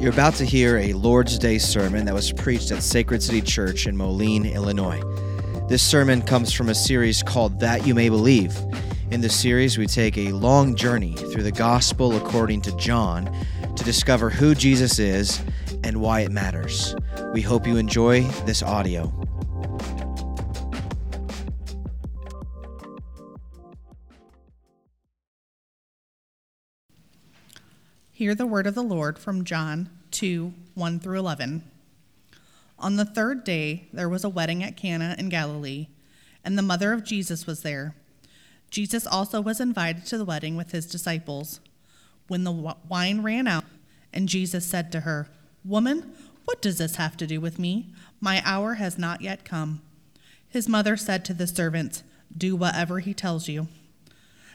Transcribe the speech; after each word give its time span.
You're 0.00 0.12
about 0.12 0.34
to 0.34 0.44
hear 0.44 0.78
a 0.78 0.92
Lord's 0.92 1.40
Day 1.40 1.58
sermon 1.58 2.04
that 2.04 2.14
was 2.14 2.32
preached 2.32 2.70
at 2.70 2.84
Sacred 2.84 3.20
City 3.20 3.40
Church 3.40 3.88
in 3.88 3.96
Moline, 3.96 4.46
Illinois. 4.46 5.02
This 5.68 5.82
sermon 5.82 6.22
comes 6.22 6.52
from 6.52 6.68
a 6.68 6.74
series 6.74 7.20
called 7.24 7.58
That 7.58 7.84
You 7.84 7.96
May 7.96 8.08
Believe. 8.08 8.56
In 9.10 9.22
the 9.22 9.28
series, 9.28 9.76
we 9.76 9.88
take 9.88 10.16
a 10.16 10.30
long 10.30 10.76
journey 10.76 11.14
through 11.14 11.42
the 11.42 11.50
Gospel 11.50 12.16
according 12.16 12.60
to 12.62 12.76
John 12.76 13.28
to 13.74 13.82
discover 13.82 14.30
who 14.30 14.54
Jesus 14.54 15.00
is 15.00 15.42
and 15.82 16.00
why 16.00 16.20
it 16.20 16.30
matters. 16.30 16.94
We 17.34 17.42
hope 17.42 17.66
you 17.66 17.76
enjoy 17.76 18.22
this 18.46 18.62
audio. 18.62 19.12
Hear 28.18 28.34
the 28.34 28.48
word 28.48 28.66
of 28.66 28.74
the 28.74 28.82
Lord 28.82 29.16
from 29.16 29.44
John 29.44 29.90
2 30.10 30.52
1 30.74 30.98
through 30.98 31.20
11. 31.20 31.62
On 32.76 32.96
the 32.96 33.04
third 33.04 33.44
day, 33.44 33.86
there 33.92 34.08
was 34.08 34.24
a 34.24 34.28
wedding 34.28 34.60
at 34.64 34.76
Cana 34.76 35.14
in 35.16 35.28
Galilee, 35.28 35.86
and 36.44 36.58
the 36.58 36.62
mother 36.62 36.92
of 36.92 37.04
Jesus 37.04 37.46
was 37.46 37.62
there. 37.62 37.94
Jesus 38.70 39.06
also 39.06 39.40
was 39.40 39.60
invited 39.60 40.04
to 40.06 40.18
the 40.18 40.24
wedding 40.24 40.56
with 40.56 40.72
his 40.72 40.86
disciples. 40.86 41.60
When 42.26 42.42
the 42.42 42.74
wine 42.88 43.22
ran 43.22 43.46
out, 43.46 43.66
and 44.12 44.28
Jesus 44.28 44.66
said 44.66 44.90
to 44.90 45.00
her, 45.02 45.28
Woman, 45.64 46.12
what 46.44 46.60
does 46.60 46.78
this 46.78 46.96
have 46.96 47.16
to 47.18 47.26
do 47.28 47.40
with 47.40 47.60
me? 47.60 47.94
My 48.20 48.42
hour 48.44 48.74
has 48.74 48.98
not 48.98 49.20
yet 49.20 49.44
come. 49.44 49.80
His 50.48 50.68
mother 50.68 50.96
said 50.96 51.24
to 51.26 51.34
the 51.34 51.46
servants, 51.46 52.02
Do 52.36 52.56
whatever 52.56 52.98
he 52.98 53.14
tells 53.14 53.46
you. 53.46 53.68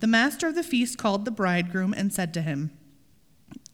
the 0.00 0.06
master 0.06 0.48
of 0.48 0.54
the 0.54 0.62
feast 0.62 0.98
called 0.98 1.24
the 1.24 1.30
bridegroom 1.30 1.94
and 1.94 2.12
said 2.12 2.34
to 2.34 2.42
him, 2.42 2.70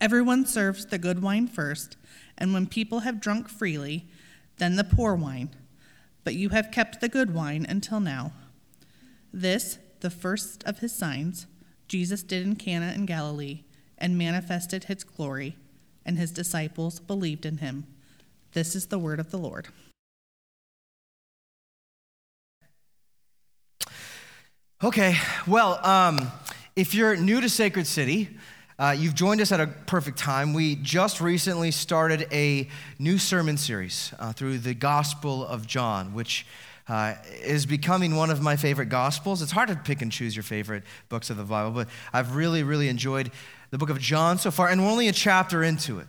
Everyone 0.00 0.46
serves 0.46 0.86
the 0.86 0.98
good 0.98 1.22
wine 1.22 1.46
first, 1.46 1.96
and 2.38 2.52
when 2.52 2.66
people 2.66 3.00
have 3.00 3.20
drunk 3.20 3.48
freely, 3.48 4.06
then 4.58 4.76
the 4.76 4.84
poor 4.84 5.14
wine. 5.14 5.50
But 6.24 6.34
you 6.34 6.50
have 6.50 6.70
kept 6.70 7.00
the 7.00 7.08
good 7.08 7.34
wine 7.34 7.66
until 7.68 8.00
now. 8.00 8.32
This, 9.32 9.78
the 10.00 10.10
first 10.10 10.64
of 10.64 10.78
his 10.78 10.92
signs, 10.92 11.46
Jesus 11.88 12.22
did 12.22 12.46
in 12.46 12.56
Cana 12.56 12.92
in 12.92 13.06
Galilee, 13.06 13.64
and 13.98 14.16
manifested 14.16 14.84
his 14.84 15.04
glory, 15.04 15.56
and 16.06 16.18
his 16.18 16.30
disciples 16.30 17.00
believed 17.00 17.44
in 17.44 17.58
him. 17.58 17.86
This 18.52 18.74
is 18.74 18.86
the 18.86 18.98
word 18.98 19.20
of 19.20 19.30
the 19.30 19.38
Lord. 19.38 19.68
Okay, 24.82 25.14
well, 25.46 25.78
um, 25.84 26.32
if 26.74 26.94
you're 26.94 27.14
new 27.14 27.42
to 27.42 27.50
Sacred 27.50 27.86
City, 27.86 28.30
uh, 28.78 28.96
you've 28.98 29.14
joined 29.14 29.42
us 29.42 29.52
at 29.52 29.60
a 29.60 29.66
perfect 29.66 30.16
time. 30.16 30.54
We 30.54 30.76
just 30.76 31.20
recently 31.20 31.70
started 31.70 32.26
a 32.32 32.66
new 32.98 33.18
sermon 33.18 33.58
series 33.58 34.14
uh, 34.18 34.32
through 34.32 34.56
the 34.56 34.72
Gospel 34.72 35.46
of 35.46 35.66
John, 35.66 36.14
which 36.14 36.46
uh, 36.88 37.16
is 37.42 37.66
becoming 37.66 38.16
one 38.16 38.30
of 38.30 38.40
my 38.40 38.56
favorite 38.56 38.86
Gospels. 38.88 39.42
It's 39.42 39.52
hard 39.52 39.68
to 39.68 39.76
pick 39.76 40.00
and 40.00 40.10
choose 40.10 40.34
your 40.34 40.44
favorite 40.44 40.84
books 41.10 41.28
of 41.28 41.36
the 41.36 41.44
Bible, 41.44 41.72
but 41.72 41.88
I've 42.14 42.34
really, 42.34 42.62
really 42.62 42.88
enjoyed 42.88 43.30
the 43.68 43.76
book 43.76 43.90
of 43.90 43.98
John 43.98 44.38
so 44.38 44.50
far, 44.50 44.68
and 44.68 44.82
we're 44.82 44.90
only 44.90 45.08
a 45.08 45.12
chapter 45.12 45.62
into 45.62 45.98
it. 45.98 46.06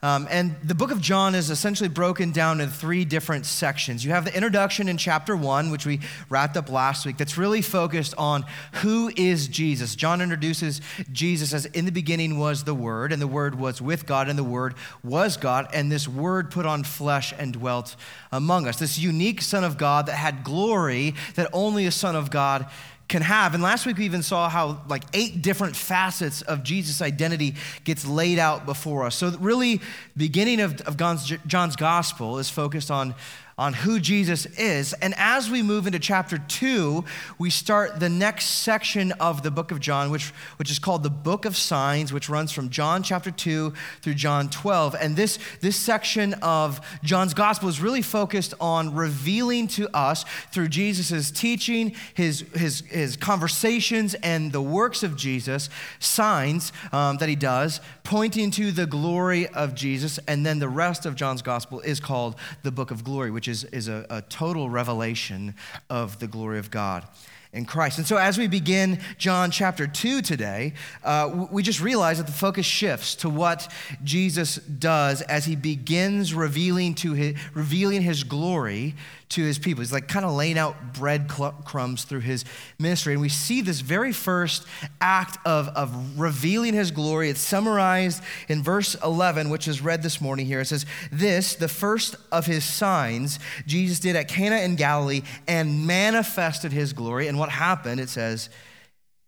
Um, 0.00 0.28
and 0.30 0.54
the 0.62 0.76
book 0.76 0.92
of 0.92 1.00
John 1.00 1.34
is 1.34 1.50
essentially 1.50 1.88
broken 1.88 2.30
down 2.30 2.60
in 2.60 2.68
three 2.68 3.04
different 3.04 3.46
sections. 3.46 4.04
You 4.04 4.12
have 4.12 4.24
the 4.24 4.34
introduction 4.34 4.88
in 4.88 4.96
chapter 4.96 5.36
one, 5.36 5.72
which 5.72 5.86
we 5.86 5.98
wrapped 6.30 6.56
up 6.56 6.70
last 6.70 7.04
week, 7.04 7.16
that's 7.16 7.36
really 7.36 7.62
focused 7.62 8.14
on 8.16 8.44
who 8.74 9.10
is 9.16 9.48
Jesus. 9.48 9.96
John 9.96 10.20
introduces 10.20 10.80
Jesus 11.10 11.52
as 11.52 11.66
in 11.66 11.84
the 11.84 11.90
beginning 11.90 12.38
was 12.38 12.62
the 12.62 12.74
Word, 12.74 13.12
and 13.12 13.20
the 13.20 13.26
Word 13.26 13.56
was 13.56 13.82
with 13.82 14.06
God, 14.06 14.28
and 14.28 14.38
the 14.38 14.44
Word 14.44 14.74
was 15.02 15.36
God, 15.36 15.68
and 15.74 15.90
this 15.90 16.06
Word 16.06 16.52
put 16.52 16.64
on 16.64 16.84
flesh 16.84 17.34
and 17.36 17.52
dwelt 17.52 17.96
among 18.30 18.68
us. 18.68 18.78
This 18.78 19.00
unique 19.00 19.42
Son 19.42 19.64
of 19.64 19.76
God 19.78 20.06
that 20.06 20.14
had 20.14 20.44
glory 20.44 21.16
that 21.34 21.50
only 21.52 21.86
a 21.86 21.90
Son 21.90 22.14
of 22.14 22.30
God 22.30 22.66
can 23.08 23.22
have. 23.22 23.54
And 23.54 23.62
last 23.62 23.86
week 23.86 23.96
we 23.96 24.04
even 24.04 24.22
saw 24.22 24.48
how 24.48 24.82
like 24.88 25.04
eight 25.14 25.40
different 25.40 25.74
facets 25.74 26.42
of 26.42 26.62
Jesus' 26.62 27.00
identity 27.00 27.54
gets 27.84 28.06
laid 28.06 28.38
out 28.38 28.66
before 28.66 29.04
us. 29.06 29.16
So 29.16 29.30
really, 29.40 29.80
beginning 30.16 30.60
of, 30.60 30.80
of 30.82 30.96
John's, 30.96 31.32
John's 31.46 31.76
gospel 31.76 32.38
is 32.38 32.50
focused 32.50 32.90
on 32.90 33.14
on 33.58 33.72
who 33.72 33.98
Jesus 33.98 34.46
is. 34.46 34.92
And 34.94 35.14
as 35.16 35.50
we 35.50 35.62
move 35.62 35.86
into 35.86 35.98
chapter 35.98 36.38
two, 36.38 37.04
we 37.38 37.50
start 37.50 37.98
the 37.98 38.08
next 38.08 38.46
section 38.46 39.10
of 39.12 39.42
the 39.42 39.50
book 39.50 39.72
of 39.72 39.80
John, 39.80 40.10
which, 40.10 40.28
which 40.56 40.70
is 40.70 40.78
called 40.78 41.02
the 41.02 41.10
Book 41.10 41.44
of 41.44 41.56
Signs, 41.56 42.12
which 42.12 42.28
runs 42.28 42.52
from 42.52 42.70
John 42.70 43.02
chapter 43.02 43.32
2 43.32 43.72
through 44.00 44.14
John 44.14 44.48
12. 44.48 44.94
And 45.00 45.16
this, 45.16 45.40
this 45.60 45.76
section 45.76 46.34
of 46.34 46.80
John's 47.02 47.34
gospel 47.34 47.68
is 47.68 47.80
really 47.80 48.02
focused 48.02 48.54
on 48.60 48.94
revealing 48.94 49.66
to 49.68 49.88
us 49.94 50.24
through 50.52 50.68
Jesus' 50.68 51.32
teaching, 51.32 51.96
his, 52.14 52.44
his, 52.54 52.80
his 52.82 53.16
conversations, 53.16 54.14
and 54.14 54.52
the 54.52 54.62
works 54.62 55.02
of 55.02 55.16
Jesus, 55.16 55.68
signs 55.98 56.72
um, 56.92 57.16
that 57.16 57.28
he 57.28 57.36
does, 57.36 57.80
pointing 58.04 58.52
to 58.52 58.70
the 58.70 58.86
glory 58.86 59.48
of 59.48 59.74
Jesus. 59.74 60.20
And 60.28 60.46
then 60.46 60.60
the 60.60 60.68
rest 60.68 61.06
of 61.06 61.16
John's 61.16 61.42
gospel 61.42 61.80
is 61.80 61.98
called 61.98 62.36
the 62.62 62.70
Book 62.70 62.92
of 62.92 63.02
Glory, 63.02 63.32
which 63.32 63.47
is, 63.48 63.64
is 63.64 63.88
a, 63.88 64.06
a 64.10 64.22
total 64.22 64.70
revelation 64.70 65.54
of 65.90 66.18
the 66.18 66.26
glory 66.26 66.58
of 66.58 66.70
God 66.70 67.06
in 67.52 67.64
Christ. 67.64 67.98
And 67.98 68.06
so, 68.06 68.16
as 68.16 68.36
we 68.36 68.46
begin 68.46 69.00
John 69.16 69.50
chapter 69.50 69.86
2 69.86 70.22
today, 70.22 70.74
uh, 71.02 71.46
we 71.50 71.62
just 71.62 71.80
realize 71.80 72.18
that 72.18 72.26
the 72.26 72.32
focus 72.32 72.66
shifts 72.66 73.14
to 73.16 73.28
what 73.30 73.72
Jesus 74.04 74.56
does 74.56 75.22
as 75.22 75.46
he 75.46 75.56
begins 75.56 76.34
revealing, 76.34 76.94
to 76.96 77.14
his, 77.14 77.36
revealing 77.54 78.02
his 78.02 78.22
glory 78.24 78.94
to 79.30 79.42
his 79.42 79.58
people. 79.58 79.82
He's 79.82 79.92
like 79.92 80.08
kind 80.08 80.24
of 80.24 80.32
laying 80.32 80.58
out 80.58 80.94
breadcrumbs 80.94 82.04
through 82.04 82.20
his 82.20 82.44
ministry. 82.78 83.12
And 83.12 83.20
we 83.20 83.28
see 83.28 83.60
this 83.60 83.80
very 83.80 84.12
first 84.12 84.66
act 85.00 85.38
of, 85.44 85.68
of 85.68 86.18
revealing 86.18 86.74
his 86.74 86.90
glory. 86.90 87.28
It's 87.28 87.40
summarized 87.40 88.22
in 88.48 88.62
verse 88.62 88.94
11, 89.04 89.50
which 89.50 89.68
is 89.68 89.82
read 89.82 90.02
this 90.02 90.20
morning 90.20 90.46
here. 90.46 90.60
It 90.60 90.66
says, 90.66 90.86
This, 91.12 91.54
the 91.54 91.68
first 91.68 92.16
of 92.32 92.46
his 92.46 92.64
signs, 92.64 93.38
Jesus 93.66 94.00
did 94.00 94.16
at 94.16 94.28
Cana 94.28 94.56
in 94.56 94.76
Galilee 94.76 95.22
and 95.46 95.86
manifested 95.86 96.72
his 96.72 96.92
glory. 96.92 97.28
And 97.28 97.38
what 97.38 97.50
happened? 97.50 98.00
It 98.00 98.08
says, 98.08 98.48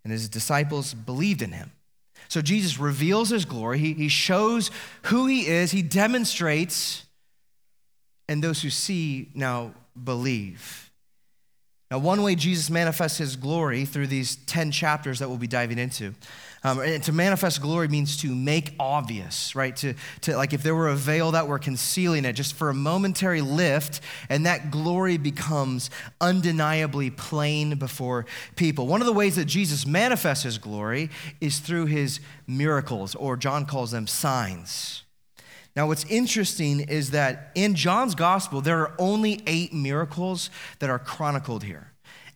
and 0.03 0.11
his 0.11 0.29
disciples 0.29 0.93
believed 0.93 1.41
in 1.41 1.51
him. 1.51 1.71
So 2.27 2.41
Jesus 2.41 2.79
reveals 2.79 3.29
his 3.29 3.45
glory. 3.45 3.77
He, 3.77 3.93
he 3.93 4.07
shows 4.07 4.71
who 5.03 5.27
he 5.27 5.47
is. 5.47 5.71
He 5.71 5.81
demonstrates, 5.81 7.05
and 8.27 8.43
those 8.43 8.61
who 8.61 8.69
see 8.69 9.29
now 9.35 9.73
believe. 10.01 10.91
Now, 11.91 11.99
one 11.99 12.23
way 12.23 12.35
Jesus 12.35 12.69
manifests 12.69 13.17
his 13.17 13.35
glory 13.35 13.83
through 13.83 14.07
these 14.07 14.37
10 14.37 14.71
chapters 14.71 15.19
that 15.19 15.27
we'll 15.27 15.37
be 15.37 15.45
diving 15.45 15.77
into. 15.77 16.13
Um, 16.63 16.79
and 16.79 17.03
to 17.03 17.11
manifest 17.11 17.61
glory 17.61 17.89
means 17.89 18.15
to 18.17 18.33
make 18.33 18.75
obvious, 18.79 19.55
right? 19.55 19.75
To, 19.77 19.95
to, 20.21 20.37
like, 20.37 20.53
if 20.53 20.63
there 20.63 20.73
were 20.73 20.87
a 20.87 20.95
veil 20.95 21.31
that 21.31 21.47
were 21.47 21.59
concealing 21.59 22.23
it, 22.23 22.33
just 22.33 22.55
for 22.55 22.69
a 22.69 22.73
momentary 22.73 23.41
lift, 23.41 23.99
and 24.29 24.45
that 24.45 24.71
glory 24.71 25.17
becomes 25.17 25.89
undeniably 26.21 27.09
plain 27.09 27.75
before 27.75 28.25
people. 28.55 28.87
One 28.87 29.01
of 29.01 29.07
the 29.07 29.13
ways 29.13 29.35
that 29.35 29.45
Jesus 29.45 29.85
manifests 29.85 30.45
his 30.45 30.57
glory 30.59 31.09
is 31.41 31.59
through 31.59 31.87
his 31.87 32.21
miracles, 32.47 33.15
or 33.15 33.35
John 33.35 33.65
calls 33.65 33.91
them 33.91 34.07
signs. 34.07 35.03
Now, 35.75 35.87
what's 35.87 36.05
interesting 36.05 36.81
is 36.81 37.11
that 37.11 37.51
in 37.55 37.75
John's 37.75 38.15
gospel, 38.15 38.61
there 38.61 38.79
are 38.79 38.93
only 38.99 39.41
eight 39.47 39.73
miracles 39.73 40.49
that 40.79 40.89
are 40.89 40.99
chronicled 40.99 41.63
here. 41.63 41.91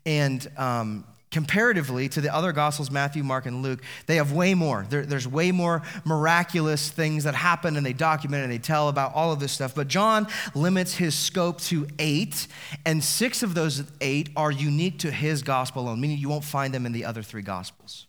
And 0.05 0.47
um, 0.57 1.03
comparatively 1.31 2.07
to 2.07 2.21
the 2.21 2.33
other 2.33 2.53
gospels, 2.53 2.89
Matthew, 2.89 3.21
Mark, 3.21 3.45
and 3.45 3.61
Luke, 3.61 3.81
they 4.05 4.15
have 4.15 4.31
way 4.31 4.53
more. 4.53 4.85
There, 4.89 5.05
there's 5.05 5.27
way 5.27 5.51
more 5.51 5.81
miraculous 6.05 6.89
things 6.89 7.25
that 7.25 7.35
happen, 7.35 7.75
and 7.75 7.85
they 7.85 7.91
document 7.91 8.43
and 8.43 8.53
they 8.53 8.57
tell 8.57 8.87
about 8.87 9.13
all 9.13 9.33
of 9.33 9.41
this 9.41 9.51
stuff. 9.51 9.75
But 9.75 9.89
John 9.89 10.27
limits 10.53 10.95
his 10.95 11.13
scope 11.13 11.59
to 11.63 11.87
eight, 11.99 12.47
and 12.85 13.03
six 13.03 13.43
of 13.43 13.53
those 13.53 13.83
eight 13.99 14.29
are 14.37 14.49
unique 14.49 14.99
to 14.99 15.11
his 15.11 15.43
gospel 15.43 15.83
alone, 15.83 15.99
meaning 15.99 16.19
you 16.19 16.29
won't 16.29 16.45
find 16.45 16.73
them 16.73 16.85
in 16.85 16.93
the 16.93 17.03
other 17.03 17.21
three 17.21 17.41
gospels. 17.41 18.07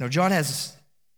Now, 0.00 0.08
John 0.08 0.30
has 0.30 0.76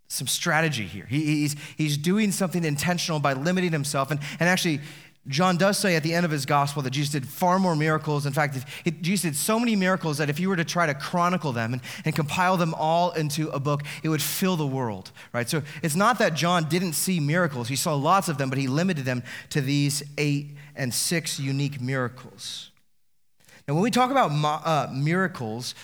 some 0.08 0.26
strategy 0.26 0.84
here. 0.84 1.06
He, 1.06 1.24
he's, 1.24 1.56
he's 1.76 1.96
doing 1.96 2.32
something 2.32 2.64
intentional 2.64 3.20
by 3.20 3.34
limiting 3.34 3.72
himself. 3.72 4.10
And, 4.10 4.18
and 4.40 4.48
actually, 4.48 4.80
John 5.26 5.58
does 5.58 5.76
say 5.76 5.94
at 5.94 6.02
the 6.02 6.14
end 6.14 6.24
of 6.24 6.30
his 6.30 6.46
gospel 6.46 6.82
that 6.82 6.90
Jesus 6.90 7.12
did 7.12 7.28
far 7.28 7.58
more 7.58 7.76
miracles. 7.76 8.24
In 8.24 8.32
fact, 8.32 8.56
Jesus 9.02 9.22
did 9.22 9.36
so 9.36 9.60
many 9.60 9.76
miracles 9.76 10.16
that 10.18 10.30
if 10.30 10.40
you 10.40 10.48
were 10.48 10.56
to 10.56 10.64
try 10.64 10.86
to 10.86 10.94
chronicle 10.94 11.52
them 11.52 11.74
and, 11.74 11.82
and 12.06 12.16
compile 12.16 12.56
them 12.56 12.72
all 12.74 13.12
into 13.12 13.50
a 13.50 13.60
book, 13.60 13.82
it 14.02 14.08
would 14.08 14.22
fill 14.22 14.56
the 14.56 14.66
world, 14.66 15.12
right? 15.34 15.48
So 15.48 15.62
it's 15.82 15.94
not 15.94 16.18
that 16.20 16.32
John 16.32 16.68
didn't 16.70 16.94
see 16.94 17.20
miracles. 17.20 17.68
He 17.68 17.76
saw 17.76 17.94
lots 17.94 18.28
of 18.28 18.38
them, 18.38 18.48
but 18.48 18.58
he 18.58 18.66
limited 18.66 19.04
them 19.04 19.22
to 19.50 19.60
these 19.60 20.02
eight 20.16 20.56
and 20.74 20.94
six 20.94 21.38
unique 21.38 21.78
miracles. 21.78 22.70
Now, 23.66 23.74
when 23.74 23.82
we 23.82 23.90
talk 23.90 24.10
about 24.10 24.32
mo- 24.32 24.62
uh, 24.64 24.88
miracles, 24.90 25.74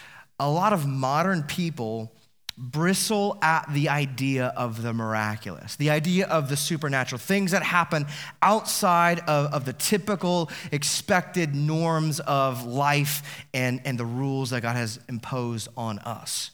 a 0.41 0.49
lot 0.49 0.73
of 0.73 0.87
modern 0.87 1.43
people 1.43 2.11
bristle 2.56 3.39
at 3.43 3.67
the 3.73 3.89
idea 3.89 4.47
of 4.56 4.83
the 4.83 4.93
miraculous, 4.93 5.77
the 5.77 5.91
idea 5.91 6.27
of 6.27 6.49
the 6.49 6.56
supernatural, 6.56 7.19
things 7.19 7.51
that 7.51 7.62
happen 7.62 8.06
outside 8.43 9.21
of, 9.21 9.53
of 9.53 9.65
the 9.65 9.73
typical 9.73 10.51
expected 10.71 11.55
norms 11.55 12.21
of 12.21 12.65
life 12.65 13.47
and, 13.53 13.81
and 13.85 13.99
the 13.99 14.06
rules 14.06 14.51
that 14.51 14.62
God 14.62 14.77
has 14.77 15.01
imposed 15.09 15.69
on 15.77 15.99
us. 16.01 16.53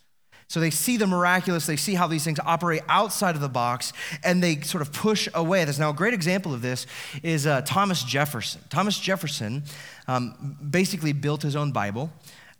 So 0.48 0.58
they 0.58 0.70
see 0.70 0.96
the 0.96 1.06
miraculous, 1.06 1.66
they 1.66 1.76
see 1.76 1.94
how 1.94 2.08
these 2.08 2.24
things 2.24 2.40
operate 2.44 2.82
outside 2.88 3.36
of 3.36 3.40
the 3.40 3.48
box, 3.48 3.92
and 4.24 4.42
they 4.42 4.60
sort 4.62 4.82
of 4.82 4.92
push 4.92 5.28
away. 5.32 5.62
There's 5.64 5.78
now 5.78 5.90
a 5.90 5.94
great 5.94 6.12
example 6.12 6.52
of 6.52 6.60
this 6.60 6.88
is 7.22 7.46
uh, 7.46 7.60
Thomas 7.60 8.02
Jefferson. 8.02 8.60
Thomas 8.68 8.98
Jefferson 8.98 9.62
um, 10.08 10.56
basically 10.68 11.12
built 11.12 11.42
his 11.42 11.54
own 11.54 11.70
Bible 11.70 12.10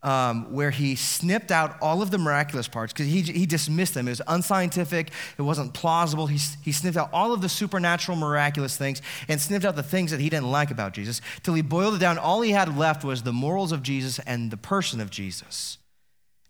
um, 0.03 0.53
where 0.53 0.71
he 0.71 0.95
snipped 0.95 1.51
out 1.51 1.77
all 1.83 2.01
of 2.01 2.11
the 2.11 2.19
miraculous 2.19 2.69
parts 2.69 2.93
because 2.93 3.07
he, 3.07 3.21
he 3.21 3.47
dismissed 3.47 3.95
them. 3.95 4.09
It 4.09 4.13
was 4.13 4.23
unscientific, 4.27 5.11
it 5.37 5.43
wasn't 5.43 5.75
plausible. 5.75 6.27
He, 6.27 6.39
he 6.63 6.73
sniffed 6.73 6.97
out 6.97 7.11
all 7.13 7.33
of 7.33 7.43
the 7.43 7.49
supernatural, 7.49 8.17
miraculous 8.17 8.77
things 8.77 9.03
and 9.29 9.41
snipped 9.41 9.65
out 9.65 9.77
the 9.77 9.83
things 9.83 10.11
that 10.11 10.21
he 10.21 10.31
didn't 10.31 10.51
like 10.51 10.71
about 10.71 10.93
Jesus 10.93 11.21
till 11.43 11.55
he 11.55 11.63
boiled 11.63 11.95
it 11.95 11.99
down. 11.99 12.19
All 12.19 12.41
he 12.41 12.53
had 12.53 12.77
left 12.77 13.05
was 13.05 13.23
the 13.23 13.33
morals 13.33 13.73
of 13.73 13.83
Jesus 13.83 14.19
and 14.21 14.51
the 14.51 14.57
person 14.57 15.01
of 15.01 15.11
Jesus. 15.11 15.79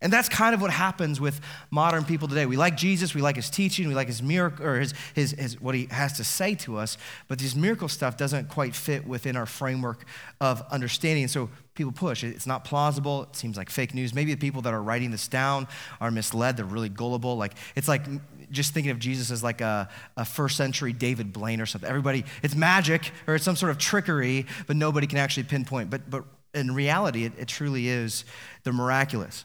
And 0.03 0.11
that's 0.11 0.31
kind 0.31 0.55
of 0.55 0.63
what 0.63 0.71
happens 0.71 1.21
with 1.21 1.41
modern 1.71 2.05
people 2.05 2.27
today. 2.27 2.47
We 2.47 2.57
like 2.57 2.77
Jesus, 2.77 3.15
we 3.15 3.21
like 3.21 3.37
his 3.37 3.51
teaching, 3.51 3.87
we 3.87 3.95
like 3.95 4.07
his 4.07 4.23
miracle 4.23 4.65
or 4.65 4.81
his, 4.81 4.95
his, 5.15 5.33
his, 5.33 5.61
what 5.61 5.75
he 5.75 5.89
has 5.91 6.15
to 6.15 6.25
say 6.25 6.55
to 6.57 6.79
us, 6.79 6.97
but 7.29 7.39
this 7.39 7.55
miracle 7.55 7.89
stuff 7.89 8.17
doesn't 8.17 8.49
quite 8.49 8.75
fit 8.75 9.07
within 9.07 9.37
our 9.37 9.45
framework 9.45 10.07
of 10.41 10.63
understanding. 10.71 11.25
And 11.25 11.31
so 11.31 11.51
people 11.75 11.93
push. 11.93 12.25
It's 12.25 12.47
not 12.47 12.65
plausible. 12.65 13.25
It 13.25 13.37
seems 13.37 13.59
like 13.59 13.69
fake 13.69 13.95
news. 13.95 14.15
Maybe 14.15 14.33
the 14.33 14.41
people 14.41 14.63
that 14.63 14.73
are 14.73 14.83
writing 14.83 15.11
this 15.11 15.29
down 15.29 15.69
are 16.01 16.11
misled. 16.11 16.57
They're 16.57 16.65
really 16.65 16.89
gullible. 16.89 17.37
Like 17.37 17.55
it's 17.77 17.89
like 17.89 18.03
just 18.51 18.73
thinking 18.73 18.93
of 18.93 18.99
Jesus 18.99 19.31
as 19.31 19.43
like 19.43 19.61
a, 19.61 19.89
a 20.17 20.25
first 20.25 20.57
century 20.57 20.95
David 20.95 21.33
Blaine 21.33 21.61
or 21.61 21.67
something. 21.67 21.89
Everybody, 21.89 22.25
it's 22.43 22.55
magic 22.55 23.13
or 23.27 23.35
it's 23.35 23.45
some 23.45 23.57
sort 23.57 23.71
of 23.71 23.77
trickery, 23.77 24.47
but 24.67 24.77
nobody 24.77 25.07
can 25.07 25.19
actually 25.19 25.45
pinpoint. 25.45 25.91
But 25.91 26.09
but 26.09 26.25
in 26.55 26.75
reality, 26.75 27.25
it, 27.25 27.33
it 27.39 27.49
truly 27.49 27.89
is 27.89 28.25
the 28.65 28.73
miraculous. 28.73 29.45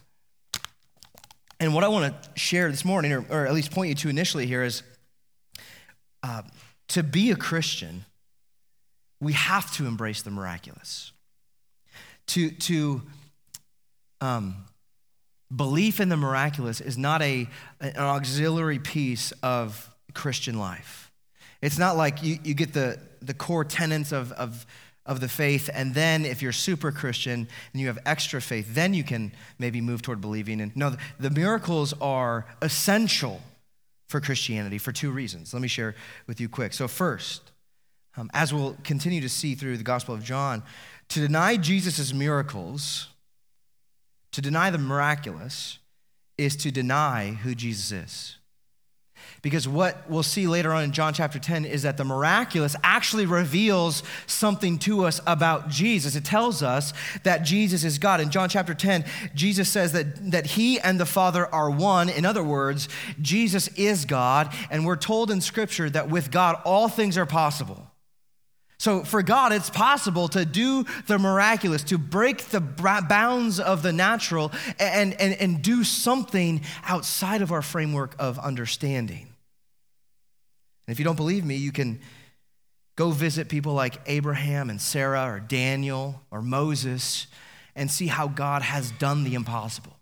And 1.60 1.74
what 1.74 1.84
I 1.84 1.88
want 1.88 2.22
to 2.22 2.40
share 2.40 2.70
this 2.70 2.84
morning, 2.84 3.14
or, 3.14 3.26
or, 3.30 3.48
at 3.48 3.54
least 3.54 3.72
point 3.72 3.90
you 3.90 3.96
to 3.96 4.10
initially 4.10 4.46
here, 4.46 4.64
is 4.64 4.84
uh, 6.24 6.42
to 6.90 7.04
be 7.04 7.32
a 7.32 7.36
Christian, 7.36 8.06
we 9.22 9.34
have 9.34 9.72
to 9.76 9.86
embrace 9.86 10.22
the 10.22 10.32
miraculous. 10.32 11.12
To, 12.28 12.50
to 12.50 13.02
um, 14.20 14.66
belief 15.56 16.00
in 16.00 16.10
the 16.10 16.18
miraculous 16.18 16.82
is 16.82 16.98
not 16.98 17.22
a, 17.22 17.48
an 17.80 17.96
auxiliary 17.98 18.80
piece 18.80 19.32
of 19.44 19.90
Christian 20.14 20.58
life. 20.58 21.12
It's 21.62 21.78
not 21.78 21.96
like 21.96 22.22
you, 22.24 22.40
you 22.44 22.54
get 22.54 22.74
the, 22.74 23.00
the 23.22 23.34
core 23.34 23.64
tenets 23.64 24.12
of, 24.12 24.32
of 24.34 24.66
of 25.06 25.20
the 25.20 25.28
faith, 25.28 25.70
and 25.74 25.94
then 25.94 26.26
if 26.26 26.42
you're 26.42 26.52
super 26.52 26.92
Christian 26.92 27.48
and 27.74 27.82
you 27.82 27.88
have 27.88 28.00
extra 28.06 28.42
faith, 28.42 28.74
then 28.74 28.94
you 28.94 29.04
can 29.04 29.32
maybe 29.60 29.80
move 29.80 30.02
toward 30.02 30.20
believing. 30.20 30.62
And 30.62 30.76
no, 30.76 30.96
the 31.20 31.30
miracles 31.30 31.94
are 32.02 32.48
essential 32.62 33.42
for 34.08 34.20
Christianity 34.20 34.78
for 34.78 34.92
two 34.92 35.12
reasons. 35.12 35.54
Let 35.54 35.62
me 35.62 35.68
share 35.68 35.96
with 36.28 36.42
you 36.42 36.50
quick. 36.50 36.74
So, 36.74 36.88
first, 36.88 37.52
um, 38.18 38.32
as 38.34 38.54
we'll 38.54 38.78
continue 38.84 39.22
to 39.22 39.30
see 39.30 39.56
through 39.56 39.78
the 39.78 39.84
Gospel 39.84 40.16
of 40.16 40.24
John, 40.24 40.64
to 41.10 41.20
deny 41.20 41.58
Jesus' 41.58 42.14
miracles, 42.14 43.10
to 44.32 44.42
deny 44.42 44.70
the 44.70 44.78
miraculous, 44.78 45.80
is 46.38 46.56
to 46.58 46.72
deny 46.72 47.32
who 47.32 47.54
Jesus 47.54 47.92
is. 47.92 48.38
Because 49.46 49.68
what 49.68 50.10
we'll 50.10 50.24
see 50.24 50.48
later 50.48 50.74
on 50.74 50.86
in 50.86 50.92
John 50.92 51.14
chapter 51.14 51.38
10 51.38 51.66
is 51.66 51.84
that 51.84 51.98
the 51.98 52.04
miraculous 52.04 52.76
actually 52.84 53.28
reveals 53.28 54.02
something 54.26 54.80
to 54.80 55.06
us 55.06 55.22
about 55.28 55.70
Jesus. 55.70 56.16
It 56.16 56.26
tells 56.26 56.64
us 56.64 56.94
that 57.22 57.44
Jesus 57.44 57.84
is 57.84 58.00
God. 58.00 58.22
In 58.22 58.32
John 58.32 58.50
chapter 58.50 58.74
10, 58.74 59.06
Jesus 59.36 59.70
says 59.70 59.92
that, 59.92 60.32
that 60.32 60.48
he 60.48 60.80
and 60.80 61.00
the 61.00 61.06
Father 61.06 61.46
are 61.54 61.70
one. 61.70 62.10
In 62.10 62.26
other 62.26 62.44
words, 62.44 62.90
Jesus 63.22 63.68
is 63.76 64.06
God. 64.06 64.52
And 64.72 64.84
we're 64.84 64.96
told 64.96 65.30
in 65.30 65.42
Scripture 65.42 65.92
that 65.92 66.10
with 66.10 66.32
God, 66.32 66.60
all 66.66 66.90
things 66.90 67.16
are 67.16 67.28
possible. 67.28 67.92
So, 68.80 69.04
for 69.04 69.22
God, 69.22 69.54
it's 69.54 69.70
possible 69.70 70.28
to 70.30 70.44
do 70.44 70.86
the 71.06 71.20
miraculous, 71.20 71.84
to 71.84 72.00
break 72.00 72.46
the 72.46 72.62
bounds 72.62 73.60
of 73.60 73.84
the 73.84 73.94
natural 73.94 74.52
and, 74.80 75.14
and, 75.14 75.36
and 75.36 75.62
do 75.62 75.84
something 75.84 76.62
outside 76.84 77.44
of 77.44 77.52
our 77.52 77.62
framework 77.62 78.16
of 78.18 78.40
understanding. 78.40 79.30
And 80.88 80.94
if 80.94 81.00
you 81.00 81.06
don't 81.06 81.16
believe 81.16 81.46
me, 81.46 81.56
you 81.56 81.72
can 81.72 82.00
go 82.96 83.12
visit 83.12 83.50
people 83.50 83.74
like 83.74 84.00
Abraham 84.06 84.70
and 84.70 84.80
Sarah 84.80 85.26
or 85.26 85.40
Daniel 85.40 86.22
or 86.32 86.42
Moses 86.42 87.28
and 87.76 87.92
see 87.92 88.08
how 88.08 88.28
God 88.28 88.62
has 88.62 88.92
done 88.92 89.24
the 89.24 89.34
impossible. 89.34 89.94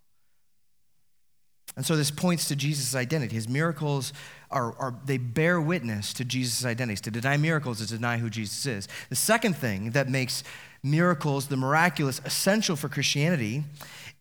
And 1.76 1.86
so 1.86 1.96
this 1.96 2.12
points 2.12 2.48
to 2.50 2.56
Jesus' 2.56 2.94
identity. 2.94 3.34
His 3.34 3.50
miracles 3.50 4.14
are, 4.52 4.78
are, 4.78 4.96
they 5.06 5.18
bear 5.18 5.60
witness 5.60 6.14
to 6.14 6.26
Jesus' 6.26 6.66
identity. 6.66 7.02
To 7.02 7.12
deny 7.12 7.36
miracles 7.38 7.82
is 7.82 7.88
to 7.88 7.96
deny 7.96 8.20
who 8.20 8.30
Jesus 8.30 8.66
is. 8.68 8.88
The 9.10 9.16
second 9.16 9.56
thing 9.56 9.92
that 9.92 10.08
makes 10.08 10.44
miracles, 10.84 11.48
the 11.48 11.58
miraculous, 11.58 12.22
essential 12.26 12.76
for 12.76 12.90
Christianity 12.90 13.64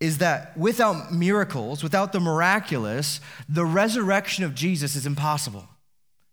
is 0.00 0.18
that 0.18 0.56
without 0.56 1.12
miracles, 1.12 1.82
without 1.82 2.12
the 2.12 2.20
miraculous, 2.20 3.20
the 3.48 3.66
resurrection 3.66 4.44
of 4.44 4.54
Jesus 4.54 4.96
is 4.96 5.04
impossible. 5.04 5.68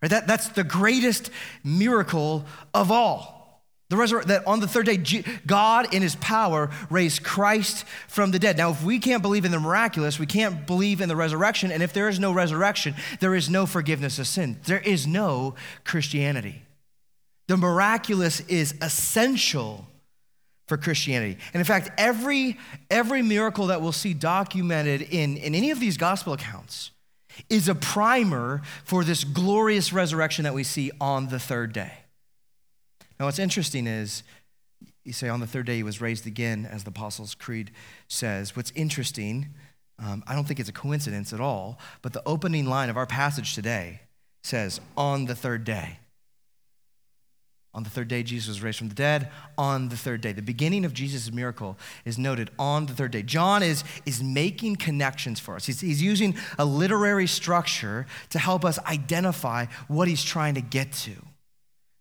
Right? 0.02 0.12
That, 0.12 0.28
that's 0.28 0.50
the 0.50 0.64
greatest 0.64 1.30
miracle 1.64 2.46
of 2.74 2.92
all. 2.92 3.40
The 3.90 3.96
resur- 3.96 4.24
that 4.26 4.46
on 4.46 4.60
the 4.60 4.68
third 4.68 4.86
day, 4.86 4.98
God 5.48 5.94
in 5.94 6.04
his 6.04 6.16
power 6.16 6.70
raised 6.92 7.24
Christ 7.24 7.86
from 8.08 8.30
the 8.30 8.38
dead. 8.38 8.56
Now, 8.56 8.70
if 8.70 8.84
we 8.84 9.00
can't 9.00 9.24
believe 9.24 9.46
in 9.46 9.52
the 9.52 9.60
miraculous, 9.60 10.20
we 10.20 10.28
can't 10.28 10.68
believe 10.68 11.02
in 11.02 11.10
the 11.10 11.16
resurrection. 11.16 11.72
And 11.72 11.82
if 11.82 11.92
there 11.92 12.08
is 12.08 12.20
no 12.20 12.32
resurrection, 12.32 12.94
there 13.20 13.34
is 13.34 13.50
no 13.50 13.66
forgiveness 13.66 14.20
of 14.20 14.28
sin. 14.28 14.60
There 14.66 14.80
is 14.80 15.08
no 15.08 15.56
Christianity. 15.86 16.62
The 17.48 17.58
miraculous 17.58 18.42
is 18.42 18.76
essential 18.80 19.88
for 20.68 20.78
Christianity. 20.78 21.40
And 21.52 21.60
in 21.60 21.66
fact, 21.66 21.90
every, 21.98 22.60
every 22.92 23.24
miracle 23.24 23.68
that 23.68 23.82
we'll 23.82 23.92
see 23.92 24.14
documented 24.14 25.02
in, 25.02 25.36
in 25.38 25.56
any 25.56 25.72
of 25.72 25.80
these 25.80 25.98
gospel 25.98 26.34
accounts 26.34 26.92
is 27.50 27.68
a 27.68 27.76
primer 27.76 28.62
for 28.84 29.04
this 29.04 29.24
glorious 29.24 29.94
resurrection 29.94 30.44
that 30.44 30.54
we 30.54 30.64
see 30.64 30.92
on 31.00 31.28
the 31.30 31.40
third 31.40 31.74
day. 31.74 31.94
Now, 33.20 33.26
what's 33.26 33.40
interesting 33.40 33.88
is 33.88 34.24
you 35.04 35.14
say 35.14 35.30
on 35.30 35.40
the 35.40 35.48
third 35.48 35.66
day 35.66 35.78
he 35.78 35.84
was 35.84 36.02
raised 36.02 36.28
again, 36.28 36.68
as 36.70 36.84
the 36.84 36.90
Apostles' 36.90 37.36
Creed 37.36 37.72
says. 38.08 38.56
What's 38.56 38.72
interesting, 38.72 39.48
um, 39.98 40.24
I 40.28 40.36
don't 40.36 40.48
think 40.48 40.60
it's 40.60 40.70
a 40.70 40.74
coincidence 40.74 41.34
at 41.34 41.42
all, 41.42 41.80
but 42.02 42.14
the 42.14 42.24
opening 42.26 42.66
line 42.66 42.90
of 42.90 42.98
our 42.98 43.06
passage 43.06 43.56
today 43.56 44.02
says, 44.44 44.80
on 44.96 45.26
the 45.26 45.36
third 45.36 45.64
day. 45.64 45.99
On 47.80 47.84
the 47.84 47.90
third 47.90 48.10
day, 48.10 48.24
Jesus 48.24 48.50
was 48.50 48.62
raised 48.62 48.78
from 48.78 48.90
the 48.90 48.94
dead. 48.94 49.32
On 49.58 49.88
the 49.88 49.96
third 49.96 50.20
day. 50.20 50.34
The 50.34 50.42
beginning 50.42 50.84
of 50.84 50.94
Jesus' 50.94 51.32
miracle 51.32 51.78
is 52.04 52.18
noted 52.18 52.52
on 52.60 52.88
the 52.88 52.94
third 52.94 53.12
day. 53.12 53.24
John 53.24 53.64
is, 53.64 53.86
is 54.06 54.22
making 54.22 54.76
connections 54.76 55.40
for 55.40 55.56
us. 55.56 55.66
He's, 55.66 55.80
he's 55.80 56.02
using 56.02 56.36
a 56.58 56.66
literary 56.66 57.26
structure 57.26 58.06
to 58.32 58.38
help 58.38 58.66
us 58.66 58.80
identify 58.80 59.68
what 59.88 60.10
he's 60.10 60.26
trying 60.26 60.56
to 60.56 60.62
get 60.62 60.92
to. 60.92 61.14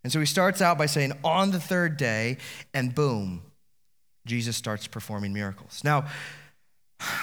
And 0.03 0.11
so 0.11 0.19
he 0.19 0.25
starts 0.25 0.61
out 0.61 0.77
by 0.77 0.85
saying, 0.85 1.13
on 1.23 1.51
the 1.51 1.61
third 1.61 1.95
day, 1.95 2.39
and 2.73 2.93
boom, 2.93 3.41
Jesus 4.25 4.57
starts 4.57 4.85
performing 4.85 5.31
miracles. 5.31 5.81
Now, 5.85 6.07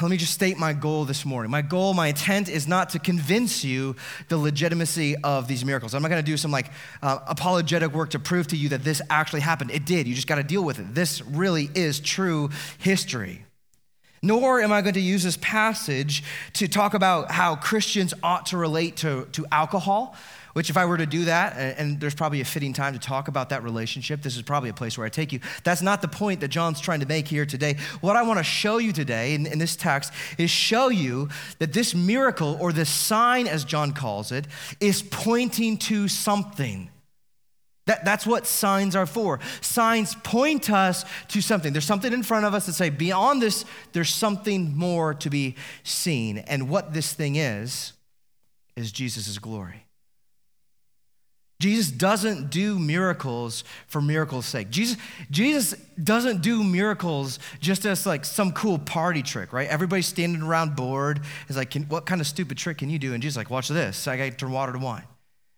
let 0.00 0.10
me 0.10 0.16
just 0.16 0.32
state 0.32 0.58
my 0.58 0.72
goal 0.72 1.04
this 1.04 1.24
morning. 1.24 1.50
My 1.50 1.62
goal, 1.62 1.92
my 1.92 2.08
intent 2.08 2.48
is 2.48 2.66
not 2.66 2.90
to 2.90 2.98
convince 2.98 3.62
you 3.62 3.94
the 4.28 4.38
legitimacy 4.38 5.16
of 5.22 5.48
these 5.48 5.64
miracles. 5.64 5.94
I'm 5.94 6.02
not 6.02 6.08
going 6.08 6.22
to 6.22 6.30
do 6.30 6.36
some 6.36 6.50
like 6.50 6.70
uh, 7.02 7.18
apologetic 7.26 7.92
work 7.92 8.10
to 8.10 8.18
prove 8.18 8.46
to 8.48 8.56
you 8.56 8.70
that 8.70 8.84
this 8.84 9.02
actually 9.10 9.40
happened. 9.40 9.70
It 9.70 9.84
did. 9.84 10.06
You 10.06 10.14
just 10.14 10.26
got 10.26 10.36
to 10.36 10.42
deal 10.42 10.64
with 10.64 10.78
it. 10.78 10.94
This 10.94 11.20
really 11.22 11.68
is 11.74 12.00
true 12.00 12.50
history. 12.78 13.44
Nor 14.22 14.60
am 14.60 14.72
I 14.72 14.80
going 14.80 14.94
to 14.94 15.00
use 15.00 15.22
this 15.22 15.36
passage 15.40 16.24
to 16.54 16.68
talk 16.68 16.94
about 16.94 17.30
how 17.30 17.54
Christians 17.54 18.14
ought 18.22 18.46
to 18.46 18.56
relate 18.56 18.96
to, 18.98 19.28
to 19.32 19.44
alcohol, 19.52 20.16
which, 20.56 20.70
if 20.70 20.78
I 20.78 20.86
were 20.86 20.96
to 20.96 21.04
do 21.04 21.26
that, 21.26 21.54
and 21.78 22.00
there's 22.00 22.14
probably 22.14 22.40
a 22.40 22.44
fitting 22.46 22.72
time 22.72 22.94
to 22.94 22.98
talk 22.98 23.28
about 23.28 23.50
that 23.50 23.62
relationship, 23.62 24.22
this 24.22 24.36
is 24.36 24.42
probably 24.42 24.70
a 24.70 24.72
place 24.72 24.96
where 24.96 25.06
I 25.06 25.10
take 25.10 25.30
you. 25.30 25.40
That's 25.64 25.82
not 25.82 26.00
the 26.00 26.08
point 26.08 26.40
that 26.40 26.48
John's 26.48 26.80
trying 26.80 27.00
to 27.00 27.06
make 27.06 27.28
here 27.28 27.44
today. 27.44 27.76
What 28.00 28.16
I 28.16 28.22
want 28.22 28.38
to 28.38 28.42
show 28.42 28.78
you 28.78 28.94
today 28.94 29.34
in, 29.34 29.44
in 29.44 29.58
this 29.58 29.76
text 29.76 30.14
is 30.38 30.50
show 30.50 30.88
you 30.88 31.28
that 31.58 31.74
this 31.74 31.94
miracle, 31.94 32.56
or 32.58 32.72
this 32.72 32.88
sign, 32.88 33.46
as 33.46 33.66
John 33.66 33.92
calls 33.92 34.32
it, 34.32 34.46
is 34.80 35.02
pointing 35.02 35.76
to 35.76 36.08
something. 36.08 36.88
That, 37.84 38.06
that's 38.06 38.26
what 38.26 38.46
signs 38.46 38.96
are 38.96 39.04
for. 39.04 39.40
Signs 39.60 40.14
point 40.14 40.70
us 40.70 41.04
to 41.28 41.42
something. 41.42 41.74
There's 41.74 41.84
something 41.84 42.14
in 42.14 42.22
front 42.22 42.46
of 42.46 42.54
us 42.54 42.64
that 42.64 42.72
say, 42.72 42.88
beyond 42.88 43.42
this, 43.42 43.66
there's 43.92 44.08
something 44.08 44.74
more 44.74 45.12
to 45.12 45.28
be 45.28 45.54
seen. 45.82 46.38
And 46.38 46.70
what 46.70 46.94
this 46.94 47.12
thing 47.12 47.36
is, 47.36 47.92
is 48.74 48.90
Jesus' 48.90 49.38
glory. 49.38 49.85
Jesus 51.58 51.90
doesn't 51.90 52.50
do 52.50 52.78
miracles 52.78 53.64
for 53.86 54.02
miracles' 54.02 54.44
sake. 54.44 54.68
Jesus, 54.68 54.98
Jesus 55.30 55.72
doesn't 56.02 56.42
do 56.42 56.62
miracles 56.62 57.38
just 57.60 57.86
as 57.86 58.04
like 58.04 58.26
some 58.26 58.52
cool 58.52 58.78
party 58.78 59.22
trick, 59.22 59.54
right? 59.54 59.68
Everybody's 59.68 60.06
standing 60.06 60.42
around 60.42 60.76
bored. 60.76 61.20
It's 61.48 61.56
like, 61.56 61.70
can, 61.70 61.84
what 61.84 62.04
kind 62.04 62.20
of 62.20 62.26
stupid 62.26 62.58
trick 62.58 62.78
can 62.78 62.90
you 62.90 62.98
do? 62.98 63.14
And 63.14 63.22
Jesus 63.22 63.38
like, 63.38 63.48
watch 63.48 63.68
this. 63.68 64.06
I 64.06 64.18
got 64.18 64.24
to 64.24 64.30
turn 64.32 64.52
water 64.52 64.72
to 64.72 64.78
wine. 64.78 65.04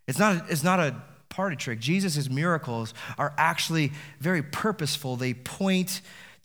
It's 0.07 0.21
not, 0.21 0.49
it's 0.49 0.63
not 0.63 0.79
a 0.79 0.95
party 1.31 1.57
trick. 1.57 1.81
Jesus' 1.81 2.31
miracles 2.31 2.95
are 3.19 3.35
actually 3.37 3.93
very 4.21 4.43
purposeful. 4.43 5.17
They 5.17 5.35
point 5.35 6.01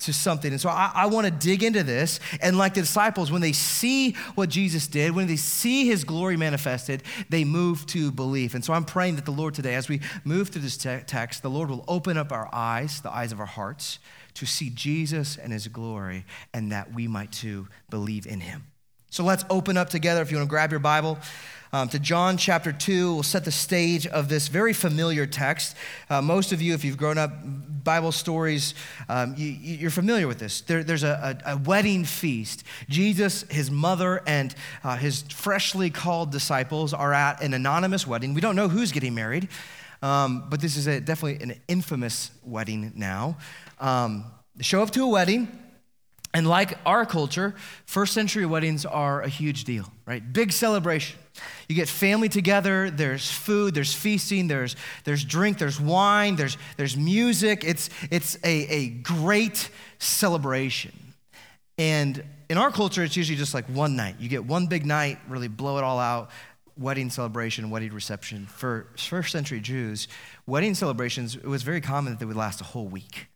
to 0.05 0.13
something. 0.13 0.51
And 0.51 0.60
so 0.60 0.69
I, 0.69 0.91
I 0.93 1.05
want 1.07 1.25
to 1.25 1.31
dig 1.31 1.63
into 1.63 1.83
this. 1.83 2.19
And 2.41 2.57
like 2.57 2.74
the 2.74 2.81
disciples, 2.81 3.31
when 3.31 3.41
they 3.41 3.51
see 3.51 4.13
what 4.36 4.50
Jesus 4.50 4.88
did, 4.88 5.15
when 5.15 5.27
they 5.27 5.36
see 5.36 5.88
his 5.88 6.03
glory 6.03 6.38
manifested, 6.38 7.03
they 7.29 7.43
move 7.43 7.86
to 7.88 8.12
belief. 8.12 8.53
And 8.53 8.63
so 8.63 8.74
I'm 8.74 8.86
praying 8.86 9.15
that 9.15 9.25
the 9.25 9.31
Lord 9.31 9.53
today, 9.53 9.75
as 9.75 9.89
we 9.89 10.01
move 10.24 10.50
through 10.50 10.63
this 10.63 10.77
te- 10.77 11.01
text, 11.05 11.41
the 11.41 11.50
Lord 11.50 11.69
will 11.69 11.86
open 11.88 12.17
up 12.17 12.31
our 12.31 12.50
eyes, 12.51 13.01
the 13.01 13.13
eyes 13.13 13.31
of 13.31 13.39
our 13.39 13.45
hearts, 13.45 14.00
to 14.36 14.45
see 14.45 14.69
Jesus 14.69 15.38
and 15.38 15.53
his 15.53 15.67
glory, 15.67 16.25
and 16.53 16.72
that 16.72 16.93
we 16.93 17.07
might 17.07 17.31
too 17.31 17.67
believe 17.89 18.25
in 18.25 18.39
him. 18.39 18.73
So 19.13 19.24
let's 19.24 19.46
open 19.48 19.77
up 19.77 19.91
together. 19.91 20.24
If 20.24 20.32
you 20.32 20.38
want 20.38 20.48
to 20.48 20.50
grab 20.50 20.72
your 20.72 20.79
Bible, 20.79 21.20
um, 21.72 21.88
to 21.89 22.00
John 22.00 22.36
chapter 22.36 22.72
2. 22.72 23.13
We'll 23.13 23.22
set 23.22 23.46
the 23.46 23.51
stage 23.51 24.08
of 24.08 24.27
this 24.27 24.48
very 24.48 24.74
familiar 24.74 25.27
text. 25.27 25.75
Uh, 26.10 26.20
most 26.20 26.51
of 26.51 26.63
you, 26.63 26.74
if 26.74 26.84
you've 26.84 26.98
grown 26.98 27.20
up 27.20 27.32
Bible 27.84 28.12
stories, 28.12 28.74
um, 29.10 29.36
you, 29.38 29.86
are 29.86 29.91
familiar 29.91 30.27
with 30.27 30.39
this. 30.39 30.62
There, 30.62 30.84
there's 30.84 31.03
a, 31.03 31.38
a, 31.46 31.53
a, 31.53 31.58
wedding 31.58 32.05
feast. 32.05 32.63
Jesus, 32.89 33.43
his 33.51 33.70
mother, 33.70 34.24
and 34.25 34.55
uh, 34.84 34.98
his 34.98 35.22
freshly 35.22 35.91
called 35.91 36.32
disciples 36.32 36.91
are 36.91 37.13
at 37.13 37.39
an 37.43 37.53
anonymous 37.53 38.08
wedding. 38.08 38.34
We 38.34 38.41
don't 38.41 38.55
know 38.55 38.67
who's 38.67 38.91
getting 38.91 39.13
married, 39.13 39.48
um, 40.01 40.46
but 40.50 40.60
this 40.60 40.75
is 40.75 40.88
a, 40.88 41.00
definitely 41.00 41.43
an 41.43 41.62
infamous 41.67 42.32
wedding 42.43 42.93
now. 42.96 43.38
Um, 43.79 44.25
they 44.55 44.63
show 44.63 44.82
up 44.82 44.89
to 44.91 45.03
a 45.03 45.08
wedding. 45.08 45.62
And 46.34 46.48
like 46.48 46.78
our 46.86 47.06
culture, 47.06 47.54
first 47.86 48.13
century 48.13 48.46
weddings 48.46 48.86
are 48.86 49.22
a 49.22 49.30
huge 49.30 49.66
deal, 49.66 49.86
right? 50.08 50.34
Big 50.34 50.52
celebration. 50.52 51.20
You 51.68 51.75
get 51.75 51.88
family 51.88 52.28
together, 52.28 52.90
there's 52.90 53.30
food, 53.30 53.75
there's 53.75 53.94
feasting, 53.94 54.48
there's, 54.48 54.75
there's 55.04 55.24
drink, 55.24 55.60
there's 55.60 55.80
wine, 55.80 56.36
there's, 56.36 56.58
there's 56.78 56.98
music. 56.98 57.63
It's, 57.63 57.90
it's 58.10 58.36
a, 58.44 58.68
a 58.68 58.90
great 58.90 59.70
celebration. 60.00 60.92
And 61.78 62.24
in 62.50 62.58
our 62.58 62.72
culture, 62.72 63.04
it's 63.04 63.16
usually 63.16 63.38
just 63.38 63.54
like 63.54 63.66
one 63.66 63.96
night. 63.96 64.16
You 64.20 64.28
get 64.28 64.44
one 64.44 64.68
big 64.68 64.86
night, 64.86 65.20
really 65.28 65.48
blow 65.48 65.78
it 65.78 65.84
all 65.84 66.00
out, 66.00 66.32
wedding 66.78 67.12
celebration, 67.12 67.70
wedding 67.70 67.94
reception. 67.94 68.48
For 68.48 68.88
first 68.98 69.32
century 69.32 69.60
Jews, 69.60 70.08
wedding 70.48 70.74
celebrations, 70.74 71.36
it 71.36 71.46
was 71.46 71.62
very 71.62 71.82
common 71.82 72.13
that 72.13 72.20
they 72.20 72.25
would 72.25 72.36
last 72.36 72.60
a 72.62 72.63
whole 72.63 72.88
week. 72.88 73.28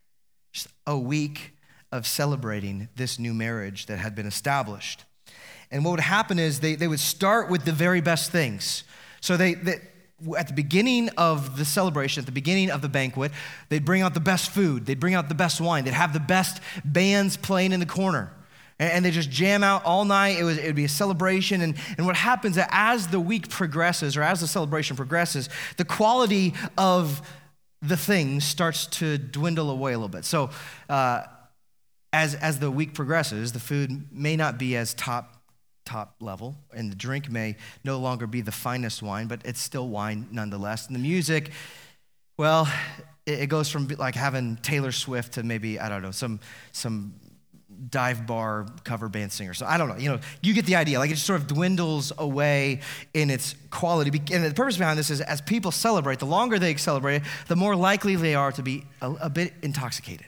Just 0.52 0.68
a 0.86 0.98
week 0.98 1.52
of 1.92 2.06
celebrating 2.06 2.88
this 2.96 3.18
new 3.18 3.34
marriage 3.34 3.86
that 3.86 3.98
had 3.98 4.14
been 4.14 4.26
established. 4.26 5.04
And 5.70 5.84
what 5.84 5.92
would 5.92 6.00
happen 6.00 6.38
is 6.38 6.60
they, 6.60 6.74
they 6.74 6.88
would 6.88 7.00
start 7.00 7.50
with 7.50 7.64
the 7.64 7.72
very 7.72 8.00
best 8.00 8.30
things. 8.30 8.84
So 9.20 9.36
they, 9.36 9.54
they 9.54 9.80
at 10.36 10.48
the 10.48 10.54
beginning 10.54 11.10
of 11.10 11.56
the 11.56 11.64
celebration, 11.64 12.20
at 12.20 12.26
the 12.26 12.32
beginning 12.32 12.70
of 12.70 12.82
the 12.82 12.88
banquet, 12.88 13.30
they'd 13.68 13.84
bring 13.84 14.02
out 14.02 14.14
the 14.14 14.20
best 14.20 14.50
food, 14.50 14.86
they'd 14.86 14.98
bring 14.98 15.14
out 15.14 15.28
the 15.28 15.34
best 15.34 15.60
wine, 15.60 15.84
they'd 15.84 15.94
have 15.94 16.12
the 16.12 16.20
best 16.20 16.60
bands 16.84 17.36
playing 17.36 17.72
in 17.72 17.80
the 17.80 17.86
corner. 17.86 18.32
And, 18.80 19.04
they 19.04 19.10
just 19.10 19.30
jam 19.30 19.64
out 19.64 19.84
all 19.84 20.04
night. 20.04 20.38
It, 20.38 20.44
was, 20.44 20.56
it 20.56 20.66
would 20.66 20.76
be 20.76 20.84
a 20.84 20.88
celebration. 20.88 21.62
And, 21.62 21.74
and 21.96 22.06
what 22.06 22.14
happens 22.14 22.56
is 22.56 22.64
as 22.70 23.08
the 23.08 23.18
week 23.18 23.48
progresses 23.48 24.16
or 24.16 24.22
as 24.22 24.40
the 24.40 24.46
celebration 24.46 24.96
progresses, 24.96 25.48
the 25.78 25.84
quality 25.84 26.54
of 26.76 27.20
the 27.82 27.96
things 27.96 28.44
starts 28.44 28.86
to 28.86 29.18
dwindle 29.18 29.68
away 29.70 29.94
a 29.94 29.98
little 29.98 30.08
bit. 30.08 30.24
So, 30.24 30.50
uh, 30.88 31.24
as, 32.12 32.34
as 32.34 32.58
the 32.58 32.70
week 32.70 32.94
progresses, 32.94 33.52
the 33.52 33.60
food 33.60 34.08
may 34.12 34.36
not 34.36 34.58
be 34.58 34.76
as 34.76 34.94
top 34.94 35.34
top 35.84 36.16
level, 36.20 36.54
and 36.74 36.92
the 36.92 36.96
drink 36.96 37.30
may 37.30 37.56
no 37.82 37.98
longer 37.98 38.26
be 38.26 38.42
the 38.42 38.52
finest 38.52 39.02
wine, 39.02 39.26
but 39.26 39.40
it's 39.46 39.58
still 39.58 39.88
wine 39.88 40.28
nonetheless. 40.30 40.86
And 40.86 40.94
the 40.94 41.00
music, 41.00 41.50
well, 42.36 42.68
it, 43.24 43.40
it 43.40 43.46
goes 43.46 43.70
from 43.70 43.88
like 43.98 44.14
having 44.14 44.56
Taylor 44.56 44.92
Swift 44.92 45.34
to 45.34 45.42
maybe 45.42 45.80
I 45.80 45.88
don't 45.88 46.02
know 46.02 46.10
some 46.10 46.40
some 46.72 47.14
dive 47.90 48.26
bar 48.26 48.66
cover 48.84 49.08
band 49.08 49.32
singer. 49.32 49.54
So 49.54 49.64
I 49.64 49.78
don't 49.78 49.88
know. 49.88 49.96
You 49.96 50.10
know, 50.10 50.20
you 50.42 50.52
get 50.52 50.66
the 50.66 50.76
idea. 50.76 50.98
Like 50.98 51.10
it 51.10 51.14
just 51.14 51.26
sort 51.26 51.40
of 51.40 51.46
dwindles 51.46 52.12
away 52.18 52.80
in 53.14 53.30
its 53.30 53.54
quality. 53.70 54.10
And 54.32 54.44
the 54.44 54.54
purpose 54.54 54.76
behind 54.76 54.98
this 54.98 55.10
is 55.10 55.20
as 55.20 55.40
people 55.40 55.70
celebrate, 55.70 56.18
the 56.18 56.26
longer 56.26 56.58
they 56.58 56.76
celebrate, 56.76 57.22
the 57.46 57.56
more 57.56 57.74
likely 57.74 58.16
they 58.16 58.34
are 58.34 58.52
to 58.52 58.62
be 58.62 58.84
a, 59.00 59.10
a 59.12 59.30
bit 59.30 59.54
intoxicated 59.62 60.26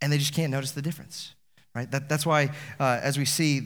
and 0.00 0.12
they 0.12 0.18
just 0.18 0.34
can't 0.34 0.50
notice 0.50 0.72
the 0.72 0.82
difference, 0.82 1.34
right? 1.74 1.90
That, 1.90 2.08
that's 2.08 2.24
why, 2.26 2.50
uh, 2.78 3.00
as 3.02 3.18
we 3.18 3.24
see, 3.24 3.60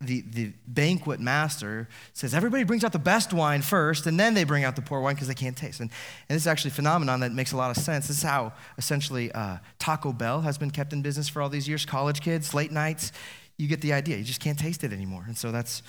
the, 0.00 0.22
the 0.32 0.52
banquet 0.66 1.20
master 1.20 1.88
says 2.12 2.34
everybody 2.34 2.64
brings 2.64 2.84
out 2.84 2.92
the 2.92 2.98
best 2.98 3.32
wine 3.32 3.62
first, 3.62 4.06
and 4.06 4.18
then 4.18 4.34
they 4.34 4.44
bring 4.44 4.64
out 4.64 4.76
the 4.76 4.82
poor 4.82 5.00
wine 5.00 5.14
because 5.14 5.28
they 5.28 5.34
can't 5.34 5.56
taste. 5.56 5.80
And, 5.80 5.90
and 6.28 6.36
this 6.36 6.42
is 6.42 6.46
actually 6.46 6.70
a 6.70 6.74
phenomenon 6.74 7.20
that 7.20 7.32
makes 7.32 7.52
a 7.52 7.56
lot 7.56 7.70
of 7.70 7.82
sense. 7.82 8.08
This 8.08 8.18
is 8.18 8.22
how 8.22 8.52
essentially 8.76 9.32
uh, 9.32 9.58
Taco 9.78 10.12
Bell 10.12 10.42
has 10.42 10.58
been 10.58 10.70
kept 10.70 10.92
in 10.92 11.02
business 11.02 11.28
for 11.28 11.40
all 11.40 11.48
these 11.48 11.68
years. 11.68 11.86
College 11.86 12.20
kids, 12.20 12.54
late 12.54 12.72
nights, 12.72 13.12
you 13.56 13.68
get 13.68 13.80
the 13.80 13.92
idea. 13.92 14.16
You 14.16 14.24
just 14.24 14.40
can't 14.40 14.58
taste 14.58 14.84
it 14.84 14.92
anymore. 14.92 15.24
And 15.26 15.36
so 15.36 15.52
that's 15.52 15.82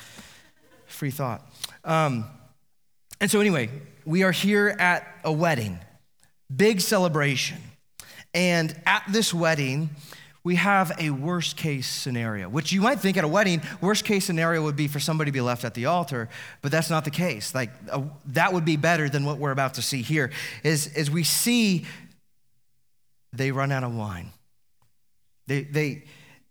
free 0.86 1.12
thought. 1.12 1.46
Um, 1.84 2.25
and 3.20 3.32
so, 3.32 3.39
anyway, 3.39 3.70
we 4.06 4.24
are 4.24 4.32
here 4.32 4.75
at 4.80 5.08
a 5.24 5.32
wedding, 5.32 5.80
big 6.54 6.82
celebration. 6.82 7.58
And 8.36 8.80
at 8.86 9.04
this 9.10 9.34
wedding, 9.34 9.89
we 10.44 10.56
have 10.56 10.92
a 11.00 11.10
worst 11.10 11.58
case 11.58 11.88
scenario, 11.88 12.50
which 12.50 12.72
you 12.72 12.82
might 12.82 13.00
think 13.00 13.18
at 13.18 13.24
a 13.24 13.27
wedding, 13.27 13.62
worst 13.82 14.04
case 14.06 14.25
scenario 14.25 14.62
would 14.62 14.75
be 14.75 14.88
for 14.88 15.00
somebody 15.00 15.32
to 15.32 15.34
be 15.34 15.42
left 15.42 15.63
at 15.63 15.74
the 15.74 15.88
altar, 15.88 16.30
but 16.62 16.72
that's 16.72 16.89
not 16.89 17.06
the 17.06 17.12
case. 17.12 17.56
Like 17.56 17.72
uh, 17.89 18.04
that 18.27 18.54
would 18.54 18.65
be 18.65 18.75
better 18.75 19.10
than 19.10 19.25
what 19.25 19.39
we're 19.39 19.51
about 19.51 19.74
to 19.75 19.82
see 19.82 20.04
here. 20.04 20.32
Is 20.63 20.94
as 20.96 21.10
we 21.10 21.24
see 21.24 21.86
they 23.34 23.51
run 23.51 23.72
out 23.72 23.84
of 23.84 23.96
wine. 23.96 24.32
They 25.48 25.63
they 25.63 26.04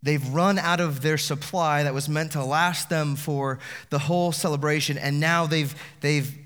they've 0.03 0.26
run 0.31 0.59
out 0.59 0.81
of 0.81 1.03
their 1.03 1.19
supply 1.19 1.83
that 1.83 1.95
was 1.95 2.09
meant 2.09 2.33
to 2.33 2.45
last 2.45 2.88
them 2.88 3.14
for 3.14 3.59
the 3.91 3.99
whole 3.99 4.33
celebration, 4.33 4.99
and 4.99 5.21
now 5.21 5.47
they've 5.47 5.75
they've 6.00 6.37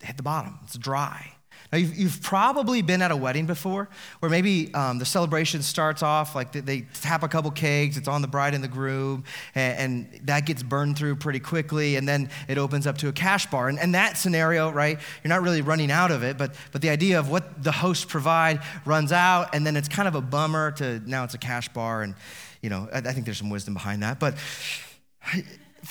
hit 0.00 0.16
the 0.16 0.22
bottom. 0.22 0.58
It's 0.64 0.76
dry. 0.76 1.31
Now, 1.72 1.78
you've, 1.78 1.96
you've 1.96 2.22
probably 2.22 2.82
been 2.82 3.00
at 3.00 3.10
a 3.10 3.16
wedding 3.16 3.46
before 3.46 3.88
where 4.20 4.28
maybe 4.28 4.72
um, 4.74 4.98
the 4.98 5.06
celebration 5.06 5.62
starts 5.62 6.02
off 6.02 6.34
like 6.34 6.52
they, 6.52 6.60
they, 6.60 6.80
tap 7.00 7.22
a 7.22 7.28
couple 7.28 7.50
cakes, 7.50 7.96
it's 7.96 8.08
on 8.08 8.20
the 8.20 8.28
bride 8.28 8.52
and 8.52 8.62
the 8.62 8.68
groom, 8.68 9.24
and, 9.54 9.78
and, 9.78 10.26
that 10.26 10.44
gets 10.44 10.62
burned 10.62 10.98
through 10.98 11.16
pretty 11.16 11.40
quickly, 11.40 11.96
and 11.96 12.06
then 12.06 12.28
it 12.46 12.58
opens 12.58 12.86
up 12.86 12.98
to 12.98 13.08
a 13.08 13.12
cash 13.12 13.46
bar. 13.46 13.68
And, 13.68 13.78
and 13.78 13.94
that 13.94 14.18
scenario, 14.18 14.70
right, 14.70 14.98
you're 15.24 15.30
not 15.30 15.40
really 15.40 15.62
running 15.62 15.90
out 15.90 16.10
of 16.10 16.22
it, 16.22 16.36
but, 16.36 16.54
but 16.72 16.82
the 16.82 16.90
idea 16.90 17.18
of 17.18 17.30
what 17.30 17.62
the 17.62 17.72
hosts 17.72 18.04
provide 18.04 18.60
runs 18.84 19.10
out, 19.10 19.54
and 19.54 19.66
then 19.66 19.74
it's 19.74 19.88
kind 19.88 20.06
of 20.06 20.14
a 20.14 20.20
bummer 20.20 20.72
to 20.72 21.00
now 21.08 21.24
it's 21.24 21.34
a 21.34 21.38
cash 21.38 21.68
bar, 21.70 22.02
and, 22.02 22.14
you 22.60 22.68
know, 22.68 22.88
I, 22.92 22.98
I 22.98 23.12
think 23.12 23.24
there's 23.24 23.38
some 23.38 23.50
wisdom 23.50 23.72
behind 23.72 24.02
that. 24.02 24.20
But 24.20 24.34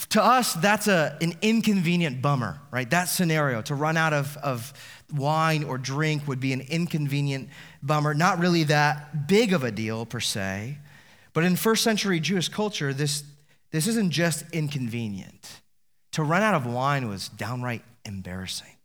to 0.09 0.23
us, 0.23 0.53
that's 0.53 0.87
a, 0.87 1.17
an 1.21 1.33
inconvenient 1.41 2.21
bummer, 2.21 2.59
right? 2.71 2.89
That 2.89 3.05
scenario, 3.05 3.61
to 3.63 3.75
run 3.75 3.97
out 3.97 4.13
of, 4.13 4.37
of 4.37 4.73
wine 5.11 5.63
or 5.63 5.77
drink 5.77 6.27
would 6.27 6.39
be 6.39 6.53
an 6.53 6.61
inconvenient 6.61 7.49
bummer. 7.81 8.13
Not 8.13 8.39
really 8.39 8.63
that 8.65 9.27
big 9.27 9.53
of 9.53 9.63
a 9.63 9.71
deal, 9.71 10.05
per 10.05 10.19
se. 10.19 10.77
But 11.33 11.43
in 11.43 11.55
first 11.55 11.83
century 11.83 12.19
Jewish 12.19 12.49
culture, 12.49 12.93
this, 12.93 13.23
this 13.71 13.87
isn't 13.87 14.11
just 14.11 14.43
inconvenient. 14.51 15.61
To 16.13 16.23
run 16.23 16.41
out 16.41 16.55
of 16.55 16.65
wine 16.65 17.07
was 17.07 17.29
downright 17.29 17.83
embarrassing. 18.05 18.75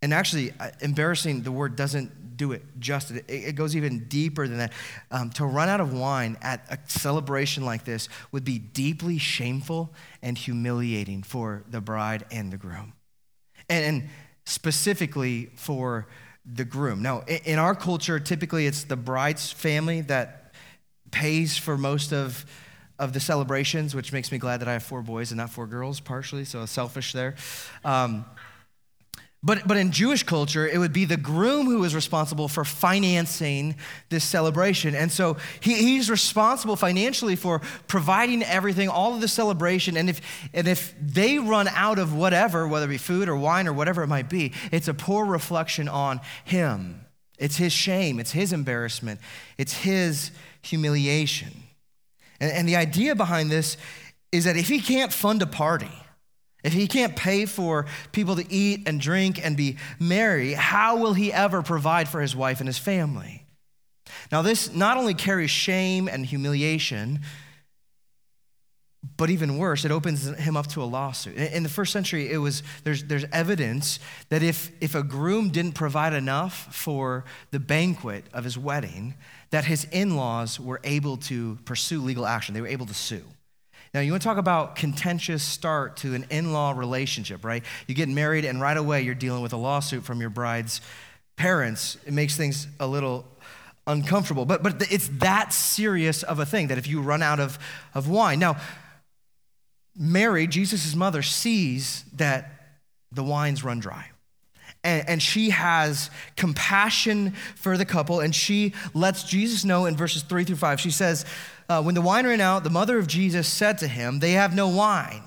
and 0.00 0.14
actually, 0.14 0.52
uh, 0.60 0.70
embarrassing, 0.80 1.42
the 1.42 1.52
word 1.52 1.76
doesn't 1.76 2.36
do 2.36 2.52
it 2.52 2.62
justice. 2.78 3.16
It, 3.16 3.24
it 3.28 3.54
goes 3.56 3.74
even 3.74 4.04
deeper 4.04 4.46
than 4.46 4.58
that. 4.58 4.72
Um, 5.10 5.30
to 5.30 5.44
run 5.44 5.68
out 5.68 5.80
of 5.80 5.92
wine 5.92 6.36
at 6.40 6.64
a 6.70 6.78
celebration 6.88 7.64
like 7.64 7.84
this 7.84 8.08
would 8.30 8.44
be 8.44 8.58
deeply 8.58 9.18
shameful 9.18 9.92
and 10.22 10.38
humiliating 10.38 11.24
for 11.24 11.64
the 11.68 11.80
bride 11.80 12.24
and 12.30 12.52
the 12.52 12.56
groom. 12.56 12.92
And, 13.68 13.84
and 13.84 14.08
specifically 14.48 15.50
for 15.56 16.08
the 16.46 16.64
groom. 16.64 17.02
Now, 17.02 17.22
in, 17.44 17.58
our 17.58 17.74
culture, 17.74 18.18
typically 18.18 18.66
it's 18.66 18.84
the 18.84 18.96
bride's 18.96 19.52
family 19.52 20.00
that 20.02 20.54
pays 21.10 21.58
for 21.58 21.76
most 21.76 22.12
of 22.12 22.46
of 22.98 23.12
the 23.12 23.20
celebrations, 23.20 23.94
which 23.94 24.12
makes 24.12 24.32
me 24.32 24.38
glad 24.38 24.60
that 24.60 24.66
I 24.66 24.72
have 24.72 24.82
four 24.82 25.02
boys 25.02 25.30
and 25.30 25.38
not 25.38 25.50
four 25.50 25.68
girls, 25.68 26.00
partially, 26.00 26.44
so 26.44 26.66
selfish 26.66 27.12
there. 27.12 27.36
Um, 27.84 28.24
but, 29.40 29.68
but 29.68 29.76
in 29.76 29.92
Jewish 29.92 30.24
culture, 30.24 30.66
it 30.66 30.78
would 30.78 30.92
be 30.92 31.04
the 31.04 31.16
groom 31.16 31.66
who 31.66 31.84
is 31.84 31.94
responsible 31.94 32.48
for 32.48 32.64
financing 32.64 33.76
this 34.08 34.24
celebration. 34.24 34.96
And 34.96 35.12
so 35.12 35.36
he, 35.60 35.74
he's 35.74 36.10
responsible 36.10 36.74
financially 36.74 37.36
for 37.36 37.60
providing 37.86 38.42
everything, 38.42 38.88
all 38.88 39.14
of 39.14 39.20
the 39.20 39.28
celebration. 39.28 39.96
And 39.96 40.10
if, 40.10 40.20
and 40.52 40.66
if 40.66 40.92
they 41.00 41.38
run 41.38 41.68
out 41.68 42.00
of 42.00 42.12
whatever, 42.12 42.66
whether 42.66 42.86
it 42.86 42.88
be 42.88 42.98
food 42.98 43.28
or 43.28 43.36
wine 43.36 43.68
or 43.68 43.72
whatever 43.72 44.02
it 44.02 44.08
might 44.08 44.28
be, 44.28 44.52
it's 44.72 44.88
a 44.88 44.94
poor 44.94 45.24
reflection 45.24 45.88
on 45.88 46.20
him. 46.44 47.04
It's 47.38 47.56
his 47.56 47.72
shame, 47.72 48.18
it's 48.18 48.32
his 48.32 48.52
embarrassment, 48.52 49.20
it's 49.56 49.72
his 49.72 50.32
humiliation. 50.62 51.52
And, 52.40 52.50
and 52.50 52.68
the 52.68 52.74
idea 52.74 53.14
behind 53.14 53.50
this 53.50 53.76
is 54.32 54.44
that 54.44 54.56
if 54.56 54.66
he 54.66 54.80
can't 54.80 55.12
fund 55.12 55.42
a 55.42 55.46
party, 55.46 55.92
if 56.64 56.72
he 56.72 56.88
can't 56.88 57.14
pay 57.14 57.46
for 57.46 57.86
people 58.12 58.36
to 58.36 58.52
eat 58.52 58.88
and 58.88 59.00
drink 59.00 59.44
and 59.44 59.56
be 59.56 59.76
merry, 60.00 60.54
how 60.54 60.96
will 60.96 61.14
he 61.14 61.32
ever 61.32 61.62
provide 61.62 62.08
for 62.08 62.20
his 62.20 62.34
wife 62.34 62.60
and 62.60 62.68
his 62.68 62.78
family? 62.78 63.46
Now, 64.32 64.42
this 64.42 64.74
not 64.74 64.96
only 64.96 65.14
carries 65.14 65.50
shame 65.50 66.08
and 66.08 66.26
humiliation, 66.26 67.20
but 69.16 69.30
even 69.30 69.58
worse, 69.58 69.84
it 69.84 69.92
opens 69.92 70.26
him 70.26 70.56
up 70.56 70.66
to 70.68 70.82
a 70.82 70.84
lawsuit. 70.84 71.36
In 71.36 71.62
the 71.62 71.68
first 71.68 71.92
century, 71.92 72.30
it 72.30 72.38
was 72.38 72.62
there's, 72.84 73.04
there's 73.04 73.24
evidence 73.32 74.00
that 74.28 74.42
if, 74.42 74.72
if 74.80 74.94
a 74.94 75.02
groom 75.02 75.50
didn't 75.50 75.72
provide 75.72 76.12
enough 76.12 76.74
for 76.74 77.24
the 77.52 77.60
banquet 77.60 78.24
of 78.32 78.44
his 78.44 78.58
wedding, 78.58 79.14
that 79.50 79.64
his 79.64 79.84
in-laws 79.92 80.58
were 80.58 80.80
able 80.82 81.16
to 81.16 81.56
pursue 81.64 82.00
legal 82.00 82.26
action. 82.26 82.54
They 82.54 82.60
were 82.60 82.66
able 82.66 82.86
to 82.86 82.94
sue. 82.94 83.24
Now, 83.94 84.00
you 84.00 84.12
want 84.12 84.22
to 84.22 84.28
talk 84.28 84.38
about 84.38 84.76
contentious 84.76 85.42
start 85.42 85.96
to 85.98 86.14
an 86.14 86.26
in 86.30 86.52
law 86.52 86.72
relationship, 86.72 87.44
right? 87.44 87.64
You 87.86 87.94
get 87.94 88.08
married, 88.08 88.44
and 88.44 88.60
right 88.60 88.76
away 88.76 89.02
you're 89.02 89.14
dealing 89.14 89.42
with 89.42 89.52
a 89.52 89.56
lawsuit 89.56 90.04
from 90.04 90.20
your 90.20 90.30
bride's 90.30 90.80
parents. 91.36 91.96
It 92.06 92.12
makes 92.12 92.36
things 92.36 92.66
a 92.78 92.86
little 92.86 93.24
uncomfortable. 93.86 94.44
But, 94.44 94.62
but 94.62 94.92
it's 94.92 95.08
that 95.18 95.52
serious 95.52 96.22
of 96.22 96.38
a 96.38 96.46
thing 96.46 96.68
that 96.68 96.78
if 96.78 96.86
you 96.86 97.00
run 97.00 97.22
out 97.22 97.40
of, 97.40 97.58
of 97.94 98.08
wine. 98.08 98.38
Now, 98.38 98.56
Mary, 99.96 100.46
Jesus' 100.46 100.94
mother, 100.94 101.22
sees 101.22 102.04
that 102.14 102.52
the 103.10 103.24
wine's 103.24 103.64
run 103.64 103.80
dry. 103.80 104.10
And, 104.88 105.08
and, 105.08 105.22
she 105.22 105.50
has 105.50 106.10
compassion 106.36 107.32
for 107.56 107.76
the 107.76 107.84
couple, 107.84 108.20
and 108.20 108.34
she 108.34 108.72
lets 108.94 109.22
Jesus 109.22 109.62
know 109.62 109.84
in 109.84 109.98
verses 109.98 110.22
three 110.22 110.44
through 110.44 110.56
five. 110.56 110.80
She 110.80 110.90
says, 110.90 111.26
uh, 111.68 111.82
When 111.82 111.94
the 111.94 112.00
wine 112.00 112.26
ran 112.26 112.40
out, 112.40 112.64
the 112.64 112.70
mother 112.70 112.98
of 112.98 113.06
Jesus 113.06 113.46
said 113.46 113.76
to 113.78 113.86
him, 113.86 114.20
They 114.20 114.32
have 114.32 114.54
no 114.54 114.68
wine. 114.68 115.22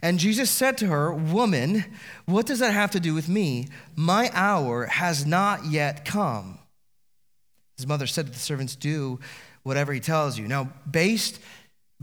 And 0.00 0.18
Jesus 0.18 0.50
said 0.50 0.78
to 0.78 0.86
her, 0.86 1.12
Woman, 1.12 1.84
what 2.24 2.46
does 2.46 2.60
that 2.60 2.72
have 2.72 2.92
to 2.92 3.00
do 3.00 3.12
with 3.12 3.28
me? 3.28 3.68
My 3.94 4.30
hour 4.32 4.86
has 4.86 5.26
not 5.26 5.66
yet 5.66 6.06
come. 6.06 6.58
His 7.76 7.86
mother 7.86 8.06
said 8.06 8.26
to 8.26 8.32
the 8.32 8.38
servants, 8.38 8.74
Do 8.74 9.20
whatever 9.64 9.92
he 9.92 10.00
tells 10.00 10.38
you. 10.38 10.48
Now, 10.48 10.72
based 10.90 11.40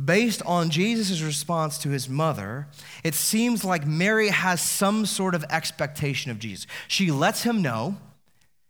Based 0.04 0.42
on 0.46 0.70
Jesus' 0.72 1.22
response 1.22 1.78
to 1.80 1.90
his 1.90 2.10
mother, 2.10 2.68
it 3.04 3.16
seems 3.16 3.64
like 3.64 3.88
Mary 3.88 4.28
has 4.28 4.62
some 4.62 5.06
sort 5.06 5.34
of 5.34 5.46
expectation 5.50 6.32
of 6.32 6.40
Jesus. 6.40 6.68
She 6.88 7.12
lets 7.12 7.44
him 7.44 7.62
know 7.62 7.96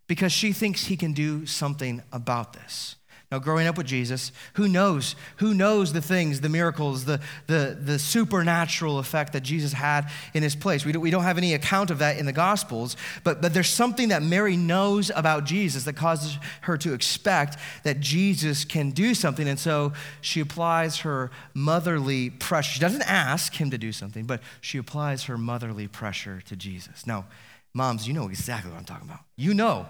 because 0.08 0.32
she 0.32 0.54
thinks 0.54 0.86
he 0.86 0.96
can 0.98 1.14
do 1.14 1.48
something 1.48 2.04
about 2.12 2.54
this. 2.54 2.96
Now, 3.36 3.40
growing 3.40 3.68
up 3.68 3.76
with 3.76 3.86
Jesus, 3.86 4.32
who 4.54 4.70
knows? 4.70 5.14
Who 5.40 5.54
knows 5.54 5.92
the 5.92 6.02
things, 6.02 6.40
the 6.40 6.48
miracles, 6.48 7.04
the, 7.04 7.20
the, 7.48 7.78
the 7.78 8.00
supernatural 8.00 8.98
effect 8.98 9.34
that 9.34 9.42
Jesus 9.42 9.74
had 9.74 10.10
in 10.34 10.42
his 10.42 10.56
place? 10.56 10.86
We 10.86 10.94
don't, 10.94 11.02
we 11.02 11.12
don't 11.12 11.24
have 11.24 11.38
any 11.38 11.54
account 11.54 11.92
of 11.92 12.00
that 12.00 12.18
in 12.18 12.26
the 12.26 12.32
Gospels, 12.32 12.96
but, 13.26 13.42
but 13.42 13.54
there's 13.54 13.68
something 13.68 14.08
that 14.08 14.24
Mary 14.24 14.56
knows 14.56 15.12
about 15.14 15.44
Jesus 15.44 15.84
that 15.84 15.98
causes 15.98 16.38
her 16.62 16.78
to 16.78 16.94
expect 16.94 17.58
that 17.84 18.00
Jesus 18.00 18.64
can 18.64 18.92
do 18.92 19.14
something. 19.14 19.50
And 19.50 19.60
so 19.60 19.92
she 20.22 20.40
applies 20.40 21.00
her 21.00 21.30
motherly 21.54 22.30
pressure. 22.30 22.72
She 22.72 22.80
doesn't 22.80 23.02
ask 23.02 23.54
him 23.54 23.70
to 23.72 23.78
do 23.78 23.92
something, 23.92 24.24
but 24.24 24.40
she 24.62 24.78
applies 24.78 25.26
her 25.26 25.38
motherly 25.38 25.90
pressure 25.90 26.42
to 26.46 26.56
Jesus. 26.56 27.06
Now, 27.06 27.26
moms, 27.74 28.08
you 28.08 28.14
know 28.14 28.30
exactly 28.30 28.72
what 28.72 28.78
I'm 28.78 28.86
talking 28.86 29.10
about. 29.10 29.26
You 29.36 29.54
know. 29.54 29.88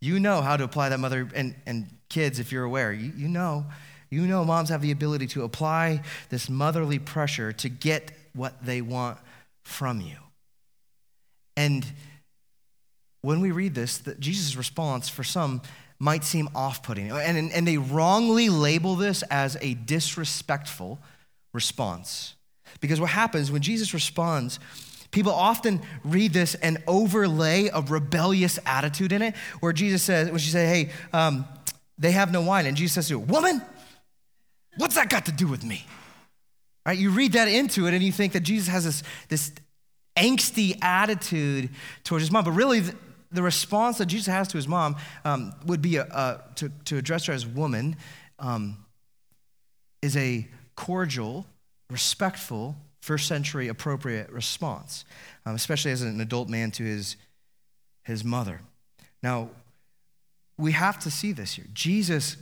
You 0.00 0.18
know 0.18 0.40
how 0.40 0.56
to 0.56 0.64
apply 0.64 0.88
that 0.88 0.98
mother 0.98 1.28
and, 1.34 1.54
and 1.66 1.86
kids, 2.08 2.38
if 2.38 2.52
you're 2.52 2.64
aware, 2.64 2.92
you, 2.92 3.12
you 3.16 3.28
know, 3.28 3.66
you 4.10 4.26
know 4.26 4.44
moms 4.44 4.70
have 4.70 4.82
the 4.82 4.90
ability 4.90 5.26
to 5.28 5.44
apply 5.44 6.02
this 6.30 6.48
motherly 6.48 6.98
pressure 6.98 7.52
to 7.52 7.68
get 7.68 8.10
what 8.34 8.64
they 8.64 8.80
want 8.80 9.18
from 9.62 10.00
you. 10.00 10.16
And 11.56 11.86
when 13.22 13.40
we 13.40 13.50
read 13.50 13.74
this, 13.74 13.98
the, 13.98 14.14
Jesus' 14.14 14.56
response 14.56 15.08
for 15.08 15.22
some 15.22 15.60
might 15.98 16.24
seem 16.24 16.48
off 16.54 16.82
putting. 16.82 17.10
And, 17.10 17.52
and 17.52 17.68
they 17.68 17.76
wrongly 17.76 18.48
label 18.48 18.96
this 18.96 19.22
as 19.24 19.56
a 19.60 19.74
disrespectful 19.74 20.98
response. 21.52 22.34
Because 22.80 23.00
what 23.00 23.10
happens 23.10 23.52
when 23.52 23.60
Jesus 23.60 23.92
responds, 23.92 24.58
people 25.10 25.32
often 25.32 25.80
read 26.04 26.32
this 26.32 26.54
and 26.56 26.82
overlay 26.86 27.68
a 27.68 27.80
rebellious 27.80 28.58
attitude 28.64 29.12
in 29.12 29.22
it, 29.22 29.34
where 29.60 29.72
Jesus 29.72 30.02
says, 30.02 30.30
when 30.30 30.38
she 30.38 30.50
says, 30.50 30.68
hey, 30.68 30.90
um, 31.12 31.46
they 31.98 32.12
have 32.12 32.32
no 32.32 32.40
wine. 32.40 32.66
And 32.66 32.76
Jesus 32.76 32.94
says 32.94 33.08
to 33.08 33.20
her, 33.20 33.26
Woman, 33.26 33.62
what's 34.78 34.94
that 34.94 35.10
got 35.10 35.26
to 35.26 35.32
do 35.32 35.46
with 35.46 35.64
me? 35.64 35.84
Right? 36.86 36.98
You 36.98 37.10
read 37.10 37.34
that 37.34 37.46
into 37.46 37.86
it 37.86 37.94
and 37.94 38.02
you 38.02 38.10
think 38.10 38.32
that 38.32 38.40
Jesus 38.40 38.68
has 38.68 38.84
this, 38.84 39.02
this 39.28 39.52
angsty 40.16 40.82
attitude 40.82 41.68
towards 42.04 42.22
his 42.22 42.32
mom. 42.32 42.44
But 42.44 42.52
really, 42.52 42.80
the, 42.80 42.94
the 43.30 43.42
response 43.42 43.98
that 43.98 44.06
Jesus 44.06 44.26
has 44.26 44.48
to 44.48 44.56
his 44.56 44.66
mom 44.66 44.96
um, 45.24 45.54
would 45.66 45.82
be 45.82 45.96
a, 45.96 46.04
a, 46.04 46.40
to, 46.56 46.70
to 46.86 46.96
address 46.96 47.26
her 47.26 47.34
as 47.34 47.46
woman 47.46 47.96
um, 48.38 48.78
is 50.00 50.16
a 50.16 50.48
cordial, 50.74 51.46
respectful, 51.90 52.76
first 53.00 53.26
century 53.26 53.68
appropriate 53.68 54.30
response, 54.30 55.04
um, 55.46 55.54
especially 55.54 55.90
as 55.90 56.02
an 56.02 56.20
adult 56.20 56.48
man 56.48 56.70
to 56.72 56.82
his, 56.82 57.16
his 58.04 58.24
mother. 58.24 58.60
Now, 59.22 59.50
we 60.58 60.72
have 60.72 60.98
to 61.00 61.10
see 61.10 61.32
this 61.32 61.54
here. 61.54 61.66
Jesus, 61.72 62.36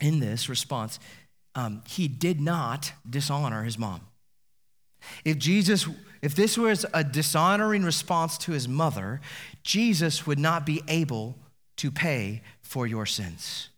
in 0.00 0.20
this 0.20 0.48
response, 0.48 0.98
um, 1.54 1.82
he 1.86 2.08
did 2.08 2.40
not 2.40 2.92
dishonor 3.08 3.62
his 3.62 3.78
mom. 3.78 4.00
If 5.24 5.38
Jesus, 5.38 5.86
if 6.22 6.34
this 6.34 6.58
was 6.58 6.84
a 6.92 7.04
dishonoring 7.04 7.84
response 7.84 8.38
to 8.38 8.52
his 8.52 8.66
mother, 8.66 9.20
Jesus 9.62 10.26
would 10.26 10.38
not 10.38 10.66
be 10.66 10.82
able 10.88 11.36
to 11.76 11.90
pay 11.90 12.42
for 12.62 12.86
your 12.86 13.06
sins 13.06 13.68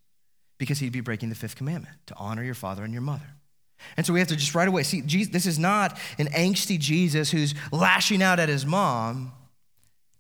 because 0.59 0.79
he'd 0.79 0.93
be 0.93 1.01
breaking 1.01 1.29
the 1.29 1.35
fifth 1.35 1.57
commandment 1.57 1.97
to 2.07 2.15
honor 2.17 2.43
your 2.43 2.55
father 2.55 2.85
and 2.85 2.93
your 2.93 3.03
mother. 3.03 3.36
And 3.97 4.05
so 4.05 4.13
we 4.13 4.19
have 4.19 4.29
to 4.29 4.37
just 4.37 4.55
right 4.55 4.69
away 4.69 4.83
see 4.83 5.03
Jesus, 5.03 5.33
this 5.33 5.47
is 5.47 5.59
not 5.59 5.99
an 6.19 6.27
angsty 6.29 6.79
Jesus 6.79 7.31
who's 7.31 7.55
lashing 7.73 8.23
out 8.23 8.39
at 8.39 8.49
his 8.49 8.67
mom. 8.67 9.33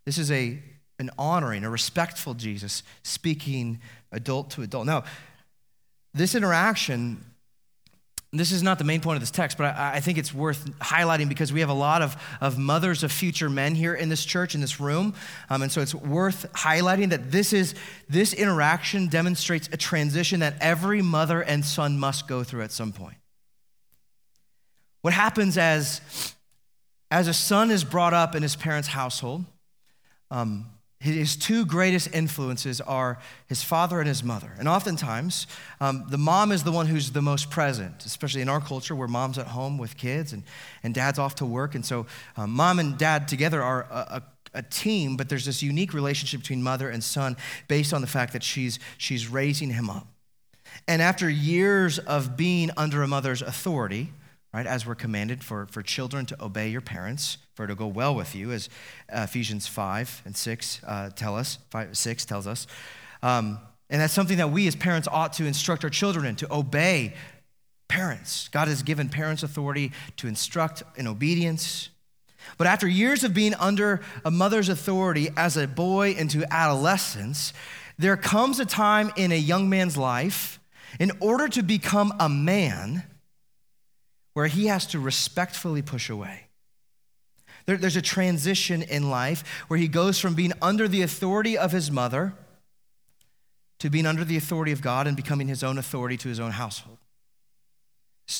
This 0.04 0.18
is 0.18 0.30
a 0.30 0.58
an 0.98 1.10
honoring, 1.18 1.64
a 1.64 1.70
respectful 1.70 2.34
Jesus 2.34 2.82
speaking 3.02 3.80
adult 4.12 4.50
to 4.52 4.62
adult. 4.62 4.86
Now, 4.86 5.04
this 6.14 6.34
interaction, 6.34 7.22
this 8.32 8.50
is 8.50 8.62
not 8.62 8.78
the 8.78 8.84
main 8.84 9.02
point 9.02 9.16
of 9.16 9.20
this 9.20 9.30
text, 9.30 9.58
but 9.58 9.76
I, 9.76 9.96
I, 9.96 10.00
think 10.00 10.16
it's 10.16 10.32
worth 10.32 10.70
highlighting 10.78 11.28
because 11.28 11.52
we 11.52 11.60
have 11.60 11.68
a 11.68 11.74
lot 11.74 12.00
of, 12.00 12.16
of 12.40 12.56
mothers 12.56 13.02
of 13.02 13.12
future 13.12 13.50
men 13.50 13.74
here 13.74 13.94
in 13.94 14.08
this 14.08 14.24
church, 14.24 14.54
in 14.54 14.62
this 14.62 14.80
room. 14.80 15.14
Um, 15.50 15.60
and 15.62 15.70
so 15.70 15.82
it's 15.82 15.94
worth 15.94 16.50
highlighting 16.54 17.10
that 17.10 17.30
this 17.30 17.52
is 17.52 17.74
this 18.08 18.32
interaction 18.32 19.08
demonstrates 19.08 19.68
a 19.72 19.76
transition 19.76 20.40
that 20.40 20.54
every 20.60 21.02
mother 21.02 21.42
and 21.42 21.64
son 21.64 21.98
must 21.98 22.26
go 22.26 22.42
through 22.42 22.62
at 22.62 22.72
some 22.72 22.92
point. 22.92 23.16
What 25.06 25.12
happens 25.12 25.56
as, 25.56 26.00
as 27.12 27.28
a 27.28 27.32
son 27.32 27.70
is 27.70 27.84
brought 27.84 28.12
up 28.12 28.34
in 28.34 28.42
his 28.42 28.56
parents' 28.56 28.88
household, 28.88 29.44
um, 30.32 30.66
his 30.98 31.36
two 31.36 31.64
greatest 31.64 32.12
influences 32.12 32.80
are 32.80 33.20
his 33.46 33.62
father 33.62 34.00
and 34.00 34.08
his 34.08 34.24
mother. 34.24 34.50
And 34.58 34.66
oftentimes, 34.66 35.46
um, 35.80 36.06
the 36.10 36.18
mom 36.18 36.50
is 36.50 36.64
the 36.64 36.72
one 36.72 36.86
who's 36.86 37.12
the 37.12 37.22
most 37.22 37.50
present, 37.50 38.04
especially 38.04 38.40
in 38.40 38.48
our 38.48 38.60
culture 38.60 38.96
where 38.96 39.06
mom's 39.06 39.38
at 39.38 39.46
home 39.46 39.78
with 39.78 39.96
kids 39.96 40.32
and, 40.32 40.42
and 40.82 40.92
dad's 40.92 41.20
off 41.20 41.36
to 41.36 41.46
work. 41.46 41.76
And 41.76 41.86
so, 41.86 42.06
um, 42.36 42.50
mom 42.50 42.80
and 42.80 42.98
dad 42.98 43.28
together 43.28 43.62
are 43.62 43.82
a, 43.82 43.94
a, 43.94 44.22
a 44.54 44.62
team, 44.62 45.16
but 45.16 45.28
there's 45.28 45.44
this 45.44 45.62
unique 45.62 45.94
relationship 45.94 46.40
between 46.40 46.64
mother 46.64 46.90
and 46.90 47.04
son 47.04 47.36
based 47.68 47.94
on 47.94 48.00
the 48.00 48.08
fact 48.08 48.32
that 48.32 48.42
she's, 48.42 48.80
she's 48.98 49.28
raising 49.28 49.70
him 49.70 49.88
up. 49.88 50.08
And 50.88 51.00
after 51.00 51.30
years 51.30 52.00
of 52.00 52.36
being 52.36 52.72
under 52.76 53.04
a 53.04 53.06
mother's 53.06 53.40
authority, 53.40 54.10
right, 54.56 54.66
as 54.66 54.86
we're 54.86 54.94
commanded 54.94 55.44
for, 55.44 55.66
for 55.66 55.82
children 55.82 56.24
to 56.24 56.42
obey 56.42 56.68
your 56.68 56.80
parents, 56.80 57.36
for 57.54 57.64
it 57.64 57.68
to 57.68 57.74
go 57.74 57.86
well 57.86 58.14
with 58.14 58.34
you, 58.34 58.52
as 58.52 58.70
Ephesians 59.12 59.66
5 59.66 60.22
and 60.24 60.34
6 60.34 60.80
uh, 60.86 61.10
tell 61.10 61.36
us, 61.36 61.58
5, 61.70 61.96
6 61.96 62.24
tells 62.24 62.46
us. 62.46 62.66
Um, 63.22 63.58
and 63.90 64.00
that's 64.00 64.14
something 64.14 64.38
that 64.38 64.50
we 64.50 64.66
as 64.66 64.74
parents 64.74 65.06
ought 65.12 65.34
to 65.34 65.44
instruct 65.44 65.84
our 65.84 65.90
children 65.90 66.24
in, 66.24 66.36
to 66.36 66.52
obey 66.52 67.14
parents. 67.88 68.48
God 68.48 68.68
has 68.68 68.82
given 68.82 69.10
parents 69.10 69.42
authority 69.42 69.92
to 70.16 70.26
instruct 70.26 70.82
in 70.96 71.06
obedience. 71.06 71.90
But 72.56 72.66
after 72.66 72.88
years 72.88 73.24
of 73.24 73.34
being 73.34 73.54
under 73.54 74.00
a 74.24 74.30
mother's 74.30 74.70
authority 74.70 75.28
as 75.36 75.58
a 75.58 75.68
boy 75.68 76.12
into 76.12 76.50
adolescence, 76.50 77.52
there 77.98 78.16
comes 78.16 78.58
a 78.58 78.64
time 78.64 79.12
in 79.16 79.32
a 79.32 79.38
young 79.38 79.68
man's 79.68 79.98
life 79.98 80.58
in 80.98 81.12
order 81.20 81.46
to 81.48 81.62
become 81.62 82.14
a 82.18 82.28
man 82.28 83.02
where 84.36 84.48
he 84.48 84.66
has 84.66 84.84
to 84.84 84.98
respectfully 84.98 85.80
push 85.80 86.10
away. 86.10 86.42
There, 87.64 87.78
there's 87.78 87.96
a 87.96 88.02
transition 88.02 88.82
in 88.82 89.08
life 89.08 89.42
where 89.68 89.78
he 89.78 89.88
goes 89.88 90.18
from 90.18 90.34
being 90.34 90.52
under 90.60 90.86
the 90.86 91.00
authority 91.00 91.56
of 91.56 91.72
his 91.72 91.90
mother 91.90 92.34
to 93.78 93.88
being 93.88 94.04
under 94.04 94.24
the 94.24 94.36
authority 94.36 94.72
of 94.72 94.82
God 94.82 95.06
and 95.06 95.16
becoming 95.16 95.48
his 95.48 95.64
own 95.64 95.78
authority 95.78 96.18
to 96.18 96.28
his 96.28 96.38
own 96.38 96.50
household. 96.50 96.98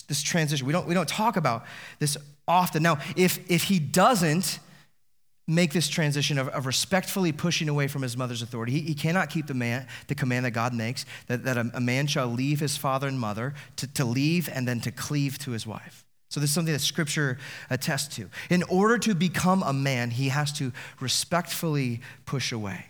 This 0.06 0.20
transition, 0.20 0.66
we 0.66 0.72
don't, 0.74 0.86
we 0.86 0.92
don't 0.92 1.08
talk 1.08 1.38
about 1.38 1.64
this 1.98 2.18
often. 2.46 2.82
Now, 2.82 2.98
if, 3.16 3.50
if 3.50 3.62
he 3.62 3.78
doesn't 3.78 4.58
make 5.46 5.72
this 5.72 5.88
transition 5.88 6.38
of, 6.38 6.48
of 6.48 6.66
respectfully 6.66 7.32
pushing 7.32 7.68
away 7.68 7.86
from 7.86 8.02
his 8.02 8.16
mother's 8.16 8.42
authority, 8.42 8.72
he, 8.72 8.80
he 8.80 8.94
cannot 8.94 9.30
keep 9.30 9.46
the, 9.46 9.54
man, 9.54 9.86
the 10.08 10.14
command 10.14 10.44
that 10.44 10.50
God 10.50 10.74
makes 10.74 11.06
that, 11.28 11.44
that 11.44 11.56
a, 11.56 11.70
a 11.74 11.80
man 11.80 12.06
shall 12.06 12.26
leave 12.26 12.60
his 12.60 12.76
father 12.76 13.06
and 13.06 13.18
mother, 13.20 13.54
to, 13.76 13.86
to 13.94 14.04
leave 14.04 14.48
and 14.52 14.66
then 14.66 14.80
to 14.80 14.90
cleave 14.90 15.38
to 15.40 15.52
his 15.52 15.66
wife. 15.66 16.04
So, 16.28 16.40
this 16.40 16.50
is 16.50 16.54
something 16.54 16.72
that 16.72 16.80
scripture 16.80 17.38
attests 17.70 18.16
to. 18.16 18.28
In 18.50 18.64
order 18.64 18.98
to 18.98 19.14
become 19.14 19.62
a 19.62 19.72
man, 19.72 20.10
he 20.10 20.28
has 20.30 20.52
to 20.54 20.72
respectfully 21.00 22.00
push 22.24 22.50
away. 22.50 22.86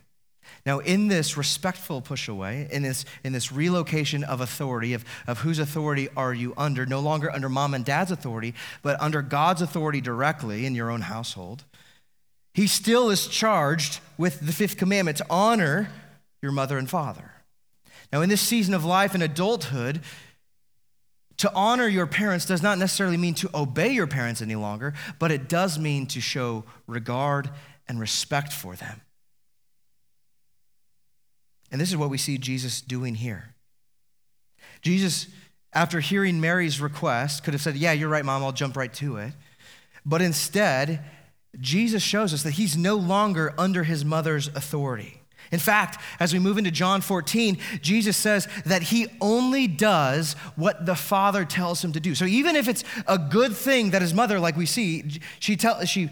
Now, 0.65 0.81
in 0.81 1.07
this 1.07 1.37
respectful 1.37 2.01
push 2.01 2.27
away, 2.27 2.67
in 2.73 2.83
this, 2.83 3.05
in 3.23 3.33
this 3.33 3.53
relocation 3.53 4.25
of 4.25 4.41
authority, 4.41 4.95
of, 4.95 5.05
of 5.27 5.39
whose 5.39 5.59
authority 5.59 6.09
are 6.17 6.35
you 6.35 6.55
under, 6.57 6.87
no 6.87 6.99
longer 6.99 7.31
under 7.31 7.49
mom 7.49 7.75
and 7.75 7.85
dad's 7.85 8.11
authority, 8.11 8.55
but 8.83 9.01
under 9.01 9.23
God's 9.23 9.63
authority 9.63 10.01
directly 10.01 10.67
in 10.67 10.75
your 10.75 10.91
own 10.91 11.03
household, 11.03 11.65
he 12.57 12.67
still 12.67 13.11
is 13.11 13.27
charged 13.27 14.01
with 14.17 14.41
the 14.41 14.51
fifth 14.51 14.79
commandment 14.79 15.19
to 15.19 15.27
honor 15.29 15.91
your 16.41 16.53
mother 16.53 16.79
and 16.79 16.89
father. 16.89 17.33
Now, 18.11 18.23
in 18.23 18.31
this 18.31 18.41
season 18.41 18.73
of 18.73 18.83
life 18.83 19.13
and 19.13 19.23
adulthood, 19.23 20.01
to 21.37 21.53
honor 21.53 21.87
your 21.87 22.07
parents 22.07 22.47
does 22.47 22.63
not 22.63 22.79
necessarily 22.79 23.19
mean 23.19 23.35
to 23.35 23.51
obey 23.55 23.91
your 23.91 24.07
parents 24.07 24.41
any 24.41 24.55
longer, 24.55 24.95
but 25.19 25.31
it 25.31 25.51
does 25.51 25.79
mean 25.79 26.07
to 26.07 26.21
show 26.23 26.65
regard 26.87 27.51
and 27.89 28.01
respect 28.01 28.55
for 28.55 28.75
them. 28.75 29.03
And 31.71 31.79
this 31.79 31.91
is 31.91 31.97
what 31.99 32.09
we 32.09 32.17
see 32.17 32.39
Jesus 32.39 32.81
doing 32.81 33.17
here. 33.17 33.55
Jesus, 34.81 35.27
after 35.75 36.01
hearing 36.01 36.41
Mary's 36.41 36.81
request, 36.81 37.45
could 37.45 37.53
have 37.53 37.61
said, 37.61 37.77
Yeah, 37.77 37.93
you're 37.93 38.09
right, 38.09 38.25
mom, 38.25 38.43
I'll 38.43 38.53
jump 38.53 38.79
right 38.79 38.95
to 38.95 39.19
it. 39.19 39.35
But 40.07 40.23
instead, 40.23 41.05
Jesus 41.61 42.03
shows 42.03 42.33
us 42.35 42.43
that 42.43 42.53
he's 42.53 42.77
no 42.77 42.97
longer 42.97 43.55
under 43.59 43.85
his 43.85 44.05
mother's 44.05 44.49
authority. 44.49 45.23
In 45.53 45.59
fact, 45.59 46.03
as 46.19 46.33
we 46.33 46.39
move 46.39 46.59
into 46.59 46.71
John 46.71 47.01
14, 47.01 47.59
Jesus 47.81 48.17
says 48.17 48.49
that 48.65 48.83
he 48.83 49.07
only 49.21 49.69
does 49.69 50.35
what 50.57 50.87
the 50.87 50.97
Father 50.97 51.45
tells 51.45 51.85
him 51.85 51.93
to 51.93 52.01
do. 52.01 52.15
So 52.15 52.25
even 52.25 52.57
if 52.57 52.69
it's 52.69 52.83
a 53.07 53.17
good 53.17 53.55
thing 53.55 53.91
that 53.91 54.03
his 54.03 54.13
mother, 54.13 54.41
like 54.41 54.57
we 54.57 54.67
see, 54.67 55.21
she 55.39 55.57
tell, 55.57 55.85
she 55.85 56.11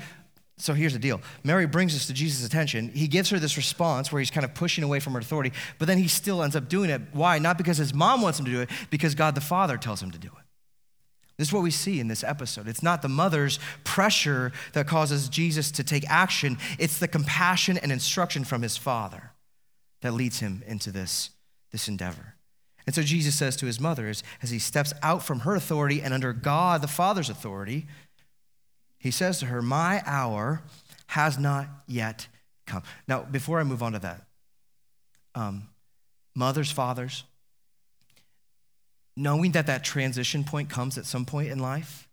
so 0.57 0.73
here's 0.73 0.93
the 0.93 1.01
deal 1.01 1.21
Mary 1.43 1.67
brings 1.67 1.95
this 1.95 2.07
to 2.07 2.13
Jesus' 2.13 2.47
attention. 2.47 2.91
He 2.91 3.09
gives 3.09 3.31
her 3.31 3.39
this 3.39 3.57
response 3.57 4.13
where 4.13 4.21
he's 4.21 4.31
kind 4.31 4.45
of 4.45 4.55
pushing 4.55 4.85
away 4.85 5.01
from 5.01 5.15
her 5.15 5.19
authority, 5.19 5.53
but 5.79 5.87
then 5.87 5.99
he 5.99 6.09
still 6.09 6.43
ends 6.43 6.55
up 6.55 6.69
doing 6.69 6.91
it. 6.91 7.01
Why? 7.13 7.39
Not 7.39 7.59
because 7.59 7.77
his 7.77 7.93
mom 7.93 8.23
wants 8.23 8.39
him 8.39 8.45
to 8.45 8.51
do 8.51 8.61
it, 8.61 8.71
because 8.91 9.15
God 9.15 9.35
the 9.35 9.41
Father 9.41 9.77
tells 9.77 10.03
him 10.03 10.11
to 10.13 10.19
do 10.19 10.29
it. 10.29 10.44
This 11.37 11.49
is 11.49 11.55
what 11.55 11.63
we 11.63 11.71
see 11.71 11.99
in 11.99 12.09
this 12.09 12.23
episode. 12.23 12.69
It's 12.69 12.83
not 12.83 13.03
the 13.03 13.09
mother's 13.09 13.59
pressure 13.83 14.53
that 14.73 14.87
causes 14.87 15.29
Jesus 15.29 15.71
to 15.73 15.85
take 15.85 16.09
action, 16.09 16.59
it's 16.79 16.99
the 16.99 17.09
compassion 17.09 17.77
and 17.79 17.91
instruction 17.91 18.45
from 18.45 18.63
his 18.63 18.77
Father 18.77 19.33
that 20.03 20.13
leads 20.13 20.41
him 20.41 20.63
into 20.67 20.91
this, 20.93 21.31
this 21.73 21.89
endeavor. 21.89 22.35
And 22.87 22.95
so 22.95 23.03
Jesus 23.03 23.35
says 23.35 23.57
to 23.57 23.67
his 23.67 23.81
mother, 23.81 24.09
as, 24.09 24.23
as 24.43 24.51
he 24.51 24.59
steps 24.59 24.93
out 25.03 25.23
from 25.23 25.41
her 25.41 25.55
authority 25.55 26.03
and 26.03 26.13
under 26.13 26.33
God 26.33 26.83
the 26.83 26.89
Father's 26.89 27.31
authority, 27.31 27.87
he 28.99 29.11
says 29.11 29.39
to 29.41 29.47
her, 29.47 29.63
My 29.63 30.03
hour 30.07 30.63
has 31.09 31.39
not 31.39 31.67
yet 31.87 32.29
come. 32.67 32.83
Now, 33.09 33.23
before 33.23 33.59
I 33.59 33.65
move 33.65 33.83
on 33.83 33.93
to 33.93 33.99
that, 34.01 34.25
um, 35.35 35.69
mothers, 36.35 36.71
fathers, 36.71 37.25
knowing 39.17 39.53
that 39.53 39.67
that 39.67 39.85
transition 39.85 40.45
point 40.45 40.69
comes 40.69 40.99
at 40.99 41.07
some 41.07 41.25
point 41.25 41.51
in 41.51 41.59
life 41.59 42.09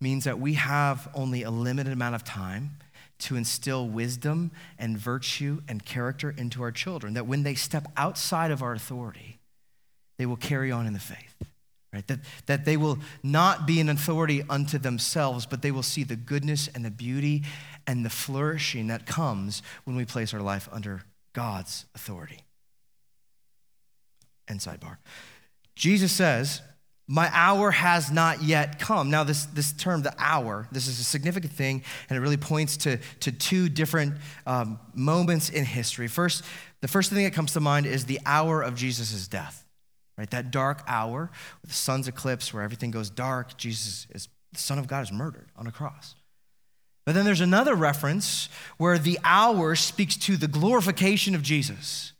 means 0.00 0.24
that 0.24 0.38
we 0.38 0.54
have 0.54 1.08
only 1.14 1.42
a 1.42 1.50
limited 1.50 1.92
amount 1.92 2.14
of 2.14 2.24
time 2.24 2.70
to 3.18 3.36
instill 3.36 3.86
wisdom 3.86 4.50
and 4.78 4.96
virtue 4.96 5.60
and 5.68 5.84
character 5.84 6.34
into 6.36 6.62
our 6.62 6.72
children, 6.72 7.14
that 7.14 7.26
when 7.26 7.42
they 7.42 7.54
step 7.54 7.86
outside 7.96 8.50
of 8.50 8.62
our 8.62 8.72
authority, 8.72 9.38
they 10.16 10.24
will 10.24 10.36
carry 10.36 10.72
on 10.72 10.86
in 10.86 10.94
the 10.94 10.98
faith 10.98 11.34
right? 11.92 12.06
That, 12.06 12.20
that 12.46 12.64
they 12.64 12.76
will 12.76 12.98
not 13.22 13.66
be 13.66 13.80
an 13.80 13.88
authority 13.88 14.42
unto 14.48 14.78
themselves, 14.78 15.46
but 15.46 15.62
they 15.62 15.70
will 15.70 15.82
see 15.82 16.04
the 16.04 16.16
goodness 16.16 16.68
and 16.74 16.84
the 16.84 16.90
beauty 16.90 17.44
and 17.86 18.04
the 18.04 18.10
flourishing 18.10 18.86
that 18.88 19.06
comes 19.06 19.62
when 19.84 19.96
we 19.96 20.04
place 20.04 20.32
our 20.32 20.40
life 20.40 20.68
under 20.70 21.02
God's 21.32 21.86
authority. 21.94 22.40
And 24.46 24.60
sidebar. 24.60 24.98
Jesus 25.80 26.12
says, 26.12 26.60
My 27.08 27.30
hour 27.32 27.70
has 27.70 28.12
not 28.12 28.42
yet 28.42 28.78
come. 28.78 29.08
Now, 29.08 29.24
this, 29.24 29.46
this 29.46 29.72
term, 29.72 30.02
the 30.02 30.14
hour, 30.18 30.68
this 30.70 30.86
is 30.86 31.00
a 31.00 31.04
significant 31.04 31.54
thing, 31.54 31.82
and 32.08 32.16
it 32.16 32.20
really 32.20 32.36
points 32.36 32.76
to, 32.78 32.98
to 33.20 33.32
two 33.32 33.68
different 33.70 34.14
um, 34.46 34.78
moments 34.94 35.48
in 35.48 35.64
history. 35.64 36.06
First, 36.06 36.44
the 36.82 36.88
first 36.88 37.10
thing 37.10 37.24
that 37.24 37.32
comes 37.32 37.54
to 37.54 37.60
mind 37.60 37.86
is 37.86 38.04
the 38.04 38.20
hour 38.26 38.62
of 38.62 38.76
Jesus' 38.76 39.26
death 39.26 39.64
right? 40.18 40.28
That 40.32 40.50
dark 40.50 40.82
hour, 40.86 41.30
the 41.64 41.72
sun's 41.72 42.06
eclipse, 42.06 42.52
where 42.52 42.62
everything 42.62 42.90
goes 42.90 43.08
dark, 43.08 43.56
Jesus 43.56 44.06
is 44.10 44.28
the 44.52 44.58
Son 44.58 44.78
of 44.78 44.86
God 44.86 45.02
is 45.02 45.10
murdered 45.10 45.48
on 45.56 45.66
a 45.66 45.72
cross. 45.72 46.14
But 47.06 47.14
then 47.14 47.24
there's 47.24 47.40
another 47.40 47.74
reference 47.74 48.50
where 48.76 48.98
the 48.98 49.18
hour 49.24 49.74
speaks 49.74 50.16
to 50.18 50.36
the 50.36 50.46
glorification 50.46 51.34
of 51.34 51.42
Jesus 51.42 52.12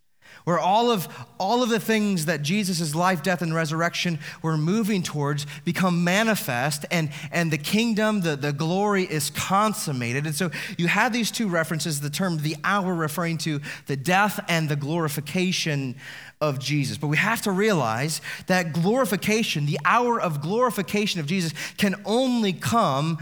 where 0.44 0.58
all 0.58 0.90
of, 0.90 1.08
all 1.38 1.62
of 1.62 1.68
the 1.68 1.80
things 1.80 2.26
that 2.26 2.42
Jesus' 2.42 2.94
life, 2.94 3.22
death, 3.22 3.42
and 3.42 3.54
resurrection 3.54 4.18
were 4.42 4.56
moving 4.56 5.02
towards 5.02 5.46
become 5.64 6.04
manifest, 6.04 6.84
and, 6.90 7.10
and 7.30 7.50
the 7.50 7.58
kingdom, 7.58 8.22
the, 8.22 8.36
the 8.36 8.52
glory 8.52 9.04
is 9.04 9.30
consummated. 9.30 10.26
And 10.26 10.34
so 10.34 10.50
you 10.78 10.88
have 10.88 11.12
these 11.12 11.30
two 11.30 11.48
references 11.48 12.00
the 12.00 12.10
term 12.10 12.38
the 12.38 12.56
hour 12.64 12.94
referring 12.94 13.38
to 13.38 13.60
the 13.86 13.96
death 13.96 14.44
and 14.48 14.68
the 14.68 14.76
glorification 14.76 15.96
of 16.40 16.58
Jesus. 16.58 16.96
But 16.96 17.08
we 17.08 17.18
have 17.18 17.42
to 17.42 17.52
realize 17.52 18.20
that 18.46 18.72
glorification, 18.72 19.66
the 19.66 19.78
hour 19.84 20.20
of 20.20 20.40
glorification 20.40 21.20
of 21.20 21.26
Jesus, 21.26 21.52
can 21.76 21.94
only 22.04 22.52
come 22.52 23.18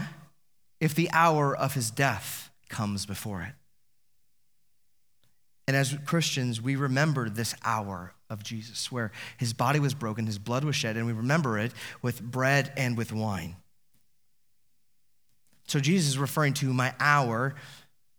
if 0.79 0.95
the 0.95 1.09
hour 1.11 1.55
of 1.55 1.73
his 1.73 1.91
death 1.91 2.49
comes 2.69 3.05
before 3.05 3.41
it. 3.41 3.58
And 5.69 5.77
as 5.77 5.95
Christians, 6.03 6.59
we 6.59 6.75
remember 6.75 7.29
this 7.29 7.53
hour 7.63 8.15
of 8.27 8.41
Jesus 8.41 8.91
where 8.91 9.11
his 9.37 9.53
body 9.53 9.79
was 9.79 9.93
broken, 9.93 10.25
his 10.25 10.39
blood 10.39 10.63
was 10.63 10.75
shed, 10.75 10.97
and 10.97 11.05
we 11.05 11.13
remember 11.13 11.59
it 11.59 11.73
with 12.01 12.23
bread 12.23 12.73
and 12.75 12.97
with 12.97 13.13
wine. 13.13 13.55
So 15.67 15.79
Jesus 15.79 16.09
is 16.09 16.17
referring 16.17 16.55
to 16.55 16.73
my 16.73 16.95
hour. 16.99 17.53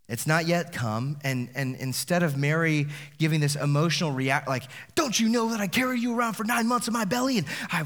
It's 0.08 0.28
not 0.28 0.46
yet 0.46 0.72
come. 0.72 1.18
And, 1.24 1.50
and 1.56 1.74
instead 1.74 2.22
of 2.22 2.36
Mary 2.36 2.86
giving 3.18 3.40
this 3.40 3.56
emotional 3.56 4.12
react, 4.12 4.46
like, 4.46 4.62
don't 4.94 5.18
you 5.18 5.28
know 5.28 5.48
that 5.48 5.58
I 5.58 5.66
carried 5.66 6.00
you 6.00 6.16
around 6.16 6.34
for 6.34 6.44
nine 6.44 6.68
months 6.68 6.86
in 6.86 6.92
my 6.92 7.04
belly 7.04 7.36
and 7.38 7.48
I, 7.72 7.82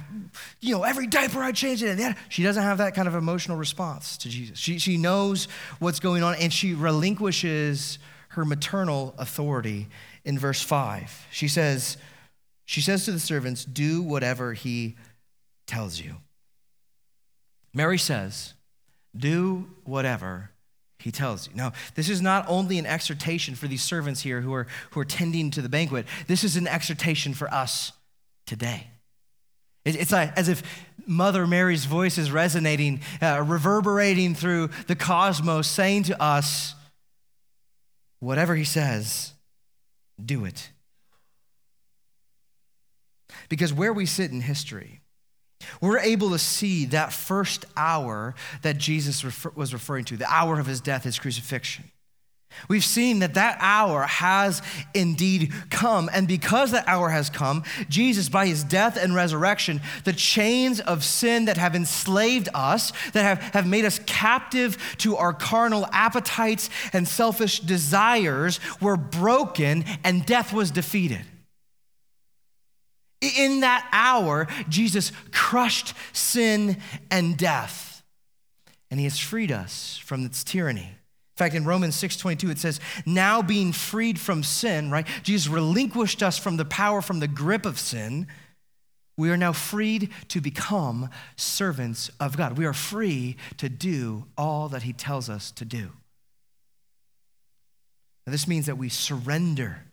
you 0.61 0.77
know, 0.77 0.83
every 0.83 1.07
diaper 1.07 1.43
I 1.43 1.53
changed 1.53 1.83
it. 1.83 1.99
And 1.99 2.17
she 2.29 2.43
doesn't 2.43 2.63
have 2.63 2.77
that 2.77 2.95
kind 2.95 3.09
of 3.09 3.15
emotional 3.15 3.57
response 3.57 4.19
to 4.19 4.29
Jesus. 4.29 4.59
She, 4.59 4.79
she 4.79 4.99
knows 4.99 5.49
what's 5.79 6.01
going 6.01 6.23
on 6.23 6.35
and 6.35 6.53
she 6.53 6.75
relinquishes 6.75 7.99
her 8.35 8.45
maternal 8.45 9.15
authority 9.19 9.89
in 10.25 10.39
verse 10.39 10.61
5. 10.61 11.27
She 11.31 11.49
says, 11.49 11.97
she 12.65 12.81
says 12.81 13.05
to 13.05 13.13
the 13.13 13.21
servants, 13.21 13.65
Do 13.65 14.03
whatever 14.03 14.55
he 14.55 14.97
tells 15.67 16.01
you. 16.01 16.17
Mary 17.73 17.99
says, 17.99 18.55
Do 19.17 19.69
whatever 19.85 20.51
he 20.99 21.11
tells 21.11 21.49
you. 21.49 21.55
Now, 21.55 21.73
this 21.95 22.09
is 22.09 22.23
not 22.23 22.45
only 22.49 22.79
an 22.79 22.87
exhortation 22.87 23.55
for 23.55 23.69
these 23.69 23.83
servants 23.83 24.23
here 24.23 24.41
who 24.41 24.55
are, 24.55 24.67
who 24.91 25.01
are 25.01 25.05
tending 25.05 25.51
to 25.53 25.63
the 25.63 25.69
banquet, 25.69 26.07
this 26.27 26.45
is 26.45 26.57
an 26.57 26.67
exhortation 26.67 27.35
for 27.35 27.53
us 27.53 27.93
today. 28.47 28.89
It's 29.85 30.13
like 30.13 30.37
as 30.37 30.49
if 30.49 30.63
Mother 31.07 31.47
Mary's 31.47 31.85
voice 31.85 32.17
is 32.17 32.31
resonating, 32.31 33.01
uh, 33.21 33.45
reverberating 33.47 34.35
through 34.35 34.71
the 34.87 34.97
cosmos, 34.97 35.69
saying 35.69 36.05
to 36.05 36.23
us, 36.23 36.75
whatever 38.25 38.55
he 38.55 38.65
says, 38.65 39.33
do 40.23 40.45
it. 40.45 40.71
Because 43.49 43.73
where 43.73 43.93
we 43.93 44.07
sit 44.07 44.31
in 44.31 44.41
history, 44.41 45.01
we're 45.81 45.99
able 45.99 46.31
to 46.31 46.39
see 46.39 46.85
that 46.87 47.13
first 47.13 47.65
hour 47.77 48.35
that 48.63 48.79
Jesus 48.79 49.25
was 49.55 49.73
referring 49.73 50.05
to, 50.07 50.17
the 50.17 50.33
hour 50.33 50.59
of 50.59 50.67
his 50.67 50.81
death, 50.81 51.05
his 51.05 51.19
crucifixion. 51.19 51.91
We've 52.69 52.85
seen 52.85 53.19
that 53.19 53.35
that 53.35 53.59
hour 53.61 54.03
has 54.03 54.63
indeed 54.95 55.53
come. 55.71 56.09
And 56.13 56.27
because 56.27 56.71
that 56.71 56.89
hour 56.89 57.11
has 57.11 57.31
come, 57.31 57.65
Jesus, 57.89 58.29
by 58.29 58.47
his 58.47 58.65
death 58.65 58.97
and 58.97 59.15
resurrection, 59.15 59.81
the 60.05 60.13
chains 60.13 60.81
of 60.81 61.05
sin 61.05 61.45
that 61.47 61.57
have 61.57 61.75
enslaved 61.75 62.49
us, 62.55 62.93
that 63.13 63.23
have, 63.23 63.41
have 63.55 63.67
made 63.67 63.85
us 63.85 64.01
captive 64.07 64.97
to 64.99 65.17
our 65.17 65.33
carnal 65.33 65.87
appetites 65.93 66.71
and 66.93 67.07
selfish 67.07 67.61
desires, 67.61 68.61
were 68.81 68.97
broken 68.97 69.85
and 70.03 70.25
death 70.25 70.53
was 70.53 70.71
defeated. 70.71 71.23
In 73.21 73.61
that 73.61 73.89
hour, 73.93 74.47
Jesus 74.69 75.13
crushed 75.33 75.95
sin 76.13 76.77
and 77.11 77.37
death, 77.37 78.03
and 78.91 79.01
he 79.01 79.05
has 79.05 79.19
freed 79.19 79.51
us 79.51 79.99
from 80.05 80.27
its 80.27 80.45
tyranny. 80.45 80.93
In 81.35 81.37
fact, 81.37 81.57
in 81.57 81.65
Romans 81.65 81.97
6:22 81.97 82.49
it 82.49 82.61
says, 82.61 82.79
"Now 83.05 83.43
being 83.43 83.73
freed 83.73 84.21
from 84.21 84.45
sin, 84.45 84.91
right? 84.91 85.07
Jesus 85.25 85.49
relinquished 85.49 86.23
us 86.23 86.39
from 86.39 86.59
the 86.59 86.65
power 86.65 87.03
from 87.03 87.19
the 87.19 87.27
grip 87.27 87.67
of 87.67 87.79
sin. 87.81 88.29
We 89.17 89.31
are 89.31 89.37
now 89.37 89.53
freed 89.53 90.13
to 90.29 90.41
become 90.41 91.11
servants 91.37 92.09
of 92.21 92.37
God. 92.37 92.57
We 92.57 92.67
are 92.67 92.73
free 92.73 93.37
to 93.57 93.69
do 93.69 94.29
all 94.39 94.69
that 94.69 94.85
he 94.85 94.93
tells 94.93 95.29
us 95.29 95.51
to 95.53 95.65
do." 95.65 95.93
Now, 98.27 98.31
this 98.31 98.47
means 98.47 98.67
that 98.67 98.79
we 98.79 98.89
surrender 98.89 99.85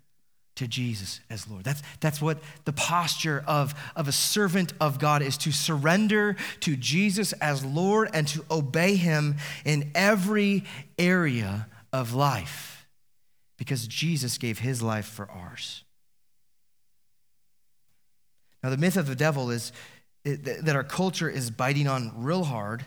to 0.62 0.68
Jesus 0.68 1.22
as 1.28 1.48
Lord. 1.48 1.64
That's, 1.64 1.82
that's 2.02 2.22
what 2.22 2.38
the 2.66 2.74
posture 2.74 3.44
of, 3.48 3.74
of 3.96 4.08
a 4.08 4.12
servant 4.12 4.74
of 4.80 5.00
God 5.00 5.24
is 5.24 5.36
to 5.38 5.52
surrender 5.52 6.36
to 6.60 6.76
Jesus 6.76 7.34
as 7.34 7.66
Lord 7.66 8.12
and 8.14 8.28
to 8.28 8.46
obey 8.52 8.96
him 8.96 9.38
in 9.66 9.90
every 9.96 10.64
area 11.00 11.68
of 11.92 12.14
life 12.14 12.86
because 13.58 13.88
Jesus 13.88 14.38
gave 14.38 14.60
his 14.60 14.84
life 14.84 15.08
for 15.08 15.30
ours. 15.32 15.84
Now, 18.64 18.70
the 18.70 18.78
myth 18.78 18.98
of 18.98 19.08
the 19.08 19.16
devil 19.16 19.50
is 19.50 19.72
that 20.24 20.76
our 20.76 20.84
culture 20.84 21.28
is 21.30 21.50
biting 21.50 21.88
on 21.88 22.14
real 22.18 22.44
hard 22.44 22.86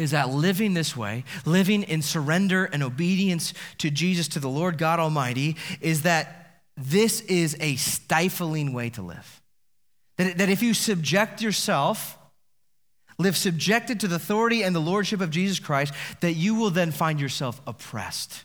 is 0.00 0.12
that 0.12 0.30
living 0.30 0.74
this 0.74 0.96
way, 0.96 1.24
living 1.44 1.82
in 1.82 2.00
surrender 2.00 2.64
and 2.64 2.82
obedience 2.82 3.52
to 3.78 3.90
Jesus, 3.90 4.28
to 4.28 4.40
the 4.40 4.48
Lord 4.48 4.78
God 4.78 4.98
Almighty, 4.98 5.56
is 5.80 6.02
that 6.02 6.62
this 6.76 7.20
is 7.22 7.56
a 7.60 7.76
stifling 7.76 8.72
way 8.72 8.88
to 8.90 9.02
live. 9.02 9.42
That, 10.16 10.38
that 10.38 10.48
if 10.48 10.62
you 10.62 10.72
subject 10.72 11.42
yourself, 11.42 12.16
live 13.18 13.36
subjected 13.36 14.00
to 14.00 14.08
the 14.08 14.16
authority 14.16 14.62
and 14.62 14.74
the 14.74 14.80
lordship 14.80 15.20
of 15.20 15.30
Jesus 15.30 15.58
Christ, 15.58 15.92
that 16.20 16.32
you 16.32 16.54
will 16.54 16.70
then 16.70 16.90
find 16.90 17.20
yourself 17.20 17.60
oppressed. 17.66 18.44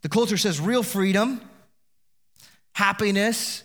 The 0.00 0.08
culture 0.08 0.38
says 0.38 0.58
real 0.58 0.82
freedom, 0.82 1.42
happiness, 2.74 3.62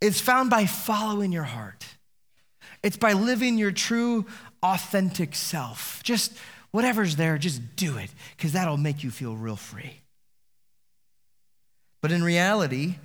is 0.00 0.20
found 0.20 0.50
by 0.50 0.66
following 0.66 1.32
your 1.32 1.42
heart. 1.42 1.84
It's 2.82 2.96
by 2.96 3.12
living 3.12 3.58
your 3.58 3.72
true, 3.72 4.26
authentic 4.62 5.34
self. 5.34 6.02
Just 6.02 6.32
whatever's 6.70 7.16
there, 7.16 7.38
just 7.38 7.76
do 7.76 7.96
it, 7.98 8.10
because 8.36 8.52
that'll 8.52 8.76
make 8.76 9.02
you 9.02 9.10
feel 9.10 9.34
real 9.36 9.56
free. 9.56 10.00
But 12.00 12.12
in 12.12 12.22
reality, 12.22 12.96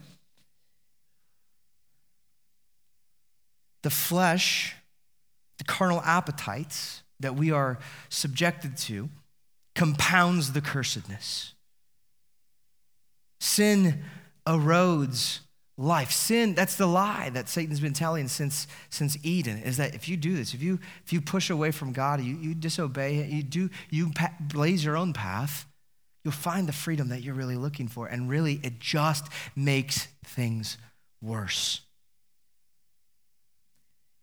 the 3.81 3.89
flesh, 3.89 4.75
the 5.57 5.63
carnal 5.63 6.01
appetites 6.01 7.01
that 7.19 7.35
we 7.35 7.51
are 7.51 7.79
subjected 8.09 8.77
to, 8.77 9.09
compounds 9.75 10.53
the 10.53 10.61
cursedness. 10.61 11.53
Sin 13.39 14.03
erodes 14.45 15.39
life. 15.77 16.11
Sin, 16.11 16.53
that's 16.53 16.75
the 16.75 16.85
lie 16.85 17.29
that 17.31 17.49
Satan's 17.49 17.79
been 17.79 17.93
telling 17.93 18.27
since, 18.27 18.67
since 18.89 19.17
Eden, 19.23 19.57
is 19.59 19.77
that 19.77 19.95
if 19.95 20.07
you 20.07 20.17
do 20.17 20.35
this, 20.35 20.53
if 20.53 20.61
you, 20.61 20.79
if 21.05 21.11
you 21.11 21.21
push 21.21 21.49
away 21.49 21.71
from 21.71 21.93
God, 21.93 22.21
you, 22.21 22.35
you 22.35 22.53
disobey, 22.53 23.25
you, 23.25 23.43
do, 23.43 23.69
you 23.89 24.11
blaze 24.39 24.85
your 24.85 24.95
own 24.95 25.13
path, 25.13 25.65
you'll 26.23 26.31
find 26.31 26.67
the 26.67 26.73
freedom 26.73 27.09
that 27.09 27.21
you're 27.21 27.33
really 27.33 27.55
looking 27.57 27.87
for. 27.87 28.07
And 28.07 28.29
really, 28.29 28.59
it 28.63 28.79
just 28.79 29.27
makes 29.55 30.07
things 30.25 30.77
worse. 31.21 31.81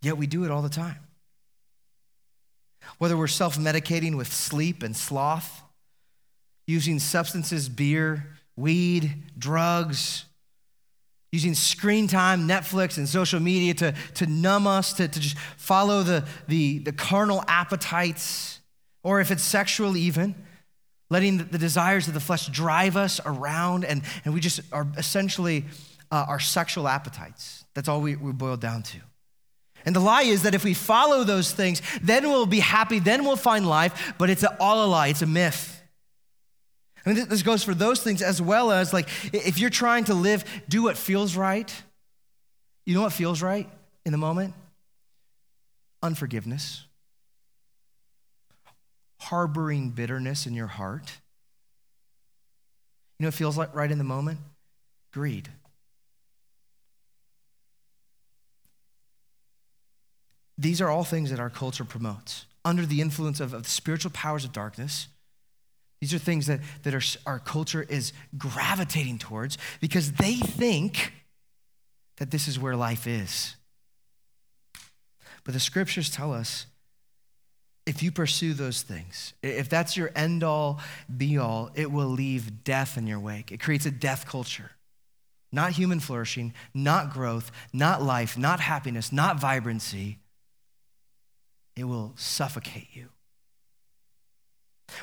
Yet 0.03 0.17
we 0.17 0.27
do 0.27 0.45
it 0.45 0.51
all 0.51 0.63
the 0.63 0.69
time. 0.69 0.99
Whether 2.99 3.17
we're 3.17 3.27
self 3.27 3.59
medicating 3.59 4.17
with 4.17 4.33
sleep 4.33 4.83
and 4.83 4.97
sloth, 4.97 5.63
using 6.67 6.99
substances, 6.99 7.69
beer, 7.69 8.27
weed, 8.57 9.25
drugs, 9.37 10.25
using 11.33 11.55
screen 11.55 12.09
time, 12.09 12.49
Netflix, 12.49 12.99
and 12.99 13.09
social 13.09 13.39
media 13.41 13.75
to, 13.75 13.95
to 14.15 14.27
numb 14.27 14.67
us, 14.67 14.93
to, 14.95 15.07
to 15.07 15.21
just 15.21 15.39
follow 15.57 16.03
the, 16.03 16.25
the, 16.49 16.79
the 16.81 16.93
carnal 16.93 17.45
appetites, 17.47 18.61
or 19.03 19.21
if 19.21 19.31
it's 19.31 19.43
sexual, 19.43 19.97
even, 19.97 20.35
letting 21.09 21.39
the, 21.39 21.45
the 21.45 21.59
desires 21.59 22.09
of 22.09 22.15
the 22.15 22.21
flesh 22.21 22.49
drive 22.49 22.97
us 22.97 23.21
around, 23.25 23.85
and, 23.85 24.03
and 24.25 24.35
we 24.35 24.41
just 24.41 24.61
are 24.73 24.87
essentially 24.97 25.65
uh, 26.11 26.25
our 26.29 26.41
sexual 26.41 26.89
appetites. 26.89 27.65
That's 27.75 27.89
all 27.89 28.01
we, 28.01 28.17
we 28.17 28.33
boil 28.33 28.57
down 28.57 28.83
to. 28.83 28.99
And 29.87 29.97
the 29.97 30.01
lie 30.01 30.23
is 30.23 30.43
that 30.43 30.55
if 30.55 30.65
we 30.65 30.75
follow 30.75 31.25
those 31.25 31.53
things, 31.53 31.81
then 32.03 32.29
we'll 32.29 32.45
be 32.45 32.61
happy, 32.61 32.99
then 32.99 33.25
we'll 33.25 33.37
find 33.37 33.67
life, 33.67 34.15
but 34.19 34.29
it's 34.29 34.45
all 34.59 34.85
a 34.85 34.89
lie, 34.89 35.09
it's 35.09 35.23
a 35.23 35.27
myth. 35.27 35.80
I 37.05 37.13
mean, 37.13 37.29
this 37.29 37.43
goes 37.43 37.65
for 37.65 37.75
those 37.75 38.03
things 38.03 38.21
as 38.21 38.43
well 38.43 38.71
as 38.71 38.93
like 38.93 39.09
if 39.33 39.59
you're 39.59 39.71
trying 39.71 40.05
to 40.05 40.15
live, 40.15 40.45
do 40.69 40.83
what 40.83 40.97
feels 40.97 41.37
right. 41.37 41.73
You 42.85 42.95
know 42.95 43.03
what 43.03 43.13
feels 43.13 43.43
right 43.43 43.69
in 44.05 44.13
the 44.13 44.19
moment? 44.19 44.55
Unforgiveness, 46.03 46.85
harboring 49.19 49.91
bitterness 49.91 50.47
in 50.47 50.55
your 50.55 50.67
heart. 50.67 51.11
You 53.19 53.25
know 53.25 53.29
what 53.29 53.35
feels 53.35 53.57
like 53.57 53.75
right 53.75 53.91
in 53.91 53.99
the 53.99 54.05
moment? 54.05 54.39
Greed. 55.13 55.49
These 60.57 60.81
are 60.83 60.91
all 60.91 61.05
things 61.05 61.31
that 61.31 61.41
our 61.41 61.49
culture 61.49 61.85
promotes 61.85 62.45
under 62.65 62.85
the 62.85 63.01
influence 63.01 63.41
of, 63.41 63.55
of 63.55 63.63
the 63.63 63.71
spiritual 63.71 64.11
powers 64.11 64.45
of 64.45 64.53
darkness 64.53 65.09
these 66.01 66.15
are 66.15 66.19
things 66.19 66.47
that, 66.47 66.61
that 66.83 66.95
our, 66.95 67.03
our 67.27 67.39
culture 67.39 67.85
is 67.89 68.13
gravitating 68.37 69.19
towards 69.19 69.59
because 69.81 70.13
they 70.13 70.35
think 70.35 71.13
that 72.17 72.31
this 72.31 72.49
is 72.49 72.59
where 72.59 72.75
life 72.75 73.07
is. 73.07 73.57
But 75.45 75.55
the 75.55 75.61
scriptures 75.61 76.11
tell 76.11 76.33
us 76.33 76.67
if 77.87 78.03
you 78.03 78.13
pursue 78.13 78.55
those 78.55 78.83
things, 78.83 79.35
if 79.43 79.69
that's 79.69 79.97
your 79.97 80.11
end 80.15 80.45
all, 80.45 80.81
be 81.15 81.39
all, 81.39 81.71
it 81.75 81.91
will 81.91 82.09
leave 82.09 82.63
death 82.63 82.97
in 82.97 83.07
your 83.07 83.19
wake. 83.19 83.51
It 83.53 83.61
creates 83.61 83.87
a 83.87 83.91
death 83.91 84.27
culture. 84.27 84.71
Not 85.53 85.73
human 85.73 85.99
flourishing, 85.99 86.55
not 86.73 87.13
growth, 87.13 87.51
not 87.73 88.03
life, 88.03 88.39
not 88.39 88.61
happiness, 88.61 89.13
not 89.13 89.41
vibrancy. 89.41 90.19
It 91.75 91.85
will 91.85 92.13
suffocate 92.17 92.89
you. 92.93 93.09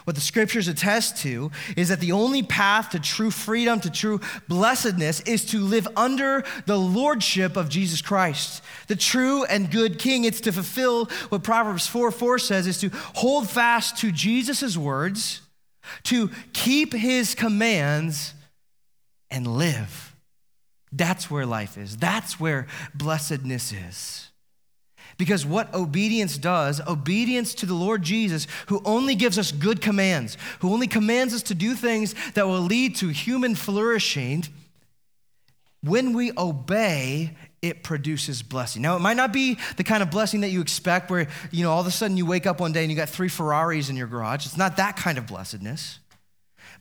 What 0.03 0.15
the 0.15 0.21
scriptures 0.21 0.67
attest 0.67 1.17
to 1.17 1.51
is 1.75 1.89
that 1.89 1.99
the 1.99 2.11
only 2.11 2.43
path 2.43 2.91
to 2.91 2.99
true 2.99 3.31
freedom, 3.31 3.79
to 3.81 3.89
true 3.89 4.21
blessedness, 4.47 5.21
is 5.21 5.45
to 5.45 5.59
live 5.59 5.87
under 5.95 6.43
the 6.65 6.77
lordship 6.77 7.55
of 7.57 7.69
Jesus 7.69 8.01
Christ, 8.01 8.63
the 8.87 8.95
true 8.95 9.43
and 9.45 9.71
good 9.71 9.99
King. 9.99 10.23
It's 10.23 10.41
to 10.41 10.51
fulfill 10.51 11.05
what 11.29 11.43
Proverbs 11.43 11.87
4 11.87 12.11
4 12.11 12.39
says 12.39 12.67
is 12.67 12.79
to 12.79 12.89
hold 13.15 13.49
fast 13.49 13.97
to 13.97 14.11
Jesus' 14.11 14.77
words, 14.77 15.41
to 16.03 16.29
keep 16.53 16.93
his 16.93 17.35
commands, 17.35 18.33
and 19.29 19.47
live. 19.47 20.15
That's 20.91 21.29
where 21.29 21.45
life 21.45 21.77
is. 21.77 21.97
That's 21.97 22.39
where 22.39 22.67
blessedness 22.95 23.73
is. 23.73 24.26
Because 25.17 25.45
what 25.45 25.73
obedience 25.73 26.37
does, 26.37 26.79
obedience 26.87 27.55
to 27.55 27.65
the 27.65 27.73
Lord 27.73 28.03
Jesus, 28.03 28.45
who 28.67 28.81
only 28.85 29.15
gives 29.15 29.39
us 29.39 29.51
good 29.51 29.81
commands, 29.81 30.37
who 30.59 30.71
only 30.71 30.87
commands 30.87 31.33
us 31.33 31.41
to 31.43 31.55
do 31.55 31.73
things 31.73 32.13
that 32.35 32.47
will 32.47 32.61
lead 32.61 32.95
to 32.97 33.09
human 33.09 33.55
flourishing, 33.55 34.43
when 35.83 36.13
we 36.13 36.31
obey, 36.37 37.35
it 37.61 37.83
produces 37.83 38.43
blessing. 38.43 38.81
Now, 38.81 38.95
it 38.95 38.99
might 38.99 39.17
not 39.17 39.33
be 39.33 39.57
the 39.77 39.83
kind 39.83 40.03
of 40.03 40.11
blessing 40.11 40.41
that 40.41 40.49
you 40.49 40.61
expect 40.61 41.09
where, 41.09 41.27
you 41.51 41.63
know, 41.63 41.71
all 41.71 41.81
of 41.81 41.87
a 41.87 41.91
sudden 41.91 42.17
you 42.17 42.25
wake 42.25 42.45
up 42.45 42.59
one 42.59 42.71
day 42.71 42.81
and 42.81 42.91
you 42.91 42.97
got 42.97 43.09
three 43.09 43.29
Ferraris 43.29 43.89
in 43.89 43.95
your 43.95 44.07
garage. 44.07 44.45
It's 44.45 44.57
not 44.57 44.77
that 44.77 44.95
kind 44.97 45.17
of 45.17 45.25
blessedness, 45.25 45.99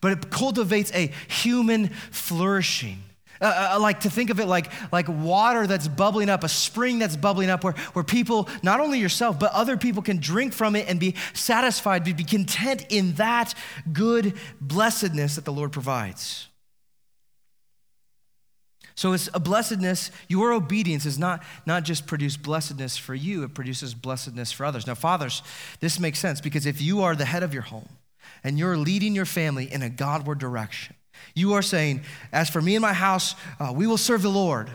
but 0.00 0.12
it 0.12 0.30
cultivates 0.30 0.92
a 0.92 1.10
human 1.28 1.88
flourishing. 2.10 3.02
Uh, 3.40 3.72
uh, 3.74 3.80
like 3.80 4.00
to 4.00 4.10
think 4.10 4.30
of 4.30 4.40
it 4.40 4.46
like, 4.46 4.70
like 4.92 5.08
water 5.08 5.66
that's 5.66 5.88
bubbling 5.88 6.28
up, 6.28 6.44
a 6.44 6.48
spring 6.48 6.98
that's 6.98 7.16
bubbling 7.16 7.50
up, 7.50 7.64
where, 7.64 7.74
where 7.92 8.04
people, 8.04 8.48
not 8.62 8.80
only 8.80 8.98
yourself, 8.98 9.38
but 9.38 9.52
other 9.52 9.76
people 9.76 10.02
can 10.02 10.18
drink 10.18 10.52
from 10.52 10.76
it 10.76 10.88
and 10.88 10.98
be 10.98 11.14
satisfied, 11.34 12.04
be, 12.04 12.12
be 12.12 12.24
content 12.24 12.86
in 12.88 13.12
that 13.14 13.54
good 13.92 14.34
blessedness 14.60 15.36
that 15.36 15.44
the 15.44 15.52
Lord 15.52 15.72
provides. 15.72 16.48
So 18.96 19.12
it's 19.12 19.28
a 19.34 19.40
blessedness. 19.40 20.10
Your 20.26 20.52
obedience 20.54 21.04
is 21.04 21.18
not, 21.18 21.44
not 21.66 21.84
just 21.84 22.06
produce 22.06 22.38
blessedness 22.38 22.96
for 22.96 23.14
you, 23.14 23.44
it 23.44 23.52
produces 23.52 23.92
blessedness 23.92 24.52
for 24.52 24.64
others. 24.64 24.86
Now, 24.86 24.94
fathers, 24.94 25.42
this 25.80 26.00
makes 26.00 26.18
sense 26.18 26.40
because 26.40 26.64
if 26.64 26.80
you 26.80 27.02
are 27.02 27.14
the 27.14 27.26
head 27.26 27.42
of 27.42 27.52
your 27.52 27.64
home 27.64 27.90
and 28.42 28.58
you're 28.58 28.78
leading 28.78 29.14
your 29.14 29.26
family 29.26 29.70
in 29.70 29.82
a 29.82 29.90
Godward 29.90 30.38
direction, 30.38 30.96
you 31.34 31.54
are 31.54 31.62
saying, 31.62 32.02
As 32.32 32.48
for 32.48 32.60
me 32.62 32.74
and 32.74 32.82
my 32.82 32.92
house, 32.92 33.34
uh, 33.60 33.72
we 33.74 33.86
will 33.86 33.98
serve 33.98 34.22
the 34.22 34.30
Lord. 34.30 34.70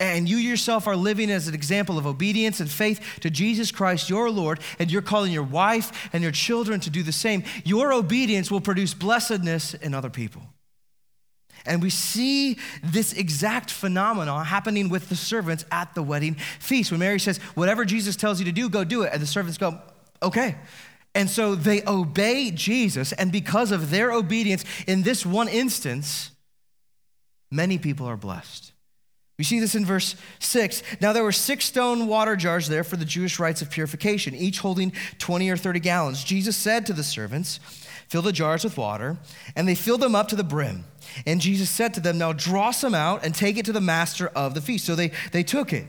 And 0.00 0.28
you 0.28 0.36
yourself 0.36 0.88
are 0.88 0.96
living 0.96 1.30
as 1.30 1.46
an 1.46 1.54
example 1.54 1.96
of 1.96 2.06
obedience 2.06 2.58
and 2.58 2.68
faith 2.68 3.18
to 3.20 3.30
Jesus 3.30 3.70
Christ, 3.70 4.10
your 4.10 4.30
Lord, 4.30 4.58
and 4.80 4.90
you're 4.90 5.00
calling 5.00 5.30
your 5.32 5.44
wife 5.44 6.10
and 6.12 6.24
your 6.24 6.32
children 6.32 6.80
to 6.80 6.90
do 6.90 7.04
the 7.04 7.12
same. 7.12 7.44
Your 7.64 7.92
obedience 7.92 8.50
will 8.50 8.60
produce 8.60 8.94
blessedness 8.94 9.74
in 9.74 9.94
other 9.94 10.10
people. 10.10 10.42
And 11.64 11.80
we 11.80 11.90
see 11.90 12.58
this 12.82 13.12
exact 13.12 13.70
phenomenon 13.70 14.44
happening 14.44 14.88
with 14.88 15.08
the 15.08 15.14
servants 15.14 15.64
at 15.70 15.94
the 15.94 16.02
wedding 16.02 16.34
feast. 16.58 16.90
When 16.90 16.98
Mary 16.98 17.20
says, 17.20 17.38
Whatever 17.54 17.84
Jesus 17.84 18.16
tells 18.16 18.40
you 18.40 18.46
to 18.46 18.52
do, 18.52 18.68
go 18.68 18.82
do 18.82 19.02
it. 19.02 19.12
And 19.12 19.22
the 19.22 19.26
servants 19.26 19.58
go, 19.58 19.80
Okay. 20.22 20.56
And 21.14 21.28
so 21.28 21.54
they 21.54 21.82
obey 21.86 22.50
Jesus, 22.50 23.12
and 23.12 23.30
because 23.30 23.70
of 23.70 23.90
their 23.90 24.12
obedience 24.12 24.64
in 24.86 25.02
this 25.02 25.26
one 25.26 25.48
instance, 25.48 26.30
many 27.50 27.76
people 27.76 28.06
are 28.06 28.16
blessed. 28.16 28.72
We 29.38 29.44
see 29.44 29.60
this 29.60 29.74
in 29.74 29.84
verse 29.84 30.14
6. 30.38 30.82
Now 31.00 31.12
there 31.12 31.24
were 31.24 31.32
six 31.32 31.64
stone 31.64 32.06
water 32.06 32.36
jars 32.36 32.68
there 32.68 32.84
for 32.84 32.96
the 32.96 33.04
Jewish 33.04 33.38
rites 33.38 33.60
of 33.60 33.70
purification, 33.70 34.34
each 34.34 34.60
holding 34.60 34.92
20 35.18 35.50
or 35.50 35.56
30 35.56 35.80
gallons. 35.80 36.22
Jesus 36.22 36.56
said 36.56 36.86
to 36.86 36.92
the 36.92 37.02
servants, 37.02 37.58
Fill 38.08 38.22
the 38.22 38.32
jars 38.32 38.62
with 38.62 38.76
water, 38.76 39.16
and 39.56 39.66
they 39.66 39.74
filled 39.74 40.00
them 40.02 40.14
up 40.14 40.28
to 40.28 40.36
the 40.36 40.44
brim. 40.44 40.84
And 41.26 41.40
Jesus 41.40 41.70
said 41.70 41.94
to 41.94 42.00
them, 42.00 42.18
Now 42.18 42.32
draw 42.32 42.70
some 42.70 42.94
out 42.94 43.24
and 43.24 43.34
take 43.34 43.56
it 43.56 43.64
to 43.64 43.72
the 43.72 43.80
master 43.80 44.28
of 44.28 44.54
the 44.54 44.60
feast. 44.60 44.84
So 44.84 44.94
they, 44.94 45.12
they 45.32 45.42
took 45.42 45.72
it. 45.72 45.86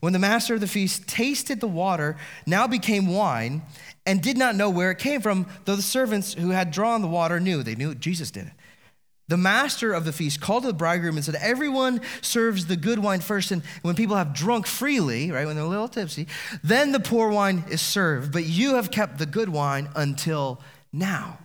When 0.00 0.12
the 0.12 0.18
master 0.18 0.52
of 0.54 0.60
the 0.60 0.66
feast 0.66 1.08
tasted 1.08 1.60
the 1.60 1.66
water, 1.66 2.18
now 2.46 2.66
became 2.66 3.06
wine, 3.06 3.62
and 4.06 4.22
did 4.22 4.36
not 4.36 4.54
know 4.54 4.70
where 4.70 4.90
it 4.90 4.98
came 4.98 5.20
from, 5.20 5.46
though 5.64 5.76
the 5.76 5.82
servants 5.82 6.34
who 6.34 6.50
had 6.50 6.70
drawn 6.70 7.02
the 7.02 7.08
water 7.08 7.40
knew. 7.40 7.62
They 7.62 7.74
knew 7.74 7.94
Jesus 7.94 8.30
did 8.30 8.46
it. 8.46 8.52
The 9.26 9.36
master 9.38 9.94
of 9.94 10.04
the 10.04 10.12
feast 10.12 10.40
called 10.42 10.64
to 10.64 10.66
the 10.66 10.74
bridegroom 10.74 11.16
and 11.16 11.24
said, 11.24 11.36
Everyone 11.36 12.02
serves 12.20 12.66
the 12.66 12.76
good 12.76 12.98
wine 12.98 13.20
first, 13.20 13.50
and 13.50 13.62
when 13.80 13.94
people 13.94 14.16
have 14.16 14.34
drunk 14.34 14.66
freely, 14.66 15.30
right, 15.30 15.46
when 15.46 15.56
they're 15.56 15.64
a 15.64 15.68
little 15.68 15.88
tipsy, 15.88 16.26
then 16.62 16.92
the 16.92 17.00
poor 17.00 17.30
wine 17.30 17.64
is 17.70 17.80
served. 17.80 18.32
But 18.32 18.44
you 18.44 18.74
have 18.74 18.90
kept 18.90 19.18
the 19.18 19.24
good 19.24 19.48
wine 19.48 19.88
until 19.96 20.60
now. 20.92 21.38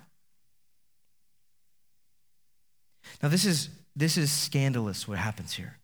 Now, 3.23 3.29
this 3.29 3.45
is, 3.45 3.69
this 3.95 4.17
is 4.17 4.29
scandalous 4.29 5.07
what 5.07 5.17
happens 5.17 5.53
here. 5.53 5.77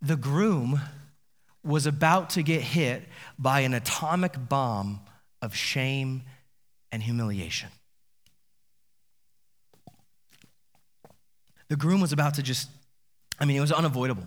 The 0.00 0.16
groom 0.16 0.80
was 1.66 1.86
about 1.86 2.30
to 2.30 2.42
get 2.42 2.62
hit 2.62 3.02
by 3.38 3.60
an 3.60 3.74
atomic 3.74 4.48
bomb 4.48 5.00
of 5.42 5.54
shame 5.54 6.22
and 6.92 7.02
humiliation. 7.02 7.68
The 11.68 11.76
groom 11.76 12.00
was 12.00 12.12
about 12.12 12.34
to 12.34 12.42
just, 12.42 12.68
I 13.40 13.44
mean, 13.44 13.56
it 13.56 13.60
was 13.60 13.72
unavoidable. 13.72 14.26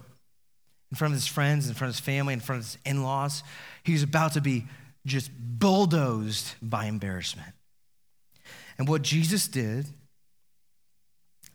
In 0.91 0.97
front 0.97 1.13
of 1.13 1.19
his 1.19 1.27
friends, 1.27 1.67
in 1.67 1.75
front 1.75 1.89
of 1.89 1.95
his 1.95 2.05
family, 2.05 2.33
in 2.33 2.39
front 2.39 2.61
of 2.61 2.65
his 2.65 2.77
in 2.85 3.03
laws, 3.03 3.43
he 3.83 3.93
was 3.93 4.03
about 4.03 4.33
to 4.33 4.41
be 4.41 4.65
just 5.05 5.31
bulldozed 5.33 6.55
by 6.61 6.85
embarrassment. 6.85 7.53
And 8.77 8.87
what 8.87 9.01
Jesus 9.01 9.47
did 9.47 9.87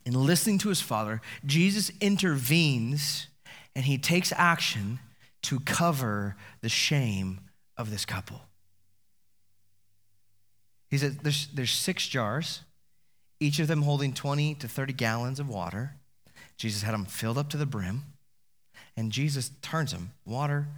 in 0.07 0.15
listening 0.15 0.59
to 0.59 0.69
his 0.69 0.81
father, 0.81 1.21
Jesus 1.45 1.91
intervenes 2.01 3.27
and 3.75 3.85
he 3.85 3.99
takes 3.99 4.33
action 4.33 4.99
to 5.45 5.61
cover 5.61 6.37
the 6.63 6.69
shame 6.69 7.41
of 7.77 7.91
this 7.91 8.05
couple. 8.05 8.41
He 10.89 10.99
says 10.99 11.17
there's, 11.19 11.49
there's 11.49 11.71
six 11.71 12.07
jars, 12.07 12.63
each 13.41 13.59
of 13.59 13.69
them 13.69 13.83
holding 13.83 14.13
20 14.13 14.55
to 14.57 14.69
30 14.69 14.93
gallons 14.95 15.41
of 15.41 15.49
water. 15.49 15.97
Jesus 16.57 16.83
had 16.83 16.95
them 16.95 17.05
filled 17.05 17.37
up 17.37 17.51
to 17.51 17.57
the 17.57 17.67
brim, 17.67 18.05
and 18.97 19.11
Jesus 19.11 19.51
turns 19.61 19.93
them 19.93 20.13
water, 20.25 20.69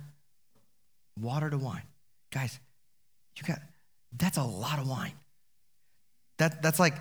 water 1.20 1.50
to 1.50 1.58
wine. 1.58 1.82
Guys, 2.32 2.58
you 3.36 3.46
got 3.46 3.60
that's 4.16 4.38
a 4.38 4.42
lot 4.42 4.78
of 4.78 4.88
wine. 4.88 5.12
That, 6.38 6.62
that's 6.62 6.80
like 6.80 6.94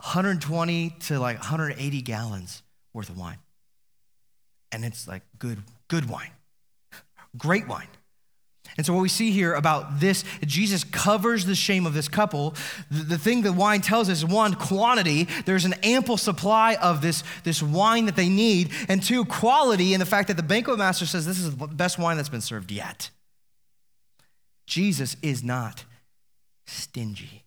120 0.00 0.90
to 1.00 1.18
like 1.18 1.38
180 1.38 2.02
gallons 2.02 2.62
worth 2.92 3.08
of 3.08 3.16
wine. 3.16 3.38
And 4.72 4.84
it's 4.84 5.06
like 5.06 5.22
good, 5.38 5.58
good 5.88 6.08
wine 6.08 6.30
great 7.36 7.68
wine. 7.68 7.88
And 8.76 8.86
so, 8.86 8.94
what 8.94 9.02
we 9.02 9.08
see 9.08 9.32
here 9.32 9.52
about 9.52 10.00
this, 10.00 10.24
Jesus 10.46 10.82
covers 10.82 11.44
the 11.44 11.54
shame 11.54 11.84
of 11.84 11.92
this 11.92 12.08
couple. 12.08 12.54
The, 12.90 13.02
the, 13.02 13.18
thing 13.18 13.42
that 13.42 13.52
wine 13.52 13.82
tells 13.82 14.08
us 14.08 14.24
one, 14.24 14.54
quantity, 14.54 15.28
there's 15.44 15.66
an 15.66 15.74
ample 15.82 16.16
supply 16.16 16.76
of 16.76 17.02
this, 17.02 17.22
this 17.44 17.62
wine 17.62 18.06
that 18.06 18.16
they 18.16 18.30
need, 18.30 18.70
and 18.88 19.02
two, 19.02 19.26
quality, 19.26 19.92
in 19.92 20.00
the 20.00 20.06
fact 20.06 20.28
that 20.28 20.38
the 20.38 20.42
banquet 20.42 20.78
master 20.78 21.04
says 21.04 21.26
this 21.26 21.38
is 21.38 21.54
the 21.54 21.66
best 21.66 21.98
wine 21.98 22.16
that's 22.16 22.30
been 22.30 22.40
served 22.40 22.72
yet. 22.72 23.10
Jesus 24.66 25.16
is 25.22 25.44
not 25.44 25.84
stingy. 26.66 27.41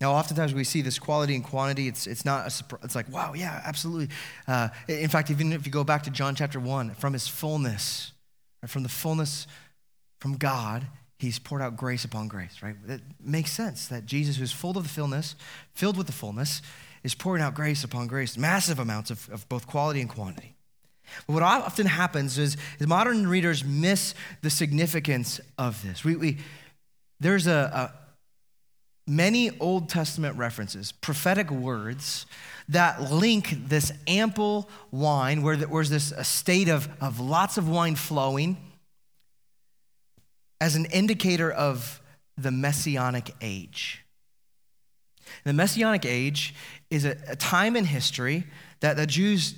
Now, 0.00 0.12
oftentimes 0.12 0.54
we 0.54 0.64
see 0.64 0.80
this 0.80 0.98
quality 0.98 1.34
and 1.34 1.44
quantity. 1.44 1.86
It's, 1.86 2.06
it's 2.06 2.24
not 2.24 2.46
a 2.46 2.50
surprise. 2.50 2.80
It's 2.84 2.94
like, 2.94 3.10
wow, 3.12 3.34
yeah, 3.34 3.60
absolutely. 3.64 4.08
Uh, 4.48 4.68
in 4.88 5.08
fact, 5.08 5.30
even 5.30 5.52
if 5.52 5.66
you 5.66 5.72
go 5.72 5.84
back 5.84 6.04
to 6.04 6.10
John 6.10 6.34
chapter 6.34 6.58
1, 6.58 6.94
from 6.94 7.12
his 7.12 7.28
fullness, 7.28 8.12
from 8.66 8.82
the 8.82 8.88
fullness 8.88 9.46
from 10.18 10.36
God, 10.36 10.86
he's 11.18 11.38
poured 11.38 11.60
out 11.60 11.76
grace 11.76 12.04
upon 12.04 12.28
grace, 12.28 12.62
right? 12.62 12.76
It 12.88 13.02
makes 13.22 13.52
sense 13.52 13.88
that 13.88 14.06
Jesus, 14.06 14.38
who's 14.38 14.52
full 14.52 14.76
of 14.76 14.84
the 14.84 14.88
fullness, 14.88 15.34
filled 15.74 15.98
with 15.98 16.06
the 16.06 16.14
fullness, 16.14 16.62
is 17.02 17.14
pouring 17.14 17.42
out 17.42 17.54
grace 17.54 17.84
upon 17.84 18.06
grace, 18.06 18.38
massive 18.38 18.78
amounts 18.78 19.10
of, 19.10 19.28
of 19.30 19.46
both 19.50 19.66
quality 19.66 20.00
and 20.00 20.08
quantity. 20.08 20.54
But 21.26 21.34
what 21.34 21.42
often 21.42 21.86
happens 21.86 22.38
is, 22.38 22.56
is 22.78 22.86
modern 22.86 23.26
readers 23.26 23.64
miss 23.64 24.14
the 24.40 24.50
significance 24.50 25.40
of 25.58 25.82
this. 25.82 26.04
We, 26.04 26.16
we, 26.16 26.38
there's 27.18 27.46
a, 27.46 27.92
many 29.10 29.50
Old 29.58 29.88
Testament 29.88 30.36
references, 30.36 30.92
prophetic 30.92 31.50
words 31.50 32.26
that 32.68 33.10
link 33.10 33.68
this 33.68 33.92
ample 34.06 34.70
wine, 34.92 35.42
where 35.42 35.56
there's 35.56 35.90
this 35.90 36.12
a 36.12 36.22
state 36.22 36.68
of, 36.68 36.88
of 37.00 37.18
lots 37.18 37.58
of 37.58 37.68
wine 37.68 37.96
flowing, 37.96 38.56
as 40.60 40.76
an 40.76 40.84
indicator 40.86 41.50
of 41.50 42.00
the 42.38 42.50
messianic 42.50 43.34
age. 43.40 44.04
The 45.44 45.52
messianic 45.52 46.06
age 46.06 46.54
is 46.90 47.04
a, 47.04 47.16
a 47.26 47.36
time 47.36 47.76
in 47.76 47.86
history 47.86 48.44
that 48.80 48.96
the 48.96 49.06
Jews 49.06 49.54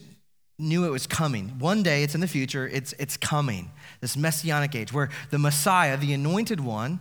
knew 0.59 0.85
it 0.85 0.91
was 0.91 1.07
coming. 1.07 1.59
One 1.59 1.83
day, 1.83 2.03
it's 2.03 2.15
in 2.15 2.21
the 2.21 2.29
future, 2.29 2.67
it's, 2.69 2.95
it's 2.95 3.17
coming. 3.17 3.71
This 4.01 4.17
messianic 4.17 4.75
age, 4.75 4.93
where 4.93 5.11
the 5.31 5.39
Messiah, 5.39 5.97
the 5.97 6.13
anointed 6.13 6.61
one, 6.61 7.01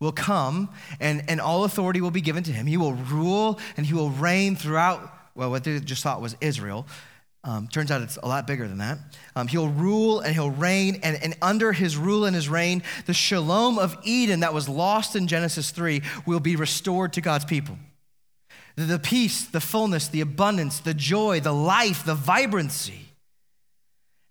will 0.00 0.12
come 0.12 0.70
and, 0.98 1.22
and 1.28 1.40
all 1.40 1.64
authority 1.64 2.00
will 2.00 2.10
be 2.10 2.22
given 2.22 2.42
to 2.42 2.52
him. 2.52 2.66
He 2.66 2.78
will 2.78 2.94
rule 2.94 3.60
and 3.76 3.86
he 3.86 3.94
will 3.94 4.10
reign 4.10 4.56
throughout, 4.56 5.14
well, 5.34 5.50
what 5.50 5.62
they 5.62 5.78
just 5.78 6.02
thought 6.02 6.22
was 6.22 6.36
Israel. 6.40 6.86
Um, 7.44 7.68
turns 7.68 7.90
out 7.90 8.02
it's 8.02 8.18
a 8.18 8.26
lot 8.26 8.46
bigger 8.46 8.66
than 8.66 8.78
that. 8.78 8.98
Um, 9.36 9.46
he'll 9.46 9.68
rule 9.68 10.20
and 10.20 10.34
he'll 10.34 10.50
reign, 10.50 11.00
and, 11.02 11.22
and 11.22 11.36
under 11.40 11.72
his 11.72 11.96
rule 11.96 12.26
and 12.26 12.34
his 12.34 12.50
reign, 12.50 12.82
the 13.06 13.14
shalom 13.14 13.78
of 13.78 13.96
Eden 14.02 14.40
that 14.40 14.52
was 14.52 14.68
lost 14.68 15.16
in 15.16 15.26
Genesis 15.26 15.70
3 15.70 16.02
will 16.26 16.40
be 16.40 16.56
restored 16.56 17.14
to 17.14 17.22
God's 17.22 17.46
people. 17.46 17.78
the 18.76 18.98
peace, 18.98 19.44
the 19.46 19.60
fullness, 19.60 20.08
the 20.08 20.20
abundance, 20.20 20.80
the 20.80 20.92
joy, 20.92 21.40
the 21.40 21.52
life, 21.52 22.04
the 22.04 22.14
vibrancy. 22.14 23.09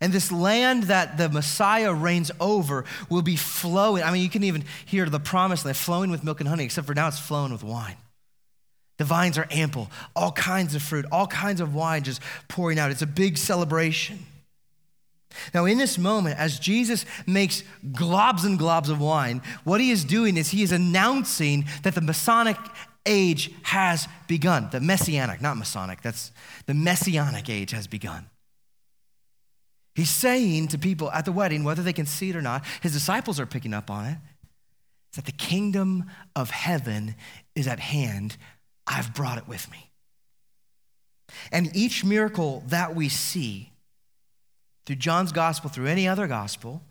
And 0.02 0.14
this 0.14 0.32
land 0.32 0.84
that 0.84 1.18
the 1.18 1.28
Messiah 1.30 1.94
reigns 1.94 2.32
over 2.40 2.86
will 3.10 3.22
be 3.22 3.36
flowing. 3.36 4.04
I 4.04 4.12
mean, 4.12 4.24
you 4.24 4.30
can 4.30 4.44
even 4.44 4.64
hear 4.86 5.06
the 5.06 5.20
promise 5.20 5.66
land 5.66 5.78
flowing 5.78 6.10
with 6.10 6.24
milk 6.24 6.40
and 6.40 6.48
honey, 6.48 6.64
except 6.64 6.88
for 6.88 6.94
now 6.94 7.10
it's 7.10 7.20
flowing 7.20 7.52
with 7.52 7.64
wine. 7.64 7.98
The 8.98 9.06
vines 9.06 9.38
are 9.38 9.48
ample, 9.52 9.90
all 10.16 10.32
kinds 10.32 10.76
of 10.76 10.82
fruit, 10.82 11.06
all 11.12 11.28
kinds 11.28 11.62
of 11.62 11.74
wine 11.74 12.04
just 12.04 12.22
pouring 12.48 12.80
out. 12.80 12.92
It's 12.92 13.02
a 13.02 13.08
big 13.08 13.38
celebration. 13.38 14.26
Now, 15.54 15.66
in 15.66 15.78
this 15.78 15.98
moment, 15.98 16.40
as 16.40 16.60
Jesus 16.60 17.06
makes 17.26 17.64
globs 17.92 18.46
and 18.46 18.60
globs 18.60 18.90
of 18.90 19.00
wine, 19.00 19.42
what 19.64 19.80
he 19.80 19.92
is 19.92 20.04
doing 20.04 20.38
is 20.38 20.50
he 20.50 20.64
is 20.64 20.72
announcing 20.72 21.66
that 21.84 21.96
the 21.96 22.02
Masonic 22.02 22.58
age 23.06 23.52
has 23.64 24.08
begun. 24.28 24.70
The 24.72 24.82
Messianic, 24.82 25.42
not 25.42 25.58
Masonic, 25.58 26.02
that's 26.02 26.32
the 26.66 26.74
Messianic 26.74 27.50
age 27.50 27.72
has 27.72 27.88
begun. 27.88 28.26
He's 30.00 30.10
saying 30.10 30.70
to 30.70 30.78
people 30.78 31.12
at 31.12 31.26
the 31.26 31.34
wedding, 31.34 31.66
whether 31.66 31.84
they 31.84 31.92
can 31.92 32.06
see 32.06 32.30
it 32.30 32.36
or 32.38 32.42
not, 32.42 32.64
his 32.80 32.94
disciples 32.94 33.38
are 33.38 33.46
picking 33.46 33.74
up 33.74 33.92
on 33.92 34.06
it, 34.06 34.18
is 35.12 35.18
that 35.18 35.26
the 35.26 35.34
kingdom 35.34 36.06
of 36.38 36.52
heaven 36.52 37.16
is 37.54 37.68
at 37.68 37.82
hand. 37.82 38.38
I've 38.88 39.14
brought 39.14 39.38
it 39.38 39.46
with 39.46 39.70
me. 39.70 39.92
And 41.52 41.76
each 41.76 42.06
miracle 42.06 42.64
that 42.68 42.96
we 42.96 43.10
see 43.10 43.74
through 44.86 44.96
John's 44.96 45.34
gospel, 45.34 45.70
through 45.70 45.88
any 45.88 46.08
other 46.08 46.28
gospel, 46.28 46.82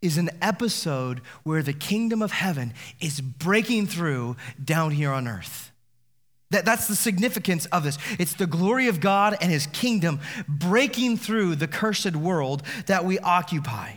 is 0.00 0.16
an 0.16 0.30
episode 0.40 1.20
where 1.42 1.62
the 1.62 1.74
kingdom 1.74 2.22
of 2.22 2.32
heaven 2.32 2.72
is 2.98 3.20
breaking 3.20 3.88
through 3.88 4.36
down 4.64 4.92
here 4.92 5.12
on 5.12 5.28
earth. 5.28 5.71
That, 6.52 6.64
that's 6.64 6.86
the 6.86 6.94
significance 6.94 7.66
of 7.66 7.82
this. 7.82 7.98
It's 8.18 8.34
the 8.34 8.46
glory 8.46 8.88
of 8.88 9.00
God 9.00 9.36
and 9.40 9.50
his 9.50 9.66
kingdom 9.66 10.20
breaking 10.46 11.16
through 11.16 11.56
the 11.56 11.66
cursed 11.66 12.14
world 12.14 12.62
that 12.86 13.04
we 13.04 13.18
occupy. 13.18 13.94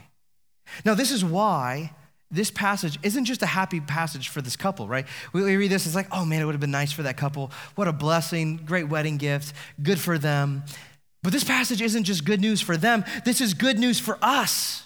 Now, 0.84 0.94
this 0.94 1.12
is 1.12 1.24
why 1.24 1.92
this 2.30 2.50
passage 2.50 2.98
isn't 3.02 3.26
just 3.26 3.42
a 3.42 3.46
happy 3.46 3.80
passage 3.80 4.30
for 4.30 4.42
this 4.42 4.56
couple, 4.56 4.88
right? 4.88 5.06
We, 5.32 5.42
we 5.44 5.56
read 5.56 5.70
this, 5.70 5.86
it's 5.86 5.94
like, 5.94 6.08
oh 6.10 6.24
man, 6.24 6.42
it 6.42 6.44
would 6.46 6.54
have 6.54 6.60
been 6.60 6.70
nice 6.70 6.92
for 6.92 7.02
that 7.02 7.16
couple. 7.16 7.52
What 7.76 7.88
a 7.88 7.92
blessing, 7.92 8.56
great 8.64 8.88
wedding 8.88 9.16
gift, 9.18 9.54
good 9.82 10.00
for 10.00 10.18
them. 10.18 10.64
But 11.22 11.32
this 11.32 11.44
passage 11.44 11.82
isn't 11.82 12.04
just 12.04 12.24
good 12.24 12.40
news 12.40 12.60
for 12.60 12.76
them, 12.76 13.04
this 13.24 13.40
is 13.40 13.54
good 13.54 13.78
news 13.78 14.00
for 14.00 14.18
us. 14.22 14.85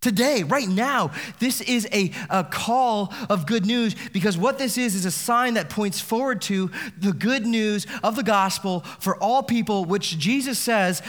Today, 0.00 0.44
right 0.44 0.68
now, 0.68 1.10
this 1.40 1.60
is 1.60 1.86
a, 1.92 2.10
a 2.30 2.42
call 2.42 3.12
of 3.28 3.46
good 3.46 3.66
news 3.66 3.94
because 4.12 4.38
what 4.38 4.58
this 4.58 4.78
is 4.78 4.94
is 4.94 5.04
a 5.04 5.10
sign 5.10 5.54
that 5.54 5.68
points 5.68 6.00
forward 6.00 6.40
to 6.42 6.70
the 6.96 7.12
good 7.12 7.44
news 7.44 7.86
of 8.02 8.16
the 8.16 8.22
gospel 8.22 8.80
for 8.98 9.16
all 9.16 9.42
people, 9.42 9.84
which 9.84 10.18
Jesus 10.18 10.58
says, 10.58 11.02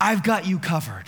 I've 0.00 0.24
got 0.24 0.48
you 0.48 0.58
covered. 0.58 1.04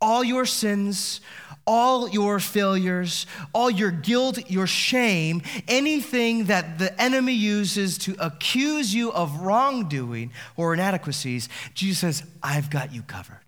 All 0.00 0.24
your 0.24 0.46
sins, 0.46 1.20
all 1.66 2.08
your 2.08 2.40
failures, 2.40 3.26
all 3.52 3.68
your 3.68 3.90
guilt, 3.90 4.50
your 4.50 4.66
shame, 4.66 5.42
anything 5.68 6.44
that 6.44 6.78
the 6.78 6.98
enemy 7.00 7.34
uses 7.34 7.98
to 7.98 8.16
accuse 8.18 8.94
you 8.94 9.12
of 9.12 9.40
wrongdoing 9.40 10.32
or 10.56 10.72
inadequacies, 10.72 11.50
Jesus 11.74 11.98
says, 11.98 12.30
I've 12.42 12.70
got 12.70 12.94
you 12.94 13.02
covered. 13.02 13.40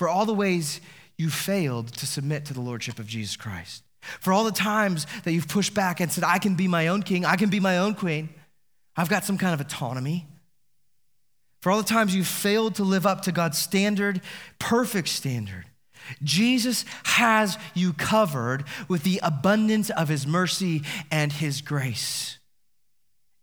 For 0.00 0.08
all 0.08 0.24
the 0.24 0.32
ways 0.32 0.80
you 1.18 1.28
failed 1.28 1.88
to 1.88 2.06
submit 2.06 2.46
to 2.46 2.54
the 2.54 2.62
Lordship 2.62 2.98
of 2.98 3.06
Jesus 3.06 3.36
Christ, 3.36 3.82
for 4.00 4.32
all 4.32 4.44
the 4.44 4.50
times 4.50 5.06
that 5.24 5.32
you've 5.32 5.46
pushed 5.46 5.74
back 5.74 6.00
and 6.00 6.10
said, 6.10 6.24
I 6.24 6.38
can 6.38 6.54
be 6.54 6.66
my 6.68 6.88
own 6.88 7.02
king, 7.02 7.26
I 7.26 7.36
can 7.36 7.50
be 7.50 7.60
my 7.60 7.76
own 7.76 7.94
queen, 7.94 8.30
I've 8.96 9.10
got 9.10 9.24
some 9.24 9.36
kind 9.36 9.52
of 9.52 9.60
autonomy. 9.60 10.26
For 11.60 11.70
all 11.70 11.76
the 11.76 11.86
times 11.86 12.14
you 12.14 12.24
failed 12.24 12.76
to 12.76 12.82
live 12.82 13.04
up 13.04 13.20
to 13.24 13.30
God's 13.30 13.58
standard, 13.58 14.22
perfect 14.58 15.08
standard, 15.08 15.66
Jesus 16.22 16.86
has 17.04 17.58
you 17.74 17.92
covered 17.92 18.64
with 18.88 19.02
the 19.02 19.20
abundance 19.22 19.90
of 19.90 20.08
his 20.08 20.26
mercy 20.26 20.82
and 21.10 21.30
his 21.30 21.60
grace. 21.60 22.38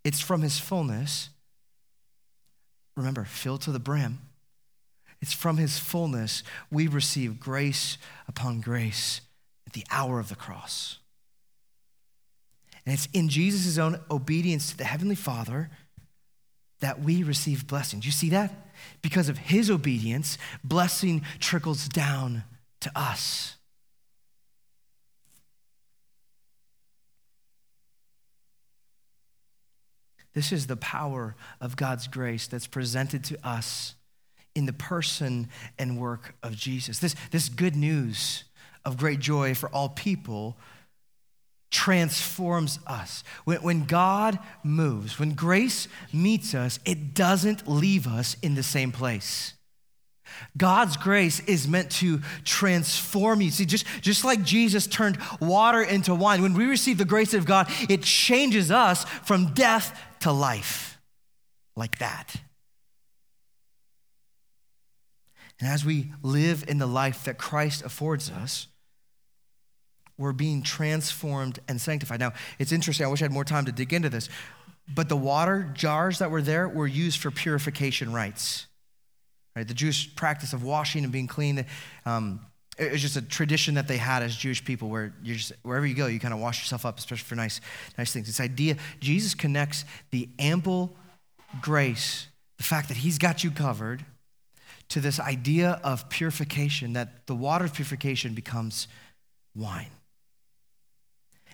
It's 0.02 0.18
from 0.18 0.42
his 0.42 0.58
fullness. 0.58 1.28
Remember, 2.96 3.22
filled 3.22 3.60
to 3.60 3.70
the 3.70 3.78
brim. 3.78 4.18
It's 5.20 5.32
from 5.32 5.56
his 5.56 5.78
fullness 5.78 6.42
we 6.70 6.86
receive 6.86 7.40
grace 7.40 7.98
upon 8.28 8.60
grace 8.60 9.20
at 9.66 9.72
the 9.72 9.84
hour 9.90 10.20
of 10.20 10.28
the 10.28 10.36
cross. 10.36 10.98
And 12.86 12.94
it's 12.94 13.08
in 13.12 13.28
Jesus' 13.28 13.78
own 13.78 14.00
obedience 14.10 14.70
to 14.70 14.76
the 14.76 14.84
Heavenly 14.84 15.14
Father 15.14 15.70
that 16.80 17.00
we 17.02 17.22
receive 17.22 17.66
blessing. 17.66 18.00
Do 18.00 18.06
you 18.06 18.12
see 18.12 18.30
that? 18.30 18.52
Because 19.02 19.28
of 19.28 19.36
his 19.36 19.70
obedience, 19.70 20.38
blessing 20.62 21.22
trickles 21.40 21.88
down 21.88 22.44
to 22.80 22.92
us. 22.94 23.56
This 30.34 30.52
is 30.52 30.68
the 30.68 30.76
power 30.76 31.34
of 31.60 31.74
God's 31.74 32.06
grace 32.06 32.46
that's 32.46 32.68
presented 32.68 33.24
to 33.24 33.46
us 33.46 33.96
in 34.58 34.66
the 34.66 34.72
person 34.72 35.48
and 35.78 36.00
work 36.00 36.34
of 36.42 36.56
Jesus. 36.56 36.98
This, 36.98 37.14
this 37.30 37.48
good 37.48 37.76
news 37.76 38.42
of 38.84 38.96
great 38.96 39.20
joy 39.20 39.54
for 39.54 39.68
all 39.68 39.88
people 39.88 40.58
transforms 41.70 42.80
us. 42.84 43.22
When, 43.44 43.58
when 43.62 43.84
God 43.84 44.36
moves, 44.64 45.16
when 45.16 45.34
grace 45.34 45.86
meets 46.12 46.56
us, 46.56 46.80
it 46.84 47.14
doesn't 47.14 47.68
leave 47.68 48.08
us 48.08 48.36
in 48.42 48.56
the 48.56 48.64
same 48.64 48.90
place. 48.90 49.54
God's 50.56 50.96
grace 50.96 51.38
is 51.46 51.68
meant 51.68 51.92
to 51.92 52.20
transform 52.44 53.40
you. 53.40 53.52
See, 53.52 53.64
just, 53.64 53.86
just 54.00 54.24
like 54.24 54.42
Jesus 54.42 54.88
turned 54.88 55.18
water 55.40 55.82
into 55.82 56.16
wine, 56.16 56.42
when 56.42 56.54
we 56.54 56.66
receive 56.66 56.98
the 56.98 57.04
grace 57.04 57.32
of 57.32 57.44
God, 57.46 57.70
it 57.88 58.02
changes 58.02 58.72
us 58.72 59.04
from 59.04 59.54
death 59.54 59.96
to 60.20 60.32
life. 60.32 60.98
Like 61.76 61.98
that. 62.00 62.34
And 65.60 65.68
as 65.68 65.84
we 65.84 66.12
live 66.22 66.64
in 66.68 66.78
the 66.78 66.86
life 66.86 67.24
that 67.24 67.38
Christ 67.38 67.84
affords 67.84 68.30
us, 68.30 68.68
we're 70.16 70.32
being 70.32 70.62
transformed 70.62 71.60
and 71.68 71.80
sanctified. 71.80 72.20
Now, 72.20 72.32
it's 72.58 72.72
interesting. 72.72 73.06
I 73.06 73.08
wish 73.08 73.22
I 73.22 73.24
had 73.24 73.32
more 73.32 73.44
time 73.44 73.64
to 73.66 73.72
dig 73.72 73.92
into 73.92 74.08
this. 74.08 74.28
But 74.92 75.08
the 75.08 75.16
water 75.16 75.70
jars 75.74 76.18
that 76.18 76.30
were 76.30 76.42
there 76.42 76.68
were 76.68 76.86
used 76.86 77.20
for 77.20 77.30
purification 77.30 78.12
rites. 78.12 78.66
Right? 79.54 79.66
The 79.66 79.74
Jewish 79.74 80.14
practice 80.14 80.52
of 80.52 80.62
washing 80.62 81.04
and 81.04 81.12
being 81.12 81.26
clean, 81.26 81.66
um, 82.06 82.40
it 82.78 82.92
was 82.92 83.02
just 83.02 83.16
a 83.16 83.22
tradition 83.22 83.74
that 83.74 83.88
they 83.88 83.96
had 83.96 84.22
as 84.22 84.36
Jewish 84.36 84.64
people 84.64 84.88
where 84.88 85.12
you 85.22 85.34
just, 85.34 85.52
wherever 85.62 85.84
you 85.84 85.94
go, 85.94 86.06
you 86.06 86.20
kind 86.20 86.32
of 86.32 86.40
wash 86.40 86.60
yourself 86.60 86.86
up, 86.86 86.98
especially 86.98 87.24
for 87.24 87.34
nice, 87.34 87.60
nice 87.96 88.12
things. 88.12 88.26
This 88.26 88.40
idea, 88.40 88.76
Jesus 89.00 89.34
connects 89.34 89.84
the 90.10 90.28
ample 90.38 90.96
grace, 91.60 92.28
the 92.56 92.64
fact 92.64 92.88
that 92.88 92.98
he's 92.98 93.18
got 93.18 93.42
you 93.42 93.50
covered, 93.50 94.04
to 94.88 95.00
this 95.00 95.20
idea 95.20 95.80
of 95.84 96.08
purification, 96.08 96.94
that 96.94 97.26
the 97.26 97.34
water 97.34 97.64
of 97.64 97.74
purification 97.74 98.34
becomes 98.34 98.88
wine. 99.54 99.90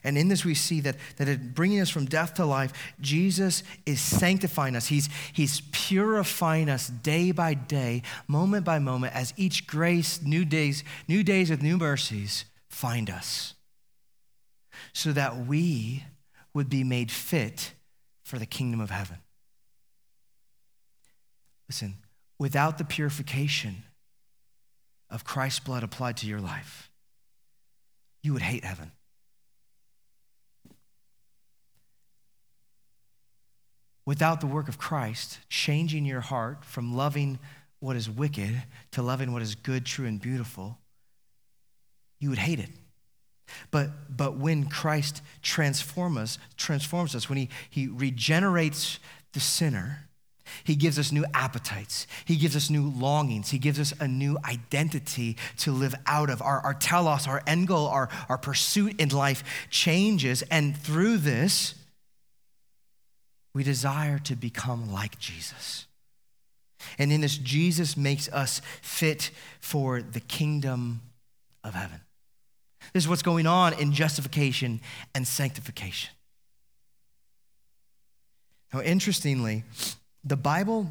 And 0.04 0.18
in 0.18 0.28
this, 0.28 0.44
we 0.44 0.54
see 0.54 0.80
that, 0.80 0.96
that 1.16 1.28
it, 1.28 1.54
bringing 1.54 1.80
us 1.80 1.88
from 1.88 2.04
death 2.04 2.34
to 2.34 2.44
life, 2.44 2.72
Jesus 3.00 3.62
is 3.86 4.00
sanctifying 4.00 4.76
us. 4.76 4.86
He's, 4.86 5.08
he's 5.32 5.62
purifying 5.72 6.68
us 6.68 6.88
day 6.88 7.32
by 7.32 7.54
day, 7.54 8.02
moment 8.28 8.66
by 8.66 8.78
moment, 8.78 9.14
as 9.14 9.32
each 9.38 9.66
grace, 9.66 10.20
new 10.22 10.44
days, 10.44 10.84
new 11.08 11.22
days 11.22 11.48
with 11.48 11.62
new 11.62 11.78
mercies 11.78 12.44
find 12.68 13.08
us, 13.08 13.54
so 14.92 15.12
that 15.12 15.46
we 15.46 16.04
would 16.52 16.68
be 16.68 16.84
made 16.84 17.10
fit 17.10 17.72
for 18.24 18.38
the 18.38 18.46
kingdom 18.46 18.80
of 18.80 18.90
heaven. 18.90 19.18
Listen, 21.66 21.96
without 22.38 22.78
the 22.78 22.84
purification 22.84 23.84
of 25.10 25.24
Christ's 25.24 25.60
blood 25.60 25.82
applied 25.82 26.16
to 26.18 26.26
your 26.26 26.40
life, 26.40 26.90
you 28.22 28.32
would 28.32 28.42
hate 28.42 28.64
heaven. 28.64 28.92
without 34.06 34.40
the 34.40 34.46
work 34.46 34.68
of 34.68 34.78
Christ 34.78 35.38
changing 35.48 36.04
your 36.04 36.20
heart 36.20 36.64
from 36.64 36.94
loving 36.94 37.38
what 37.80 37.96
is 37.96 38.08
wicked 38.08 38.62
to 38.92 39.02
loving 39.02 39.32
what 39.32 39.42
is 39.42 39.54
good, 39.54 39.84
true, 39.84 40.06
and 40.06 40.20
beautiful, 40.20 40.78
you 42.20 42.30
would 42.30 42.38
hate 42.38 42.58
it. 42.58 42.70
But, 43.70 44.16
but 44.16 44.36
when 44.36 44.66
Christ 44.66 45.22
transform 45.42 46.16
us, 46.16 46.38
transforms 46.56 47.14
us, 47.14 47.28
when 47.28 47.38
he, 47.38 47.48
he 47.68 47.86
regenerates 47.86 48.98
the 49.32 49.40
sinner, 49.40 50.08
he 50.62 50.76
gives 50.76 50.98
us 50.98 51.10
new 51.10 51.24
appetites. 51.34 52.06
He 52.24 52.36
gives 52.36 52.54
us 52.54 52.70
new 52.70 52.88
longings. 52.90 53.50
He 53.50 53.58
gives 53.58 53.80
us 53.80 53.92
a 53.98 54.06
new 54.06 54.38
identity 54.44 55.36
to 55.58 55.72
live 55.72 55.94
out 56.06 56.30
of. 56.30 56.40
Our, 56.40 56.60
our 56.60 56.74
telos, 56.74 57.26
our 57.26 57.42
end 57.46 57.66
goal, 57.66 57.88
our, 57.88 58.08
our 58.28 58.38
pursuit 58.38 59.00
in 59.00 59.08
life 59.08 59.42
changes. 59.70 60.42
And 60.50 60.76
through 60.76 61.18
this, 61.18 61.74
We 63.54 63.62
desire 63.62 64.18
to 64.18 64.34
become 64.34 64.92
like 64.92 65.18
Jesus. 65.18 65.86
And 66.98 67.12
in 67.12 67.20
this, 67.20 67.38
Jesus 67.38 67.96
makes 67.96 68.28
us 68.30 68.60
fit 68.82 69.30
for 69.60 70.02
the 70.02 70.20
kingdom 70.20 71.00
of 71.62 71.74
heaven. 71.74 72.00
This 72.92 73.04
is 73.04 73.08
what's 73.08 73.22
going 73.22 73.46
on 73.46 73.72
in 73.74 73.92
justification 73.92 74.80
and 75.14 75.26
sanctification. 75.26 76.10
Now, 78.72 78.80
interestingly, 78.82 79.62
the 80.24 80.36
Bible 80.36 80.90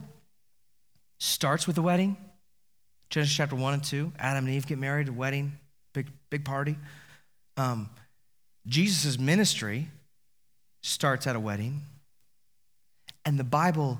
starts 1.20 1.66
with 1.66 1.76
the 1.76 1.82
wedding. 1.82 2.18
Genesis 3.10 3.36
chapter 3.36 3.56
1 3.56 3.74
and 3.74 3.84
2. 3.84 4.12
Adam 4.20 4.46
and 4.46 4.54
Eve 4.54 4.68
get 4.68 4.78
married, 4.78 5.08
a 5.08 5.14
wedding, 5.14 5.54
big, 5.94 6.08
big 6.30 6.46
party. 6.46 6.78
Um, 7.58 7.90
Jesus' 8.68 9.20
ministry 9.20 9.88
starts 10.82 11.28
at 11.28 11.36
a 11.36 11.40
wedding, 11.40 11.82
and 13.26 13.40
the 13.40 13.44
Bible 13.44 14.00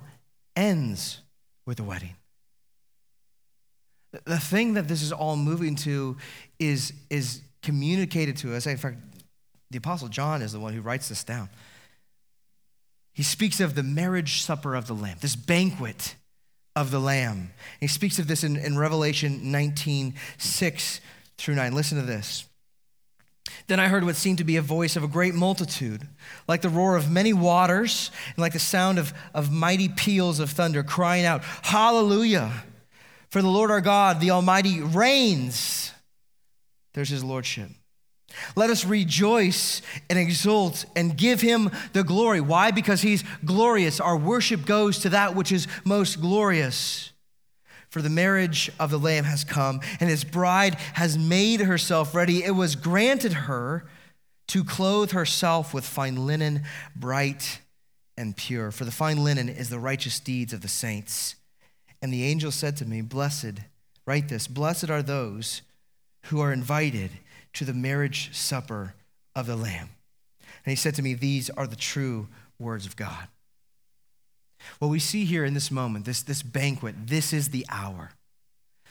ends 0.56 1.20
with 1.66 1.80
a 1.80 1.84
wedding. 1.84 2.16
The 4.26 4.40
thing 4.40 4.76
that 4.76 4.88
this 4.88 5.02
is 5.02 5.12
all 5.12 5.36
moving 5.36 5.76
to 5.78 6.18
is, 6.60 6.94
is 7.10 7.42
communicated 7.62 8.38
to 8.38 8.56
us. 8.56 8.68
In 8.68 8.78
fact, 8.78 8.98
the 9.72 9.78
Apostle 9.78 10.08
John 10.08 10.42
is 10.42 10.52
the 10.52 10.60
one 10.60 10.74
who 10.74 10.82
writes 10.82 11.10
this 11.10 11.24
down. 11.24 11.50
He 13.14 13.24
speaks 13.24 13.60
of 13.60 13.76
the 13.76 13.84
marriage 13.84 14.42
supper 14.42 14.76
of 14.76 14.88
the 14.88 14.96
Lamb, 14.96 15.18
this 15.22 15.36
banquet 15.36 16.16
of 16.76 16.90
the 16.90 17.00
Lamb. 17.00 17.52
He 17.80 17.88
speaks 17.88 18.18
of 18.18 18.28
this 18.28 18.44
in, 18.44 18.58
in 18.58 18.78
Revelation 18.78 19.52
19 19.52 20.16
6 20.38 21.02
through 21.38 21.56
9. 21.56 21.74
Listen 21.74 22.00
to 22.00 22.06
this. 22.06 22.46
Then 23.68 23.80
I 23.80 23.88
heard 23.88 24.04
what 24.04 24.16
seemed 24.16 24.40
to 24.40 24.44
be 24.44 24.58
a 24.58 24.62
voice 24.62 24.96
of 24.96 25.04
a 25.04 25.08
great 25.08 25.36
multitude, 25.36 26.08
like 26.48 26.62
the 26.62 26.70
roar 26.70 26.96
of 26.96 27.12
many 27.12 27.34
waters, 27.34 28.12
and 28.28 28.38
like 28.40 28.54
the 28.54 28.60
sound 28.60 28.98
of, 28.98 29.14
of 29.34 29.52
mighty 29.52 29.90
peals 29.90 30.40
of 30.40 30.50
thunder, 30.50 30.84
crying 30.84 31.26
out, 31.26 31.44
Hallelujah! 31.62 32.52
For 33.30 33.42
the 33.42 33.50
Lord 33.50 33.72
our 33.72 33.82
God, 33.82 34.20
the 34.20 34.32
Almighty, 34.32 34.82
reigns. 34.82 35.92
There's 36.94 37.10
his 37.10 37.24
lordship. 37.24 37.70
Let 38.56 38.70
us 38.70 38.86
rejoice 38.86 39.82
and 40.10 40.20
exult 40.20 40.86
and 40.96 41.18
give 41.18 41.42
him 41.42 41.72
the 41.94 42.04
glory. 42.04 42.42
Why? 42.42 42.72
Because 42.72 43.02
he's 43.02 43.24
glorious. 43.46 44.00
Our 44.00 44.18
worship 44.18 44.66
goes 44.66 45.00
to 45.00 45.10
that 45.10 45.36
which 45.36 45.52
is 45.52 45.68
most 45.84 46.22
glorious. 46.22 47.12
For 47.90 48.02
the 48.02 48.10
marriage 48.10 48.72
of 48.80 48.90
the 48.90 48.98
Lamb 48.98 49.24
has 49.26 49.44
come, 49.44 49.80
and 50.00 50.10
his 50.10 50.24
bride 50.24 50.76
has 50.94 51.18
made 51.18 51.62
herself 51.62 52.16
ready. 52.16 52.44
It 52.44 52.56
was 52.56 52.76
granted 52.76 53.34
her 53.34 53.86
to 54.48 54.64
clothe 54.64 55.12
herself 55.12 55.74
with 55.74 55.86
fine 55.86 56.26
linen, 56.26 56.64
bright 56.96 57.62
and 58.18 58.36
pure. 58.36 58.72
For 58.72 58.86
the 58.86 58.92
fine 58.92 59.24
linen 59.24 59.50
is 59.50 59.70
the 59.70 59.80
righteous 59.80 60.20
deeds 60.20 60.54
of 60.54 60.62
the 60.62 60.68
saints. 60.68 61.36
And 62.02 62.12
the 62.12 62.24
angel 62.24 62.52
said 62.52 62.78
to 62.78 62.86
me, 62.86 63.02
Blessed, 63.02 63.60
write 64.06 64.28
this, 64.28 64.48
blessed 64.48 64.90
are 64.90 65.04
those 65.04 65.62
who 66.24 66.40
are 66.40 66.52
invited 66.52 67.12
to 67.54 67.66
the 67.66 67.74
marriage 67.74 68.36
supper 68.36 68.96
of 69.36 69.48
the 69.48 69.56
Lamb. 69.56 69.90
And 70.66 70.72
he 70.72 70.76
said 70.76 70.96
to 70.96 71.02
me, 71.02 71.14
These 71.14 71.50
are 71.52 71.68
the 71.68 71.76
true 71.76 72.28
words 72.60 72.86
of 72.86 72.96
God. 72.96 73.28
What 74.80 74.88
we 74.88 75.00
see 75.00 75.26
here 75.26 75.44
in 75.44 75.54
this 75.54 75.72
moment, 75.72 76.06
this, 76.06 76.22
this 76.22 76.42
banquet, 76.42 76.96
this 77.08 77.34
is 77.34 77.50
the 77.50 77.66
hour. 77.70 78.12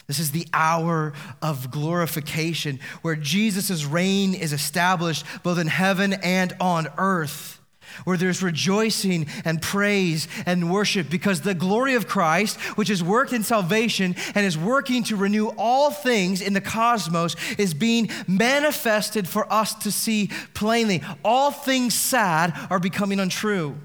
This 0.06 0.18
is 0.18 0.32
the 0.32 0.46
hour 0.52 1.12
of 1.40 1.70
glorification 1.70 2.80
where 3.02 3.16
Jesus' 3.16 3.84
reign 3.84 4.34
is 4.34 4.52
established 4.52 5.24
both 5.42 5.58
in 5.58 5.68
heaven 5.68 6.12
and 6.12 6.54
on 6.60 6.88
earth 6.98 7.61
where 8.04 8.16
there's 8.16 8.42
rejoicing 8.42 9.26
and 9.44 9.60
praise 9.60 10.28
and 10.46 10.72
worship 10.72 11.10
because 11.10 11.40
the 11.40 11.54
glory 11.54 11.94
of 11.94 12.08
Christ, 12.08 12.60
which 12.76 12.88
has 12.88 13.02
worked 13.02 13.32
in 13.32 13.42
salvation 13.42 14.16
and 14.34 14.46
is 14.46 14.58
working 14.58 15.02
to 15.04 15.16
renew 15.16 15.48
all 15.58 15.90
things 15.90 16.40
in 16.40 16.52
the 16.52 16.60
cosmos, 16.60 17.36
is 17.58 17.74
being 17.74 18.10
manifested 18.26 19.28
for 19.28 19.50
us 19.52 19.74
to 19.74 19.92
see 19.92 20.30
plainly. 20.54 21.02
All 21.24 21.50
things 21.50 21.94
sad 21.94 22.54
are 22.70 22.80
becoming 22.80 23.20
untrue. 23.20 23.76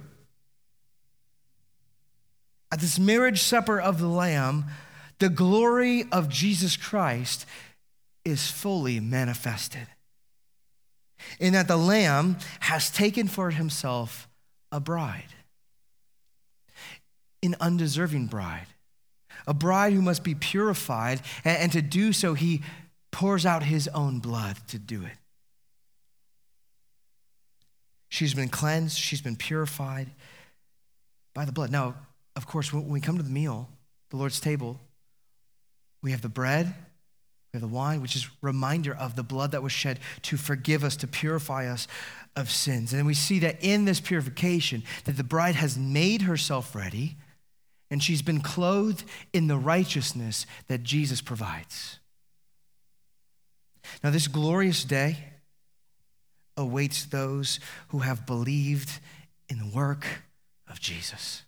At 2.71 2.79
this 2.81 2.99
marriage 2.99 3.41
supper 3.41 3.79
of 3.79 3.99
the 3.99 4.07
Lamb, 4.07 4.65
the 5.19 5.29
glory 5.29 6.05
of 6.11 6.29
Jesus 6.29 6.75
Christ 6.75 7.45
is 8.25 8.51
fully 8.51 8.99
manifested 8.99 9.87
in 11.39 11.53
that 11.53 11.67
the 11.67 11.77
Lamb 11.77 12.37
has 12.61 12.89
taken 12.89 13.27
for 13.27 13.51
himself 13.51 14.27
a 14.71 14.79
bride, 14.79 15.33
an 17.43 17.55
undeserving 17.59 18.27
bride, 18.27 18.67
a 19.45 19.53
bride 19.53 19.93
who 19.93 20.01
must 20.01 20.23
be 20.23 20.35
purified, 20.35 21.21
and, 21.45 21.71
to 21.71 21.81
do 21.81 22.13
so, 22.13 22.33
he 22.33 22.61
pours 23.11 23.45
out 23.45 23.63
his 23.63 23.87
own 23.89 24.19
blood 24.19 24.57
to 24.67 24.77
do 24.77 25.03
it. 25.03 25.17
She's 28.09 28.33
been 28.33 28.49
cleansed, 28.49 28.97
she's 28.97 29.21
been 29.21 29.35
purified 29.35 30.09
by 31.33 31.45
the 31.45 31.51
blood. 31.51 31.71
Now, 31.71 31.95
of 32.35 32.47
course, 32.47 32.71
when 32.71 32.87
we 32.87 33.01
come 33.01 33.17
to 33.17 33.23
the 33.23 33.29
meal, 33.29 33.69
the 34.09 34.17
Lord's 34.17 34.39
table, 34.39 34.79
we 36.01 36.11
have 36.11 36.21
the 36.21 36.29
bread 36.29 36.73
we 37.53 37.59
have 37.59 37.69
the 37.69 37.75
wine, 37.75 38.01
which 38.01 38.15
is 38.15 38.29
reminder 38.41 38.95
of 38.95 39.15
the 39.15 39.23
blood 39.23 39.51
that 39.51 39.63
was 39.63 39.71
shed 39.71 39.99
to 40.23 40.37
forgive 40.37 40.83
us, 40.83 40.95
to 40.97 41.07
purify 41.07 41.67
us 41.67 41.87
of 42.35 42.51
sins. 42.51 42.93
And 42.93 43.05
we 43.05 43.13
see 43.13 43.39
that 43.39 43.63
in 43.63 43.85
this 43.85 43.99
purification, 43.99 44.83
that 45.05 45.17
the 45.17 45.23
bride 45.23 45.55
has 45.55 45.77
made 45.77 46.23
herself 46.23 46.75
ready 46.75 47.15
and 47.89 48.03
she's 48.03 48.21
been 48.21 48.41
clothed 48.41 49.05
in 49.31 49.47
the 49.47 49.57
righteousness 49.57 50.45
that 50.67 50.83
Jesus 50.83 51.21
provides. 51.21 51.99
Now, 54.03 54.09
this 54.09 54.27
glorious 54.27 54.83
day 54.83 55.17
awaits 56.57 57.05
those 57.05 57.59
who 57.89 57.99
have 57.99 58.25
believed 58.25 58.99
in 59.47 59.59
the 59.59 59.67
work 59.73 60.05
of 60.69 60.81
Jesus 60.81 61.43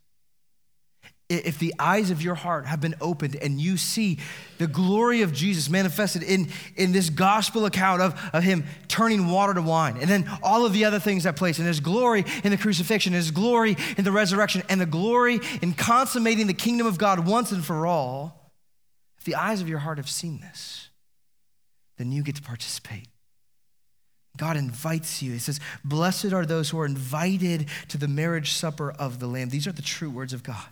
if 1.30 1.60
the 1.60 1.76
eyes 1.78 2.10
of 2.10 2.24
your 2.24 2.34
heart 2.34 2.66
have 2.66 2.82
been 2.82 2.96
opened 3.00 3.36
and 3.36 3.62
you 3.62 3.78
see 3.78 4.18
the 4.58 4.66
glory 4.66 5.22
of 5.22 5.32
Jesus 5.32 5.70
manifested 5.70 6.24
in, 6.24 6.50
in 6.76 6.92
this 6.92 7.12
gospel 7.12 7.66
account 7.66 8.02
of, 8.02 8.20
of 8.34 8.42
him 8.42 8.66
turning 8.88 9.28
water 9.28 9.54
to 9.54 9.62
wine, 9.62 9.98
and 10.02 10.10
then 10.10 10.30
all 10.42 10.66
of 10.66 10.74
the 10.74 10.86
other 10.86 11.00
things 11.00 11.24
that 11.24 11.36
place, 11.36 11.60
and 11.60 11.68
his 11.68 11.80
glory 11.80 12.26
in 12.44 12.50
the 12.50 12.58
crucifixion, 12.58 13.14
his 13.14 13.30
glory 13.30 13.78
in 13.96 14.04
the 14.04 14.12
resurrection, 14.12 14.64
and 14.70 14.82
the 14.82 14.88
glory 14.88 15.40
in 15.62 15.74
consummating 15.74 16.48
the 16.48 16.54
kingdom 16.54 16.88
of 16.88 16.98
God 16.98 17.28
once 17.28 17.52
and 17.52 17.64
for 17.64 17.86
all, 17.86 18.52
if 19.20 19.24
the 19.24 19.36
eyes 19.36 19.62
of 19.62 19.70
your 19.70 19.80
heart 19.80 19.98
have 20.00 20.10
seen 20.10 20.42
this, 20.42 20.90
then 21.98 22.12
you 22.12 22.24
get 22.24 22.36
to 22.38 22.42
participate. 22.42 23.08
God 24.36 24.58
invites 24.58 25.22
you. 25.22 25.34
He 25.34 25.40
says, 25.40 25.60
Blessed 25.84 26.34
are 26.34 26.46
those 26.46 26.70
who 26.70 26.80
are 26.80 26.86
invited 26.86 27.68
to 27.90 27.98
the 27.98 28.08
marriage 28.08 28.54
supper 28.54 28.92
of 28.92 29.20
the 29.20 29.28
Lamb. 29.28 29.50
These 29.50 29.68
are 29.68 29.72
the 29.72 29.82
true 29.82 30.10
words 30.10 30.34
of 30.34 30.44
God. 30.44 30.66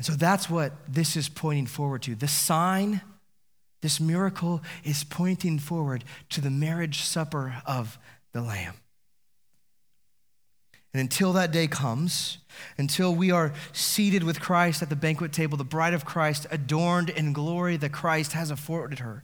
And 0.00 0.06
so 0.06 0.14
that's 0.14 0.48
what 0.48 0.72
this 0.88 1.14
is 1.14 1.28
pointing 1.28 1.66
forward 1.66 2.00
to. 2.04 2.14
The 2.14 2.26
sign, 2.26 3.02
this 3.82 4.00
miracle, 4.00 4.62
is 4.82 5.04
pointing 5.04 5.58
forward 5.58 6.04
to 6.30 6.40
the 6.40 6.48
marriage 6.48 7.02
supper 7.02 7.60
of 7.66 7.98
the 8.32 8.40
Lamb. 8.40 8.76
And 10.94 11.02
until 11.02 11.34
that 11.34 11.52
day 11.52 11.66
comes, 11.66 12.38
until 12.78 13.14
we 13.14 13.30
are 13.30 13.52
seated 13.74 14.24
with 14.24 14.40
Christ 14.40 14.80
at 14.80 14.88
the 14.88 14.96
banquet 14.96 15.34
table, 15.34 15.58
the 15.58 15.64
bride 15.64 15.92
of 15.92 16.06
Christ, 16.06 16.46
adorned 16.50 17.10
in 17.10 17.34
glory 17.34 17.76
that 17.76 17.92
Christ 17.92 18.32
has 18.32 18.50
afforded 18.50 19.00
her, 19.00 19.22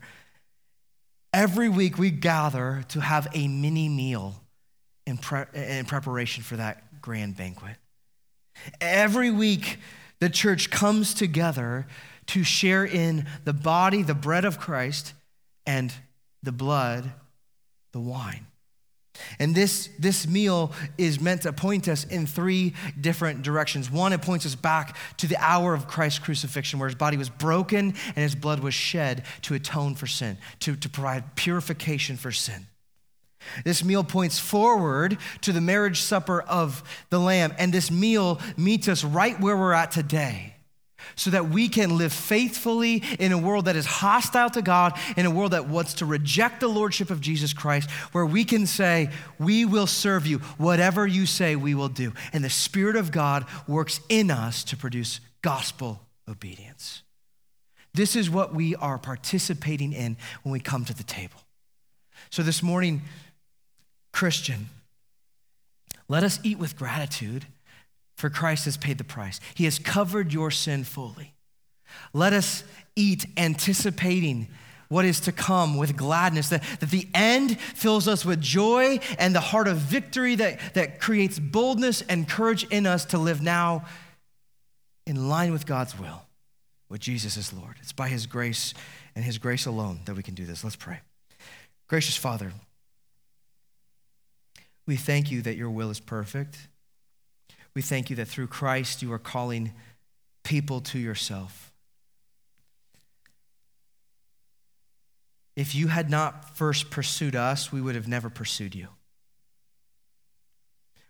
every 1.33 1.69
week 1.69 1.97
we 1.97 2.11
gather 2.11 2.85
to 2.89 2.99
have 2.99 3.27
a 3.33 3.47
mini 3.47 3.89
meal 3.89 4.43
in, 5.07 5.17
pre- 5.17 5.45
in 5.55 5.85
preparation 5.85 6.43
for 6.43 6.55
that 6.57 7.01
grand 7.01 7.35
banquet. 7.35 7.77
Every 8.79 9.31
week 9.31 9.79
the 10.19 10.29
church 10.29 10.69
comes 10.69 11.13
together 11.13 11.87
to 12.27 12.43
share 12.43 12.85
in 12.85 13.25
the 13.45 13.53
body, 13.53 14.03
the 14.03 14.13
bread 14.13 14.45
of 14.45 14.59
Christ, 14.59 15.13
and 15.65 15.93
the 16.43 16.51
blood, 16.51 17.11
the 17.91 17.99
wine. 17.99 18.47
And 19.39 19.55
this, 19.55 19.89
this 19.97 20.27
meal 20.27 20.71
is 20.97 21.19
meant 21.19 21.43
to 21.43 21.53
point 21.53 21.87
us 21.87 22.03
in 22.03 22.25
three 22.25 22.73
different 22.99 23.41
directions. 23.41 23.89
One, 23.89 24.13
it 24.13 24.21
points 24.21 24.45
us 24.45 24.55
back 24.55 24.95
to 25.17 25.27
the 25.27 25.37
hour 25.37 25.73
of 25.73 25.87
Christ's 25.87 26.19
crucifixion, 26.19 26.79
where 26.79 26.89
his 26.89 26.95
body 26.95 27.17
was 27.17 27.29
broken 27.29 27.93
and 28.07 28.17
his 28.17 28.35
blood 28.35 28.59
was 28.59 28.73
shed 28.73 29.23
to 29.43 29.55
atone 29.55 29.95
for 29.95 30.07
sin, 30.07 30.37
to, 30.61 30.75
to 30.75 30.89
provide 30.89 31.35
purification 31.35 32.17
for 32.17 32.31
sin. 32.31 32.67
This 33.63 33.83
meal 33.83 34.03
points 34.03 34.39
forward 34.39 35.17
to 35.41 35.51
the 35.51 35.61
marriage 35.61 36.01
supper 36.01 36.41
of 36.41 36.83
the 37.09 37.19
Lamb, 37.19 37.53
and 37.57 37.73
this 37.73 37.91
meal 37.91 38.39
meets 38.55 38.87
us 38.87 39.03
right 39.03 39.39
where 39.39 39.57
we're 39.57 39.73
at 39.73 39.91
today. 39.91 40.53
so 41.15 41.29
that 41.29 41.49
we 41.49 41.69
can 41.69 41.97
live 41.97 42.11
faithfully 42.11 43.01
in 43.17 43.31
a 43.31 43.37
world 43.37 43.65
that 43.65 43.75
is 43.75 43.85
hostile 43.85 44.49
to 44.49 44.61
God, 44.61 44.99
in 45.15 45.25
a 45.25 45.31
world 45.31 45.53
that 45.53 45.67
wants 45.67 45.95
to 45.95 46.05
reject 46.05 46.59
the 46.59 46.67
lordship 46.67 47.09
of 47.09 47.21
Jesus 47.21 47.53
Christ, 47.53 47.89
where 48.11 48.25
we 48.25 48.43
can 48.43 48.65
say, 48.67 49.09
We 49.39 49.65
will 49.65 49.87
serve 49.87 50.27
you. 50.27 50.39
Whatever 50.57 51.07
you 51.07 51.25
say, 51.25 51.55
we 51.55 51.75
will 51.75 51.89
do. 51.89 52.13
And 52.33 52.43
the 52.43 52.49
Spirit 52.49 52.95
of 52.95 53.11
God 53.11 53.45
works 53.67 53.99
in 54.09 54.29
us 54.29 54.63
to 54.65 54.77
produce 54.77 55.19
gospel 55.41 56.01
obedience. 56.27 57.03
This 57.93 58.15
is 58.15 58.29
what 58.29 58.53
we 58.53 58.75
are 58.75 58.99
participating 58.99 59.93
in 59.93 60.17
when 60.43 60.51
we 60.51 60.59
come 60.59 60.85
to 60.85 60.93
the 60.93 61.03
table. 61.03 61.39
So 62.29 62.43
this 62.43 62.61
morning, 62.61 63.01
Christian, 64.17 64.69
let 66.09 66.23
us 66.23 66.39
eat 66.41 66.57
with 66.57 66.75
gratitude 66.75 67.45
for 68.15 68.31
Christ 68.31 68.65
has 68.65 68.75
paid 68.75 68.97
the 68.97 69.03
price. 69.03 69.39
He 69.53 69.65
has 69.65 69.77
covered 69.77 70.33
your 70.33 70.49
sin 70.49 70.85
fully. 70.85 71.35
Let 72.13 72.33
us 72.33 72.63
eat 72.95 73.27
anticipating 73.37 74.47
what 74.89 75.05
is 75.05 75.19
to 75.19 75.31
come 75.31 75.77
with 75.77 75.95
gladness, 75.95 76.49
that, 76.49 76.63
that 76.79 76.89
the 76.89 77.07
end 77.13 77.61
fills 77.61 78.07
us 78.07 78.25
with 78.25 78.41
joy 78.41 78.99
and 79.19 79.35
the 79.35 79.39
heart 79.39 79.67
of 79.67 79.77
victory 79.77 80.33
that, 80.33 80.73
that 80.73 80.99
creates 80.99 81.37
boldness 81.37 82.01
and 82.01 82.27
courage 82.27 82.63
in 82.71 82.87
us 82.87 83.05
to 83.05 83.19
live 83.19 83.43
now 83.43 83.85
in 85.05 85.29
line 85.29 85.53
with 85.53 85.67
God's 85.67 85.99
will, 85.99 86.23
with 86.89 87.01
Jesus 87.01 87.37
as 87.37 87.53
Lord. 87.53 87.75
It's 87.83 87.93
by 87.93 88.07
His 88.07 88.25
grace 88.25 88.73
and 89.15 89.23
His 89.23 89.37
grace 89.37 89.67
alone 89.67 89.99
that 90.05 90.15
we 90.15 90.23
can 90.23 90.33
do 90.33 90.47
this. 90.47 90.63
Let's 90.63 90.75
pray. 90.75 91.01
Gracious 91.87 92.17
Father, 92.17 92.51
we 94.87 94.95
thank 94.95 95.29
you 95.29 95.41
that 95.43 95.57
your 95.57 95.69
will 95.69 95.91
is 95.91 95.99
perfect. 95.99 96.69
We 97.75 97.81
thank 97.81 98.09
you 98.09 98.15
that 98.15 98.27
through 98.27 98.47
Christ 98.47 99.03
you 99.03 99.11
are 99.13 99.19
calling 99.19 99.73
people 100.43 100.81
to 100.81 100.97
yourself. 100.97 101.73
If 105.55 105.75
you 105.75 105.87
had 105.87 106.09
not 106.09 106.55
first 106.55 106.89
pursued 106.89 107.35
us, 107.35 107.71
we 107.71 107.81
would 107.81 107.95
have 107.95 108.07
never 108.07 108.29
pursued 108.29 108.73
you. 108.73 108.87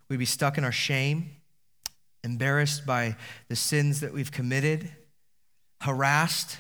We'd 0.09 0.17
be 0.17 0.25
stuck 0.25 0.57
in 0.57 0.63
our 0.63 0.71
shame, 0.71 1.31
embarrassed 2.23 2.85
by 2.85 3.15
the 3.49 3.55
sins 3.55 3.99
that 3.99 4.13
we've 4.13 4.31
committed, 4.31 4.89
harassed 5.81 6.57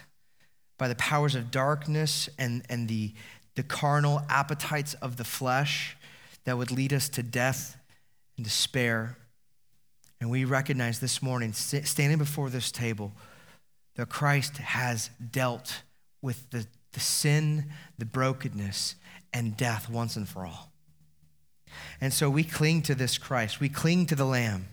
by 0.77 0.87
the 0.87 0.95
powers 0.95 1.33
of 1.33 1.49
darkness 1.49 2.29
and, 2.37 2.63
and 2.69 2.87
the, 2.87 3.13
the 3.55 3.63
carnal 3.63 4.21
appetites 4.29 4.93
of 4.95 5.17
the 5.17 5.23
flesh 5.23 5.96
that 6.47 6.57
would 6.57 6.71
lead 6.71 6.93
us 6.93 7.09
to 7.09 7.21
death 7.21 7.75
and 8.37 8.45
despair. 8.45 9.17
And 10.21 10.29
we 10.29 10.45
recognize 10.45 11.01
this 11.01 11.21
morning, 11.21 11.51
standing 11.51 12.17
before 12.17 12.49
this 12.49 12.71
table, 12.71 13.11
that 13.97 14.07
Christ 14.07 14.55
has 14.55 15.09
dealt 15.29 15.81
with 16.21 16.49
the, 16.51 16.65
the 16.93 17.01
sin, 17.01 17.65
the 17.97 18.05
brokenness, 18.05 18.95
and 19.33 19.57
death 19.57 19.89
once 19.89 20.15
and 20.15 20.25
for 20.25 20.45
all. 20.45 20.71
And 21.99 22.13
so 22.13 22.29
we 22.29 22.45
cling 22.45 22.81
to 22.83 22.95
this 22.95 23.17
Christ. 23.17 23.59
We 23.59 23.67
cling 23.67 24.05
to 24.05 24.15
the 24.15 24.23
Lamb, 24.23 24.69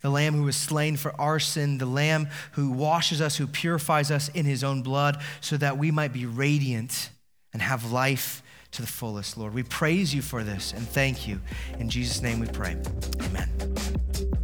the 0.00 0.08
Lamb 0.08 0.32
who 0.32 0.44
was 0.44 0.56
slain 0.56 0.96
for 0.96 1.14
our 1.20 1.38
sin, 1.38 1.76
the 1.76 1.84
Lamb 1.84 2.28
who 2.52 2.70
washes 2.70 3.20
us, 3.20 3.36
who 3.36 3.46
purifies 3.46 4.10
us 4.10 4.30
in 4.30 4.46
his 4.46 4.64
own 4.64 4.82
blood, 4.82 5.20
so 5.42 5.58
that 5.58 5.76
we 5.76 5.90
might 5.90 6.14
be 6.14 6.24
radiant 6.24 7.10
and 7.52 7.60
have 7.60 7.92
life 7.92 8.42
to 8.74 8.82
the 8.82 8.88
fullest, 8.88 9.38
Lord. 9.38 9.54
We 9.54 9.62
praise 9.62 10.14
you 10.14 10.22
for 10.22 10.42
this 10.42 10.72
and 10.72 10.86
thank 10.86 11.26
you. 11.26 11.40
In 11.78 11.88
Jesus' 11.88 12.20
name 12.20 12.40
we 12.40 12.46
pray. 12.48 12.76
Amen. 13.20 14.43